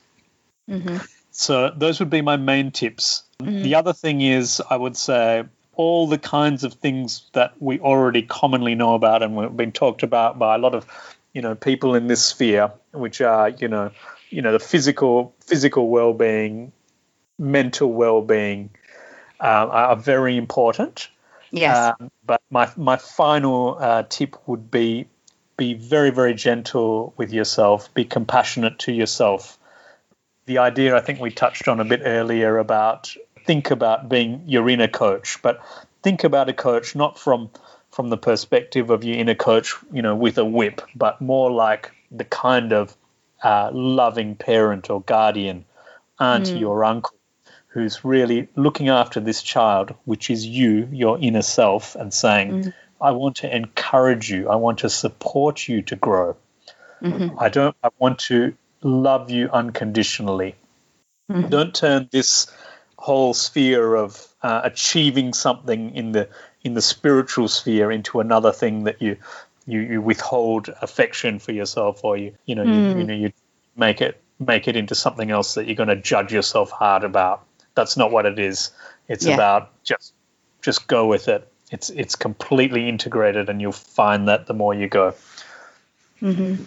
Mm-hmm. 0.69 0.97
So 1.31 1.71
those 1.75 1.99
would 1.99 2.09
be 2.09 2.21
my 2.21 2.37
main 2.37 2.71
tips. 2.71 3.23
Mm-hmm. 3.39 3.63
The 3.63 3.75
other 3.75 3.93
thing 3.93 4.21
is, 4.21 4.61
I 4.69 4.75
would 4.75 4.97
say, 4.97 5.45
all 5.73 6.07
the 6.07 6.17
kinds 6.17 6.63
of 6.63 6.73
things 6.73 7.29
that 7.33 7.53
we 7.59 7.79
already 7.79 8.21
commonly 8.21 8.75
know 8.75 8.93
about 8.93 9.23
and 9.23 9.37
have 9.39 9.57
been 9.57 9.71
talked 9.71 10.03
about 10.03 10.37
by 10.37 10.55
a 10.55 10.57
lot 10.57 10.75
of 10.75 10.85
you 11.33 11.41
know 11.41 11.55
people 11.55 11.95
in 11.95 12.07
this 12.07 12.23
sphere, 12.23 12.71
which 12.91 13.21
are 13.21 13.49
you 13.49 13.67
know 13.67 13.91
you 14.29 14.41
know 14.41 14.51
the 14.51 14.59
physical 14.59 15.33
physical 15.39 15.89
well 15.89 16.13
being, 16.13 16.71
mental 17.39 17.91
well 17.91 18.21
being, 18.21 18.69
uh, 19.39 19.67
are 19.71 19.95
very 19.95 20.37
important. 20.37 21.07
Yes. 21.51 21.75
Uh, 21.75 22.07
but 22.25 22.41
my 22.49 22.69
my 22.75 22.97
final 22.97 23.77
uh, 23.79 24.03
tip 24.07 24.35
would 24.47 24.69
be 24.69 25.07
be 25.57 25.73
very 25.73 26.11
very 26.11 26.33
gentle 26.33 27.13
with 27.17 27.31
yourself. 27.31 27.93
Be 27.93 28.03
compassionate 28.03 28.79
to 28.79 28.91
yourself. 28.91 29.57
The 30.51 30.57
idea 30.57 30.97
I 30.97 30.99
think 30.99 31.21
we 31.21 31.31
touched 31.31 31.69
on 31.69 31.79
a 31.79 31.85
bit 31.85 32.01
earlier 32.03 32.57
about 32.57 33.15
think 33.45 33.71
about 33.71 34.09
being 34.09 34.43
your 34.47 34.69
inner 34.69 34.89
coach, 34.89 35.41
but 35.41 35.61
think 36.03 36.25
about 36.25 36.49
a 36.49 36.53
coach 36.53 36.93
not 36.93 37.17
from 37.17 37.51
from 37.89 38.09
the 38.09 38.17
perspective 38.17 38.89
of 38.89 39.05
your 39.05 39.15
inner 39.15 39.33
coach, 39.33 39.75
you 39.93 40.01
know, 40.01 40.13
with 40.13 40.37
a 40.37 40.43
whip, 40.43 40.81
but 40.93 41.21
more 41.21 41.49
like 41.49 41.93
the 42.11 42.25
kind 42.25 42.73
of 42.73 42.93
uh, 43.41 43.69
loving 43.71 44.35
parent 44.35 44.89
or 44.89 45.01
guardian, 45.01 45.63
auntie 46.19 46.63
mm. 46.63 46.67
or 46.67 46.83
uncle, 46.83 47.15
who's 47.67 48.03
really 48.03 48.49
looking 48.57 48.89
after 48.89 49.21
this 49.21 49.41
child, 49.41 49.95
which 50.03 50.29
is 50.29 50.45
you, 50.45 50.89
your 50.91 51.17
inner 51.17 51.41
self, 51.41 51.95
and 51.95 52.13
saying, 52.13 52.51
mm. 52.51 52.73
I 52.99 53.11
want 53.11 53.37
to 53.37 53.55
encourage 53.55 54.29
you, 54.29 54.49
I 54.49 54.57
want 54.57 54.79
to 54.79 54.89
support 54.89 55.65
you 55.65 55.81
to 55.83 55.95
grow. 55.95 56.35
Mm-hmm. 57.01 57.39
I 57.39 57.47
don't, 57.47 57.75
I 57.81 57.89
want 57.99 58.19
to 58.19 58.53
love 58.83 59.29
you 59.31 59.49
unconditionally. 59.49 60.55
Mm-hmm. 61.31 61.49
Don't 61.49 61.73
turn 61.73 62.09
this 62.11 62.47
whole 62.97 63.33
sphere 63.33 63.95
of 63.95 64.27
uh, 64.43 64.61
achieving 64.63 65.33
something 65.33 65.95
in 65.95 66.11
the 66.11 66.29
in 66.63 66.75
the 66.75 66.81
spiritual 66.81 67.47
sphere 67.47 67.91
into 67.91 68.19
another 68.19 68.51
thing 68.51 68.83
that 68.83 69.01
you 69.01 69.17
you, 69.65 69.79
you 69.79 70.01
withhold 70.01 70.69
affection 70.81 71.39
for 71.39 71.51
yourself 71.51 72.03
or 72.03 72.17
you 72.17 72.35
you 72.45 72.55
know 72.55 72.63
mm. 72.63 72.93
you, 72.93 72.97
you 72.99 73.03
know 73.03 73.13
you 73.13 73.31
make 73.75 74.01
it 74.01 74.21
make 74.39 74.67
it 74.67 74.75
into 74.75 74.95
something 74.95 75.31
else 75.31 75.55
that 75.55 75.65
you're 75.65 75.75
going 75.75 75.89
to 75.89 75.95
judge 75.95 76.31
yourself 76.31 76.69
hard 76.69 77.03
about 77.03 77.43
that's 77.75 77.97
not 77.97 78.11
what 78.11 78.25
it 78.25 78.37
is 78.37 78.71
it's 79.07 79.25
yeah. 79.25 79.33
about 79.33 79.71
just 79.83 80.13
just 80.61 80.87
go 80.87 81.07
with 81.07 81.27
it 81.27 81.47
it's 81.71 81.89
it's 81.89 82.15
completely 82.15 82.87
integrated 82.87 83.49
and 83.49 83.61
you'll 83.61 83.71
find 83.71 84.27
that 84.27 84.45
the 84.45 84.53
more 84.53 84.73
you 84.73 84.87
go 84.87 85.13
mm-hmm. 86.21 86.63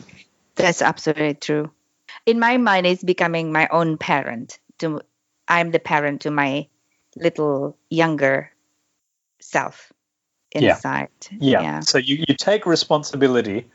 that's 0.57 0.83
absolutely 0.83 1.35
true 1.35 1.71
in 2.27 2.39
my 2.39 2.57
mind 2.57 2.87
it's 2.87 3.05
becoming 3.05 3.53
my 3.53 3.69
own 3.69 3.99
parent 3.99 4.59
to 4.79 5.01
i'm 5.49 5.71
the 5.71 5.79
parent 5.79 6.23
to 6.23 6.31
my 6.31 6.67
little 7.17 7.77
younger 7.91 8.51
self 9.41 9.93
inside. 10.55 11.09
Yeah. 11.31 11.39
yeah. 11.41 11.63
yeah. 11.63 11.81
So 11.81 11.99
you, 11.99 12.25
you 12.27 12.35
take 12.35 12.67
responsibility, 12.67 13.67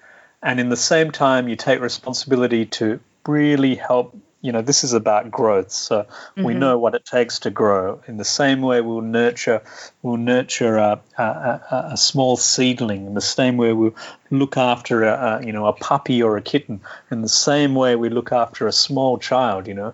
and 0.42 0.60
in 0.60 0.70
the 0.70 0.78
same 0.78 1.12
time, 1.12 1.48
you 1.48 1.56
take 1.56 1.82
responsibility 1.82 2.66
to 2.66 3.00
really 3.28 3.76
help. 3.76 4.16
You 4.42 4.54
know, 4.54 4.62
this 4.62 4.84
is 4.84 4.94
about 4.94 5.30
growth. 5.30 5.72
So 5.72 6.04
mm-hmm. 6.04 6.44
we 6.44 6.54
know 6.54 6.78
what 6.78 6.96
it 6.96 7.06
takes 7.06 7.40
to 7.40 7.50
grow. 7.50 8.02
In 8.08 8.18
the 8.18 8.24
same 8.24 8.62
way, 8.62 8.80
we'll 8.80 9.02
nurture, 9.02 9.62
we'll 10.02 10.18
nurture 10.18 10.78
a, 10.78 11.02
a, 11.18 11.24
a, 11.24 11.90
a 11.92 11.98
small 11.98 12.38
seedling. 12.38 13.06
In 13.06 13.14
the 13.16 13.22
same 13.22 13.58
way, 13.58 13.74
we'll 13.74 13.96
look 14.32 14.56
after 14.56 15.04
a, 15.04 15.42
you 15.46 15.52
know 15.52 15.66
a 15.66 15.74
puppy 15.74 16.24
or 16.24 16.38
a 16.38 16.42
kitten. 16.42 16.82
In 17.12 17.22
the 17.22 17.30
same 17.30 17.76
way, 17.76 17.96
we 17.96 18.10
look 18.10 18.32
after 18.32 18.68
a 18.68 18.72
small 18.72 19.18
child. 19.18 19.68
You 19.68 19.74
know, 19.74 19.94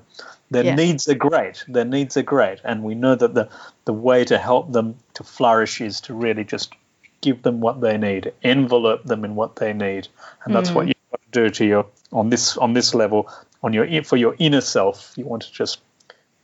their 0.52 0.64
yes. 0.64 0.78
needs 0.78 1.10
are 1.10 1.16
great. 1.16 1.64
Their 1.68 1.86
needs 1.86 2.16
are 2.18 2.24
great, 2.24 2.60
and 2.64 2.84
we 2.84 2.96
know 2.96 3.16
that 3.16 3.34
the 3.34 3.50
the 3.86 3.94
way 3.94 4.26
to 4.26 4.38
help 4.38 4.72
them 4.72 4.96
to 5.16 5.24
flourish 5.24 5.82
is 5.82 6.02
to 6.02 6.14
really 6.14 6.44
just 6.44 6.74
give 7.22 7.42
them 7.42 7.60
what 7.60 7.82
they 7.82 7.98
need, 7.98 8.32
envelope 8.44 9.04
them 9.04 9.26
in 9.26 9.36
what 9.36 9.56
they 9.56 9.74
need, 9.74 10.08
and 10.44 10.54
that's 10.54 10.70
mm. 10.70 10.76
what 10.76 10.88
you 10.88 10.94
do 11.32 11.50
to 11.50 11.66
your 11.66 11.86
on 12.12 12.30
this 12.30 12.58
on 12.58 12.74
this 12.74 12.94
level 12.96 13.30
on 13.66 13.74
your 13.74 14.04
for 14.04 14.16
your 14.16 14.36
inner 14.38 14.62
self. 14.62 15.12
You 15.18 15.26
want 15.26 15.42
to 15.42 15.52
just 15.52 15.82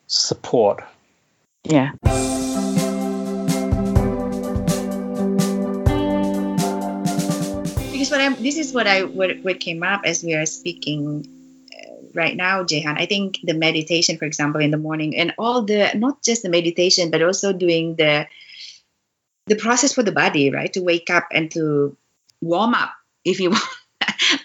support. 0.07 0.84
Yeah. 1.63 1.91
Because 7.91 8.09
what 8.09 8.22
I'm, 8.22 8.36
this 8.41 8.57
is 8.57 8.74
what 8.74 8.88
I 8.88 9.03
what, 9.03 9.38
what 9.43 9.59
came 9.59 9.84
up 9.84 10.01
as 10.03 10.24
we 10.24 10.34
are 10.34 10.47
speaking 10.47 11.28
uh, 11.72 12.07
right 12.15 12.36
now, 12.36 12.63
Jehan. 12.63 12.97
I 12.97 13.05
think 13.05 13.39
the 13.43 13.53
meditation, 13.53 14.17
for 14.17 14.26
example, 14.26 14.59
in 14.59 14.72
the 14.72 14.78
morning, 14.78 15.15
and 15.15 15.36
all 15.38 15.61
the 15.61 15.91
not 15.93 16.24
just 16.24 16.41
the 16.41 16.49
meditation, 16.49 17.11
but 17.11 17.22
also 17.22 17.53
doing 17.53 17.95
the 17.95 18.28
the 19.45 19.57
process 19.57 19.93
for 19.93 20.01
the 20.01 20.11
body, 20.11 20.49
right? 20.49 20.74
To 20.74 20.82
wake 20.82 21.11
up 21.11 21.28
and 21.32 21.51
to 21.51 21.95
warm 22.41 22.74
up, 22.74 22.89
if 23.24 23.39
you 23.39 23.49
want, 23.51 23.63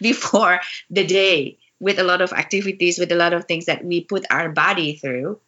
before 0.02 0.60
the 0.90 1.06
day 1.06 1.56
with 1.80 1.98
a 1.98 2.04
lot 2.04 2.22
of 2.22 2.32
activities, 2.32 2.98
with 2.98 3.12
a 3.12 3.16
lot 3.16 3.32
of 3.32 3.44
things 3.44 3.66
that 3.66 3.84
we 3.84 4.02
put 4.02 4.26
our 4.30 4.50
body 4.50 4.96
through, 4.96 5.40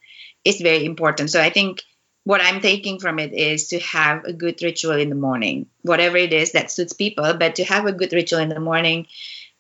is 0.45 0.61
very 0.61 0.85
important. 0.85 1.31
So 1.31 1.41
I 1.41 1.51
think 1.51 1.83
what 2.25 2.43
I'm 2.43 2.61
taking 2.61 2.99
from 2.99 3.19
it 3.19 3.33
is 3.33 3.69
to 3.69 3.81
have 3.81 4.25
a 4.25 4.33
good 4.33 4.63
ritual 4.63 4.93
in 4.93 5.09
the 5.09 5.15
morning, 5.15 5.67
whatever 5.83 6.17
it 6.17 6.33
is 6.33 6.53
that 6.53 6.71
suits 6.71 6.93
people, 6.93 7.35
but 7.35 7.57
to 7.57 7.65
have 7.65 7.87
a 7.87 7.93
good 7.93 8.13
ritual 8.13 8.41
in 8.41 8.51
the 8.51 8.61
morning, 8.61 9.07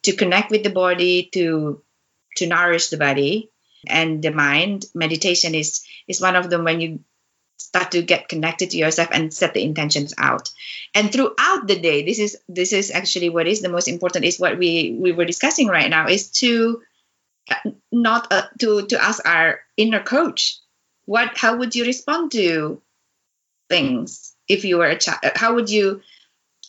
to 0.03 0.13
connect 0.13 0.51
with 0.51 0.65
the 0.65 0.71
body, 0.71 1.31
to 1.33 1.83
to 2.37 2.47
nourish 2.47 2.89
the 2.89 2.97
body 2.99 3.51
and 3.87 4.23
the 4.23 4.31
mind. 4.31 4.85
Meditation 4.95 5.55
is 5.55 5.83
is 6.07 6.21
one 6.21 6.37
of 6.37 6.51
them 6.51 6.65
when 6.65 6.81
you 6.81 7.01
start 7.59 7.91
to 7.91 8.03
get 8.03 8.29
connected 8.29 8.71
to 8.71 8.79
yourself 8.79 9.11
and 9.13 9.35
set 9.35 9.53
the 9.53 9.63
intentions 9.63 10.15
out. 10.17 10.51
And 10.95 11.13
throughout 11.13 11.67
the 11.67 11.79
day, 11.79 12.05
this 12.05 12.19
is 12.19 12.39
this 12.49 12.73
is 12.73 12.91
actually 12.91 13.29
what 13.29 13.47
is 13.47 13.61
the 13.61 13.69
most 13.69 13.89
important 13.89 14.25
is 14.25 14.39
what 14.39 14.59
we 14.59 14.97
we 14.99 15.13
were 15.13 15.27
discussing 15.27 15.69
right 15.69 15.91
now 15.91 16.09
is 16.09 16.31
to 16.43 16.81
uh, 17.51 17.71
not 17.93 18.33
uh, 18.33 18.47
to 18.61 18.87
to 18.87 19.03
ask 19.03 19.27
our 19.27 19.61
inner 19.77 20.03
coach 20.03 20.59
what 21.05 21.37
how 21.37 21.57
would 21.57 21.75
you 21.75 21.85
respond 21.85 22.31
to 22.33 22.81
things 23.69 24.35
if 24.47 24.65
you 24.65 24.79
were 24.79 24.87
a 24.87 24.99
child 24.99 25.21
how 25.35 25.55
would 25.55 25.71
you 25.71 26.01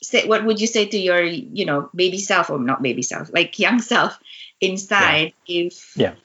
say 0.02 0.26
what 0.28 0.46
would 0.46 0.60
you 0.62 0.68
say 0.68 0.86
to 0.86 0.98
your 0.98 1.22
you 1.22 1.66
know 1.66 1.90
baby 1.94 2.18
self 2.18 2.50
or 2.50 2.60
not 2.60 2.82
baby 2.82 3.02
self 3.02 3.32
like 3.34 3.60
young 3.60 3.82
self 3.94 4.18
inside 4.62 5.34
yeah. 5.46 5.68
if 5.68 5.98
yeah 5.98 6.16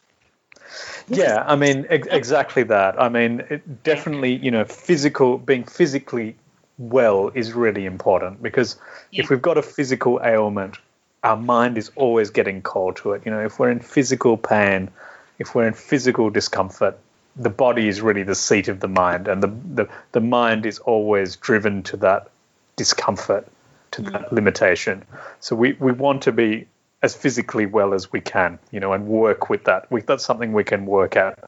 yeah 1.09 1.45
i 1.47 1.57
mean 1.57 1.87
ex- 1.89 2.09
exactly 2.11 2.63
that 2.63 3.01
i 3.01 3.09
mean 3.09 3.63
definitely 3.83 4.35
you 4.37 4.51
know 4.51 4.65
physical 4.65 5.39
being 5.39 5.65
physically 5.65 6.35
well 6.79 7.31
is 7.35 7.53
really 7.53 7.87
important 7.87 8.43
because 8.43 8.77
yeah. 9.11 9.23
if 9.23 9.31
we've 9.31 9.43
got 9.43 9.59
a 9.59 9.63
physical 9.63 10.21
ailment 10.25 10.77
our 11.23 11.37
mind 11.37 11.79
is 11.79 11.91
always 11.97 12.31
getting 12.31 12.63
called 12.63 12.97
to 12.97 13.13
it 13.13 13.23
you 13.25 13.31
know 13.31 13.45
if 13.45 13.59
we're 13.59 13.71
in 13.71 13.81
physical 13.81 14.37
pain 14.37 14.91
if 15.39 15.55
we're 15.55 15.67
in 15.67 15.75
physical 15.75 16.31
discomfort 16.31 16.99
the 17.37 17.51
body 17.51 17.89
is 17.89 18.01
really 18.01 18.23
the 18.23 18.35
seat 18.35 18.69
of 18.69 18.81
the 18.81 18.89
mind 18.89 19.29
and 19.29 19.43
the 19.43 19.53
the, 19.75 19.89
the 20.13 20.21
mind 20.21 20.67
is 20.67 20.79
always 20.81 21.37
driven 21.37 21.83
to 21.83 21.97
that 21.97 22.29
discomfort 22.77 23.47
to 23.91 24.03
mm. 24.03 24.13
that 24.13 24.33
limitation 24.33 25.05
so 25.41 25.55
we, 25.55 25.73
we 25.75 25.93
want 25.93 26.23
to 26.23 26.33
be 26.33 26.67
as 27.05 27.15
physically 27.15 27.67
well 27.67 27.93
as 27.93 28.11
we 28.11 28.21
can, 28.23 28.59
you 28.71 28.81
know, 28.81 28.95
and 28.95 29.07
work 29.07 29.51
with 29.51 29.65
that. 29.65 29.93
We, 29.93 30.01
that's 30.01 30.25
something 30.25 30.55
we 30.55 30.65
can 30.65 30.87
work 30.87 31.17
at. 31.17 31.39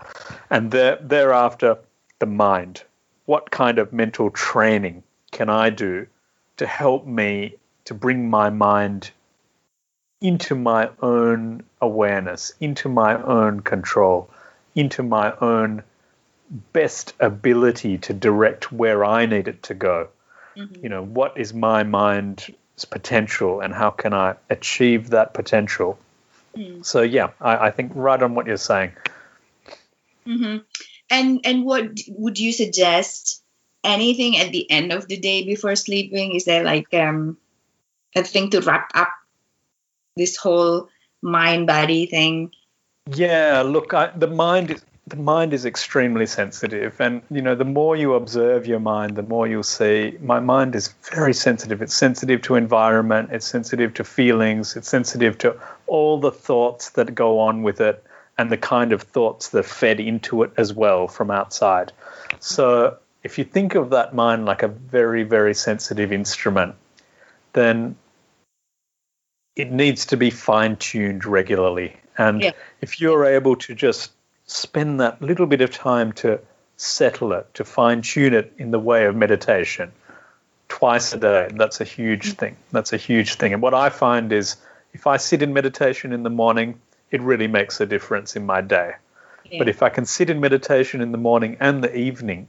And 0.51 0.71
there, 0.71 0.99
thereafter, 1.01 1.79
the 2.19 2.27
mind. 2.27 2.83
What 3.25 3.51
kind 3.51 3.79
of 3.79 3.91
mental 3.91 4.31
training 4.31 5.03
can 5.31 5.49
I 5.49 5.71
do 5.71 6.09
to 6.59 6.67
help 6.67 7.07
me 7.07 7.55
to 7.87 7.95
bring 7.95 8.29
my 8.29 8.51
mind 8.51 9.11
into 10.21 10.55
my 10.55 10.91
own 11.01 11.63
awareness, 11.81 12.53
into 12.61 12.91
my 12.91 13.17
own 13.23 13.61
control, 13.61 14.29
into 14.75 15.03
my 15.03 15.33
own 15.41 15.83
best 16.75 17.15
ability 17.19 17.97
to 17.97 18.13
direct 18.13 18.71
where 18.71 19.07
I 19.07 19.25
need 19.25 19.49
it 19.49 19.63
to 19.65 19.75
go? 19.75 20.09
Mm-hmm. 20.55 20.83
You 20.83 20.91
know, 20.91 21.03
what 21.03 21.39
is 21.39 21.55
my 21.55 21.83
mind 21.83 22.55
potential 22.85 23.61
and 23.61 23.73
how 23.73 23.91
can 23.91 24.13
I 24.13 24.37
achieve 24.51 25.11
that 25.11 25.35
potential? 25.35 25.99
Mm. 26.57 26.85
So 26.85 27.03
yeah, 27.03 27.31
I, 27.41 27.69
I, 27.69 27.71
think 27.71 27.93
right 27.95 28.23
on 28.23 28.35
what 28.35 28.47
you're 28.47 28.57
saying. 28.57 28.93
Mm-hmm. 30.27 30.59
And 31.11 31.41
and 31.45 31.65
what 31.65 31.99
would 32.09 32.39
you 32.39 32.53
suggest 32.53 33.43
anything 33.85 34.37
at 34.39 34.53
the 34.53 34.69
end 34.71 34.93
of 34.93 35.07
the 35.09 35.17
day 35.17 35.45
before 35.45 35.77
sleeping? 35.77 36.35
Is 36.35 36.45
there 36.45 36.65
like 36.65 36.93
um, 36.93 37.37
a 38.15 38.23
thing 38.23 38.51
to 38.51 38.61
wrap 38.61 38.91
up 38.95 39.13
this 40.17 40.37
whole 40.37 40.89
mind 41.23 41.67
body 41.67 42.07
thing? 42.07 42.53
Yeah, 43.09 43.63
look, 43.63 43.95
I, 43.95 44.11
the 44.17 44.27
mind 44.27 44.71
is 44.73 44.83
the 45.09 45.17
mind 45.17 45.55
is 45.55 45.65
extremely 45.65 46.27
sensitive 46.27 47.01
and 47.01 47.23
you 47.31 47.41
know 47.41 47.55
the 47.55 47.65
more 47.65 47.95
you 47.95 48.15
observe 48.15 48.67
your 48.67 48.81
mind 48.81 49.15
the 49.15 49.23
more 49.23 49.47
you'll 49.47 49.63
see 49.63 50.17
my 50.21 50.41
mind 50.41 50.75
is 50.75 50.93
very 51.15 51.33
sensitive. 51.33 51.81
It's 51.81 51.95
sensitive 51.95 52.43
to 52.43 52.57
environment 52.57 53.31
it's 53.33 53.47
sensitive 53.47 53.95
to 53.95 54.05
feelings 54.05 54.77
it's 54.77 54.89
sensitive 54.89 55.39
to 55.39 55.57
all 55.87 56.19
the 56.19 56.33
thoughts 56.33 56.91
that 56.91 57.15
go 57.15 57.39
on 57.39 57.63
with 57.63 57.81
it 57.81 58.05
and 58.37 58.51
the 58.51 58.57
kind 58.57 58.93
of 58.93 59.03
thoughts 59.03 59.51
that 59.51 59.65
fed 59.65 60.01
into 60.01 60.43
it 60.43 60.53
as 60.59 60.75
well 60.75 61.09
from 61.09 61.31
outside. 61.31 61.93
So 62.41 62.99
if 63.23 63.39
you 63.39 63.45
think 63.45 63.77
of 63.77 63.91
that 63.91 64.13
mind 64.15 64.45
like 64.45 64.65
a 64.65 64.69
very 64.69 65.23
very 65.23 65.55
sensitive 65.55 66.13
instrument 66.13 66.75
then 67.53 67.97
it 69.55 69.71
needs 69.71 70.07
to 70.07 70.17
be 70.17 70.31
fine 70.31 70.77
tuned 70.77 71.25
regularly. 71.25 71.97
And 72.19 72.43
Yeah. 72.43 72.53
if 72.81 73.01
you're 73.01 73.25
able 73.25 73.57
to 73.57 73.75
just 73.75 74.11
spend 74.47 75.01
that 75.01 75.21
little 75.21 75.47
bit 75.47 75.61
of 75.61 75.71
time 75.71 76.13
to 76.13 76.41
settle 76.77 77.33
it, 77.33 77.53
to 77.55 77.65
fine 77.65 78.03
tune 78.03 78.35
it 78.35 78.53
in 78.59 78.71
the 78.71 78.79
way 78.79 79.07
of 79.07 79.17
meditation 79.17 79.93
twice 80.69 81.13
a 81.13 81.19
day, 81.19 81.49
that's 81.55 81.81
a 81.81 81.85
huge 81.85 82.35
thing. 82.35 82.57
That's 82.73 82.93
a 82.93 82.97
huge 82.97 83.35
thing. 83.35 83.53
And 83.53 83.63
what 83.63 83.75
I 83.75 83.89
find 83.89 84.33
is 84.33 84.57
if 84.93 85.07
I 85.07 85.17
sit 85.17 85.43
in 85.43 85.53
meditation 85.53 86.13
in 86.13 86.23
the 86.23 86.31
morning, 86.31 86.81
it 87.11 87.21
really 87.21 87.47
makes 87.47 87.81
a 87.81 87.87
difference 87.87 88.37
in 88.37 88.47
my 88.47 88.61
day. 88.61 88.95
But 89.59 89.69
if 89.69 89.83
I 89.83 89.91
can 89.91 90.05
sit 90.07 90.29
in 90.29 90.41
meditation 90.41 91.01
in 91.01 91.13
the 91.13 91.19
morning 91.19 91.57
and 91.61 91.85
the 91.85 91.97
evening, 91.97 92.49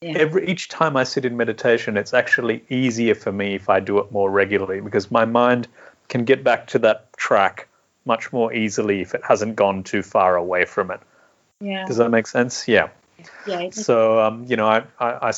Yeah. 0.00 0.14
every 0.16 0.48
each 0.48 0.68
time 0.68 0.96
I 0.96 1.04
sit 1.04 1.24
in 1.24 1.36
meditation, 1.36 1.96
it's 1.96 2.14
actually 2.14 2.64
easier 2.70 3.14
for 3.14 3.32
me 3.32 3.54
if 3.54 3.68
I 3.68 3.80
do 3.80 3.98
it 3.98 4.10
more 4.12 4.30
regularly 4.30 4.80
because 4.80 5.10
my 5.10 5.24
mind 5.26 5.68
can 6.08 6.24
get 6.24 6.42
back 6.42 6.68
to 6.68 6.78
that 6.78 7.12
track 7.18 7.68
much 8.06 8.32
more 8.32 8.52
easily 8.52 9.02
if 9.02 9.14
it 9.14 9.22
hasn't 9.24 9.56
gone 9.56 9.82
too 9.82 10.02
far 10.02 10.36
away 10.36 10.64
from 10.64 10.90
it. 10.90 11.00
Yeah, 11.60 11.86
Does 11.86 11.96
that 11.96 12.10
make 12.10 12.26
sense? 12.26 12.68
Yeah. 12.68 12.88
yeah, 13.46 13.70
So 13.70 14.20
um, 14.20 14.44
you 14.48 14.56
know, 14.56 14.66
I 14.66 14.84
I 15.00 15.32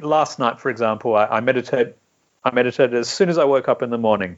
last 0.00 0.38
night, 0.38 0.60
for 0.60 0.68
example, 0.68 1.16
I, 1.16 1.24
I 1.26 1.40
meditate. 1.40 1.96
I 2.44 2.50
meditated 2.50 2.94
as 2.94 3.08
soon 3.08 3.30
as 3.30 3.38
I 3.38 3.44
woke 3.44 3.68
up 3.68 3.82
in 3.82 3.88
the 3.88 3.96
morning, 3.96 4.36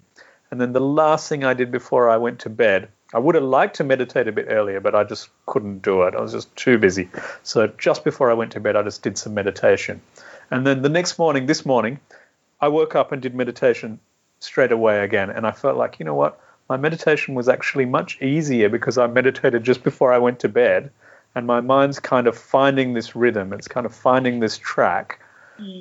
and 0.51 0.61
then 0.61 0.73
the 0.73 0.81
last 0.81 1.29
thing 1.29 1.43
I 1.43 1.55
did 1.55 1.73
before 1.73 2.09
I 2.09 2.17
went 2.17 2.41
to 2.41 2.51
bed. 2.51 2.89
I 3.15 3.21
would 3.21 3.37
have 3.37 3.45
liked 3.45 3.77
to 3.77 3.85
meditate 3.85 4.27
a 4.27 4.33
bit 4.33 4.47
earlier, 4.49 4.81
but 4.81 4.97
I 4.97 5.05
just 5.05 5.29
couldn't 5.47 5.81
do 5.83 6.03
it. 6.03 6.15
I 6.17 6.21
was 6.21 6.33
just 6.33 6.55
too 6.57 6.77
busy. 6.77 7.09
So 7.45 7.69
just 7.69 8.03
before 8.03 8.33
I 8.33 8.35
went 8.35 8.51
to 8.53 8.61
bed, 8.61 8.75
I 8.75 8.83
just 8.83 9.03
did 9.03 9.17
some 9.17 9.35
meditation, 9.35 10.01
and 10.51 10.65
then 10.65 10.83
the 10.83 10.89
next 10.89 11.19
morning, 11.19 11.47
this 11.47 11.67
morning, 11.67 11.99
I 12.61 12.69
woke 12.69 12.95
up 12.95 13.11
and 13.11 13.21
did 13.21 13.35
meditation 13.35 13.99
straight 14.39 14.71
away 14.71 15.03
again, 15.03 15.31
and 15.31 15.45
I 15.45 15.51
felt 15.51 15.77
like 15.77 15.99
you 15.99 16.05
know 16.05 16.15
what, 16.15 16.39
my 16.69 16.77
meditation 16.77 17.35
was 17.35 17.49
actually 17.49 17.87
much 17.87 18.23
easier 18.23 18.69
because 18.69 18.97
I 18.97 19.09
meditated 19.09 19.65
just 19.65 19.83
before 19.83 20.13
I 20.13 20.19
went 20.19 20.39
to 20.41 20.49
bed 20.49 20.93
and 21.37 21.47
my 21.47 21.61
mind's 21.61 22.01
kind 22.01 22.27
of 22.27 22.37
finding 22.37 22.95
this 22.95 23.15
rhythm 23.15 23.53
it's 23.53 23.69
kind 23.69 23.87
of 23.87 23.95
finding 23.95 24.41
this 24.41 24.59
track 24.59 25.21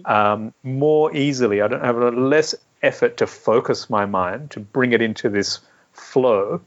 um, 0.05 0.53
more 0.63 1.15
easily 1.15 1.61
i 1.61 1.67
don't 1.67 1.83
have 1.83 1.97
a 1.97 2.11
less 2.11 2.53
effort 2.83 3.17
to 3.17 3.25
focus 3.25 3.89
my 3.89 4.05
mind 4.05 4.51
to 4.51 4.59
bring 4.59 4.93
it 4.93 5.01
into 5.01 5.29
this 5.29 5.59
flow 5.93 6.61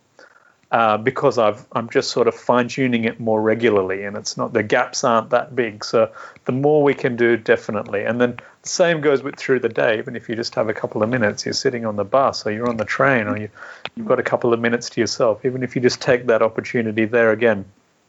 uh, 0.70 0.98
because 0.98 1.38
I've, 1.38 1.64
I'm 1.72 1.88
just 1.88 2.10
sort 2.10 2.28
of 2.28 2.34
fine 2.34 2.68
tuning 2.68 3.04
it 3.04 3.18
more 3.18 3.40
regularly, 3.40 4.04
and 4.04 4.16
it's 4.16 4.36
not 4.36 4.52
the 4.52 4.62
gaps 4.62 5.02
aren't 5.02 5.30
that 5.30 5.56
big. 5.56 5.82
So 5.82 6.12
the 6.44 6.52
more 6.52 6.82
we 6.82 6.92
can 6.92 7.16
do, 7.16 7.38
definitely. 7.38 8.04
And 8.04 8.20
then 8.20 8.38
the 8.62 8.68
same 8.68 9.00
goes 9.00 9.22
with 9.22 9.36
through 9.36 9.60
the 9.60 9.70
day. 9.70 9.98
Even 9.98 10.14
if 10.14 10.28
you 10.28 10.36
just 10.36 10.54
have 10.56 10.68
a 10.68 10.74
couple 10.74 11.02
of 11.02 11.08
minutes, 11.08 11.46
you're 11.46 11.54
sitting 11.54 11.86
on 11.86 11.96
the 11.96 12.04
bus 12.04 12.46
or 12.46 12.50
you're 12.50 12.68
on 12.68 12.76
the 12.76 12.84
train 12.84 13.28
or 13.28 13.38
you, 13.38 13.48
you've 13.96 14.06
got 14.06 14.18
a 14.18 14.22
couple 14.22 14.52
of 14.52 14.60
minutes 14.60 14.90
to 14.90 15.00
yourself. 15.00 15.42
Even 15.46 15.62
if 15.62 15.74
you 15.74 15.80
just 15.80 16.02
take 16.02 16.26
that 16.26 16.42
opportunity 16.42 17.06
there 17.06 17.32
again, 17.32 17.64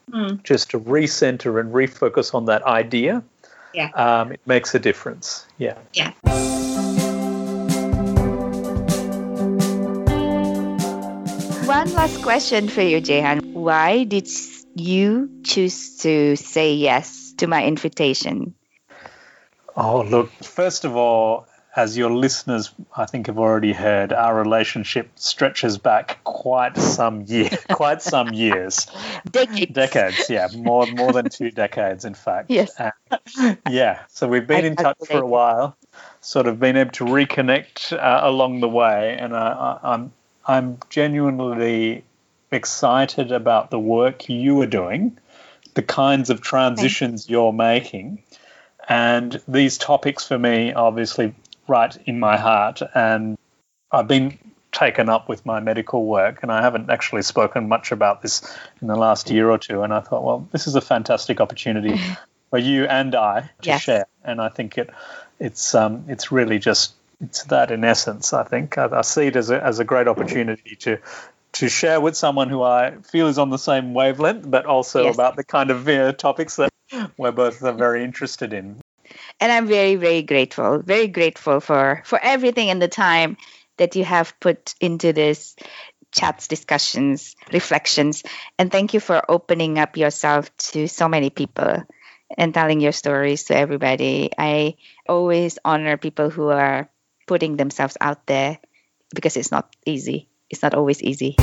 Mm. 0.09 0.43
just 0.43 0.71
to 0.71 0.79
recenter 0.79 1.59
and 1.59 1.73
refocus 1.73 2.33
on 2.33 2.45
that 2.45 2.63
idea, 2.63 3.23
Yeah. 3.73 3.89
um, 3.93 4.31
it 4.31 4.41
makes 4.45 4.73
a 4.75 4.79
difference. 4.79 5.45
Yeah. 5.57 5.77
yeah. 5.93 6.13
One 11.69 11.93
last 11.93 12.23
question 12.23 12.67
for 12.67 12.81
you, 12.81 12.99
Jehan. 12.99 13.53
Why 13.53 14.03
did 14.03 14.27
you 14.75 15.29
choose 15.43 15.97
to 15.97 16.35
say 16.35 16.73
yes 16.73 17.33
to 17.37 17.47
my 17.47 17.63
invitation? 17.63 18.55
Oh, 19.77 20.01
look, 20.01 20.31
first 20.43 20.83
of 20.83 20.95
all, 20.95 21.45
as 21.79 21.97
your 21.97 22.11
listeners, 22.11 22.73
I 22.95 23.05
think, 23.05 23.27
have 23.27 23.39
already 23.39 23.71
heard, 23.71 24.11
our 24.11 24.35
relationship 24.35 25.11
stretches 25.15 25.77
back 25.77 26.21
quite 26.25 26.75
some 26.75 27.21
year, 27.21 27.49
quite 27.71 28.01
some 28.01 28.33
years, 28.33 28.87
Decades. 29.31 29.71
decades. 29.73 30.29
Yeah, 30.29 30.49
more 30.57 30.85
more 30.87 31.13
than 31.13 31.29
two 31.29 31.51
decades, 31.51 32.03
in 32.03 32.15
fact. 32.15 32.51
Yes. 32.51 32.77
Uh, 32.77 32.91
yeah. 33.69 33.99
So 34.09 34.27
we've 34.27 34.45
been 34.45 34.65
I 34.65 34.67
in 34.67 34.75
touch 34.75 34.97
for 35.07 35.19
a 35.19 35.25
while, 35.25 35.77
sort 36.19 36.47
of 36.47 36.59
been 36.59 36.75
able 36.75 36.91
to 36.91 37.05
reconnect 37.05 37.93
uh, 37.93 38.19
along 38.27 38.59
the 38.59 38.69
way, 38.69 39.15
and 39.17 39.33
I, 39.33 39.47
I, 39.47 39.93
I'm 39.93 40.11
I'm 40.45 40.77
genuinely 40.89 42.03
excited 42.51 43.31
about 43.31 43.71
the 43.71 43.79
work 43.79 44.27
you 44.27 44.59
are 44.61 44.71
doing, 44.81 45.17
the 45.75 45.83
kinds 45.83 46.29
of 46.29 46.41
transitions 46.41 47.29
you're 47.29 47.53
making, 47.53 48.21
and 48.89 49.41
these 49.47 49.77
topics 49.77 50.27
for 50.27 50.37
me 50.37 50.73
obviously 50.73 51.33
right 51.69 51.95
in 52.05 52.19
my 52.19 52.37
heart. 52.37 52.81
And 52.93 53.37
I've 53.91 54.07
been 54.07 54.37
taken 54.71 55.09
up 55.09 55.29
with 55.29 55.45
my 55.45 55.59
medical 55.59 56.05
work, 56.05 56.43
and 56.43 56.51
I 56.51 56.61
haven't 56.61 56.89
actually 56.89 57.21
spoken 57.23 57.67
much 57.67 57.91
about 57.91 58.21
this 58.21 58.41
in 58.81 58.87
the 58.87 58.95
last 58.95 59.29
year 59.31 59.49
or 59.49 59.57
two. 59.57 59.81
And 59.83 59.93
I 59.93 59.99
thought, 60.01 60.23
well, 60.23 60.47
this 60.51 60.67
is 60.67 60.75
a 60.75 60.81
fantastic 60.81 61.41
opportunity 61.41 61.99
for 62.49 62.59
you 62.59 62.85
and 62.85 63.15
I 63.15 63.41
to 63.61 63.69
Yes. 63.69 63.81
share. 63.81 64.05
And 64.23 64.41
I 64.41 64.49
think 64.49 64.77
it 64.77 64.89
it's 65.39 65.73
um, 65.73 66.05
it's 66.07 66.31
really 66.31 66.59
just 66.59 66.93
it's 67.21 67.43
that 67.45 67.71
in 67.71 67.83
essence. 67.83 68.33
I 68.33 68.43
think 68.43 68.77
I, 68.77 68.89
I 68.91 69.01
see 69.01 69.27
it 69.27 69.35
as 69.35 69.49
a 69.49 69.63
as 69.63 69.79
a 69.79 69.83
great 69.83 70.07
opportunity 70.07 70.75
to 70.77 70.97
to 71.53 71.67
share 71.69 71.99
with 71.99 72.15
someone 72.15 72.49
who 72.49 72.61
I 72.61 72.97
feel 73.11 73.27
is 73.27 73.39
on 73.39 73.49
the 73.49 73.57
same 73.57 73.93
wavelength, 73.93 74.49
but 74.49 74.65
also 74.65 75.05
Yes. 75.05 75.15
about 75.15 75.35
the 75.35 75.43
kind 75.43 75.71
of 75.71 75.87
uh, 75.87 76.11
topics 76.13 76.57
that 76.57 76.71
we're 77.17 77.31
both 77.31 77.63
uh, 77.63 77.71
very 77.71 78.03
interested 78.03 78.53
in. 78.53 78.79
And 79.39 79.51
I'm 79.51 79.67
very, 79.67 79.95
very 79.95 80.21
grateful, 80.21 80.79
very 80.79 81.07
grateful 81.07 81.59
for 81.59 82.01
for 82.05 82.19
everything 82.21 82.69
and 82.69 82.81
the 82.81 82.87
time 82.87 83.37
that 83.77 83.95
you 83.95 84.03
have 84.03 84.37
put 84.39 84.75
into 84.81 85.13
this 85.13 85.55
chats, 86.11 86.47
discussions, 86.47 87.35
reflections, 87.53 88.23
and 88.57 88.71
thank 88.71 88.93
you 88.93 88.99
for 88.99 89.23
opening 89.29 89.77
up 89.77 89.95
yourself 89.95 90.55
to 90.57 90.87
so 90.87 91.07
many 91.07 91.29
people 91.29 91.83
and 92.37 92.53
telling 92.53 92.81
your 92.81 92.91
stories 92.91 93.45
to 93.45 93.55
everybody. 93.55 94.31
I 94.37 94.75
always 95.07 95.59
honor 95.63 95.97
people 95.97 96.29
who 96.29 96.49
are 96.49 96.89
putting 97.27 97.57
themselves 97.57 97.95
out 98.01 98.25
there 98.25 98.59
because 99.13 99.37
it's 99.37 99.51
not 99.51 99.75
easy. 99.85 100.27
It's 100.49 100.61
not 100.61 100.73
always 100.73 101.01
easy. 101.01 101.35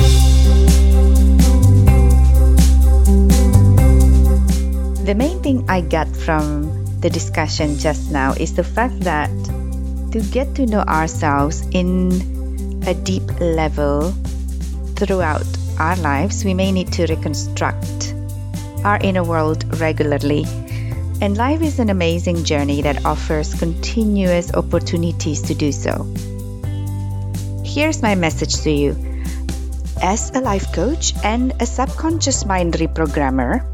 The 5.07 5.15
main 5.15 5.41
thing 5.41 5.63
I 5.69 5.79
got 5.79 6.11
from 6.13 6.66
the 6.99 7.09
discussion 7.09 7.77
just 7.77 8.11
now 8.11 8.33
is 8.33 8.55
the 8.55 8.63
fact 8.63 8.99
that 9.01 9.29
to 10.11 10.19
get 10.31 10.55
to 10.55 10.65
know 10.65 10.81
ourselves 10.81 11.61
in 11.71 12.81
a 12.87 12.93
deep 12.93 13.27
level 13.39 14.11
throughout 14.95 15.45
our 15.79 15.95
lives, 15.97 16.43
we 16.43 16.53
may 16.53 16.71
need 16.71 16.91
to 16.93 17.05
reconstruct 17.05 18.13
our 18.83 18.97
inner 19.01 19.23
world 19.23 19.79
regularly. 19.79 20.45
And 21.21 21.37
life 21.37 21.61
is 21.61 21.79
an 21.79 21.89
amazing 21.89 22.45
journey 22.45 22.81
that 22.81 23.05
offers 23.05 23.53
continuous 23.53 24.53
opportunities 24.53 25.41
to 25.43 25.53
do 25.53 25.71
so. 25.71 26.03
Here's 27.65 28.01
my 28.01 28.15
message 28.15 28.61
to 28.61 28.71
you. 28.71 28.95
As 30.01 30.31
a 30.33 30.41
life 30.41 30.71
coach 30.73 31.13
and 31.23 31.53
a 31.59 31.65
subconscious 31.65 32.45
mind 32.45 32.73
reprogrammer, 32.73 33.65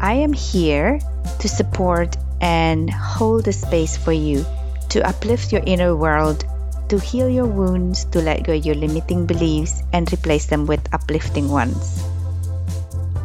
I 0.00 0.14
am 0.14 0.32
here 0.32 1.00
to 1.38 1.48
support 1.48 2.16
and 2.44 2.92
hold 2.92 3.46
the 3.46 3.52
space 3.52 3.96
for 3.96 4.12
you 4.12 4.44
to 4.90 5.00
uplift 5.08 5.50
your 5.50 5.62
inner 5.64 5.96
world, 5.96 6.44
to 6.90 6.98
heal 6.98 7.26
your 7.26 7.46
wounds, 7.46 8.04
to 8.04 8.20
let 8.20 8.44
go 8.44 8.52
your 8.52 8.74
limiting 8.74 9.24
beliefs 9.24 9.82
and 9.94 10.12
replace 10.12 10.44
them 10.46 10.66
with 10.66 10.86
uplifting 10.92 11.48
ones. 11.48 12.04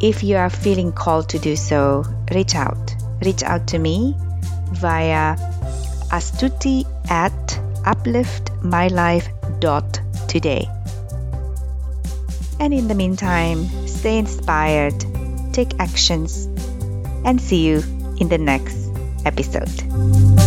If 0.01 0.23
you 0.23 0.37
are 0.37 0.49
feeling 0.49 0.93
called 0.93 1.27
to 1.29 1.39
do 1.39 1.57
so, 1.57 2.05
reach 2.31 2.55
out. 2.55 2.95
Reach 3.21 3.43
out 3.43 3.67
to 3.67 3.77
me 3.77 4.15
via 4.71 5.35
astuti 6.15 6.85
at 7.11 7.59
upliftmylife.today. 7.83 10.69
And 12.61 12.73
in 12.73 12.87
the 12.87 12.95
meantime, 12.95 13.65
stay 13.85 14.17
inspired, 14.17 15.03
take 15.51 15.77
actions, 15.79 16.47
and 17.25 17.41
see 17.41 17.67
you 17.67 17.83
in 18.21 18.29
the 18.29 18.37
next 18.37 18.88
episode. 19.25 20.38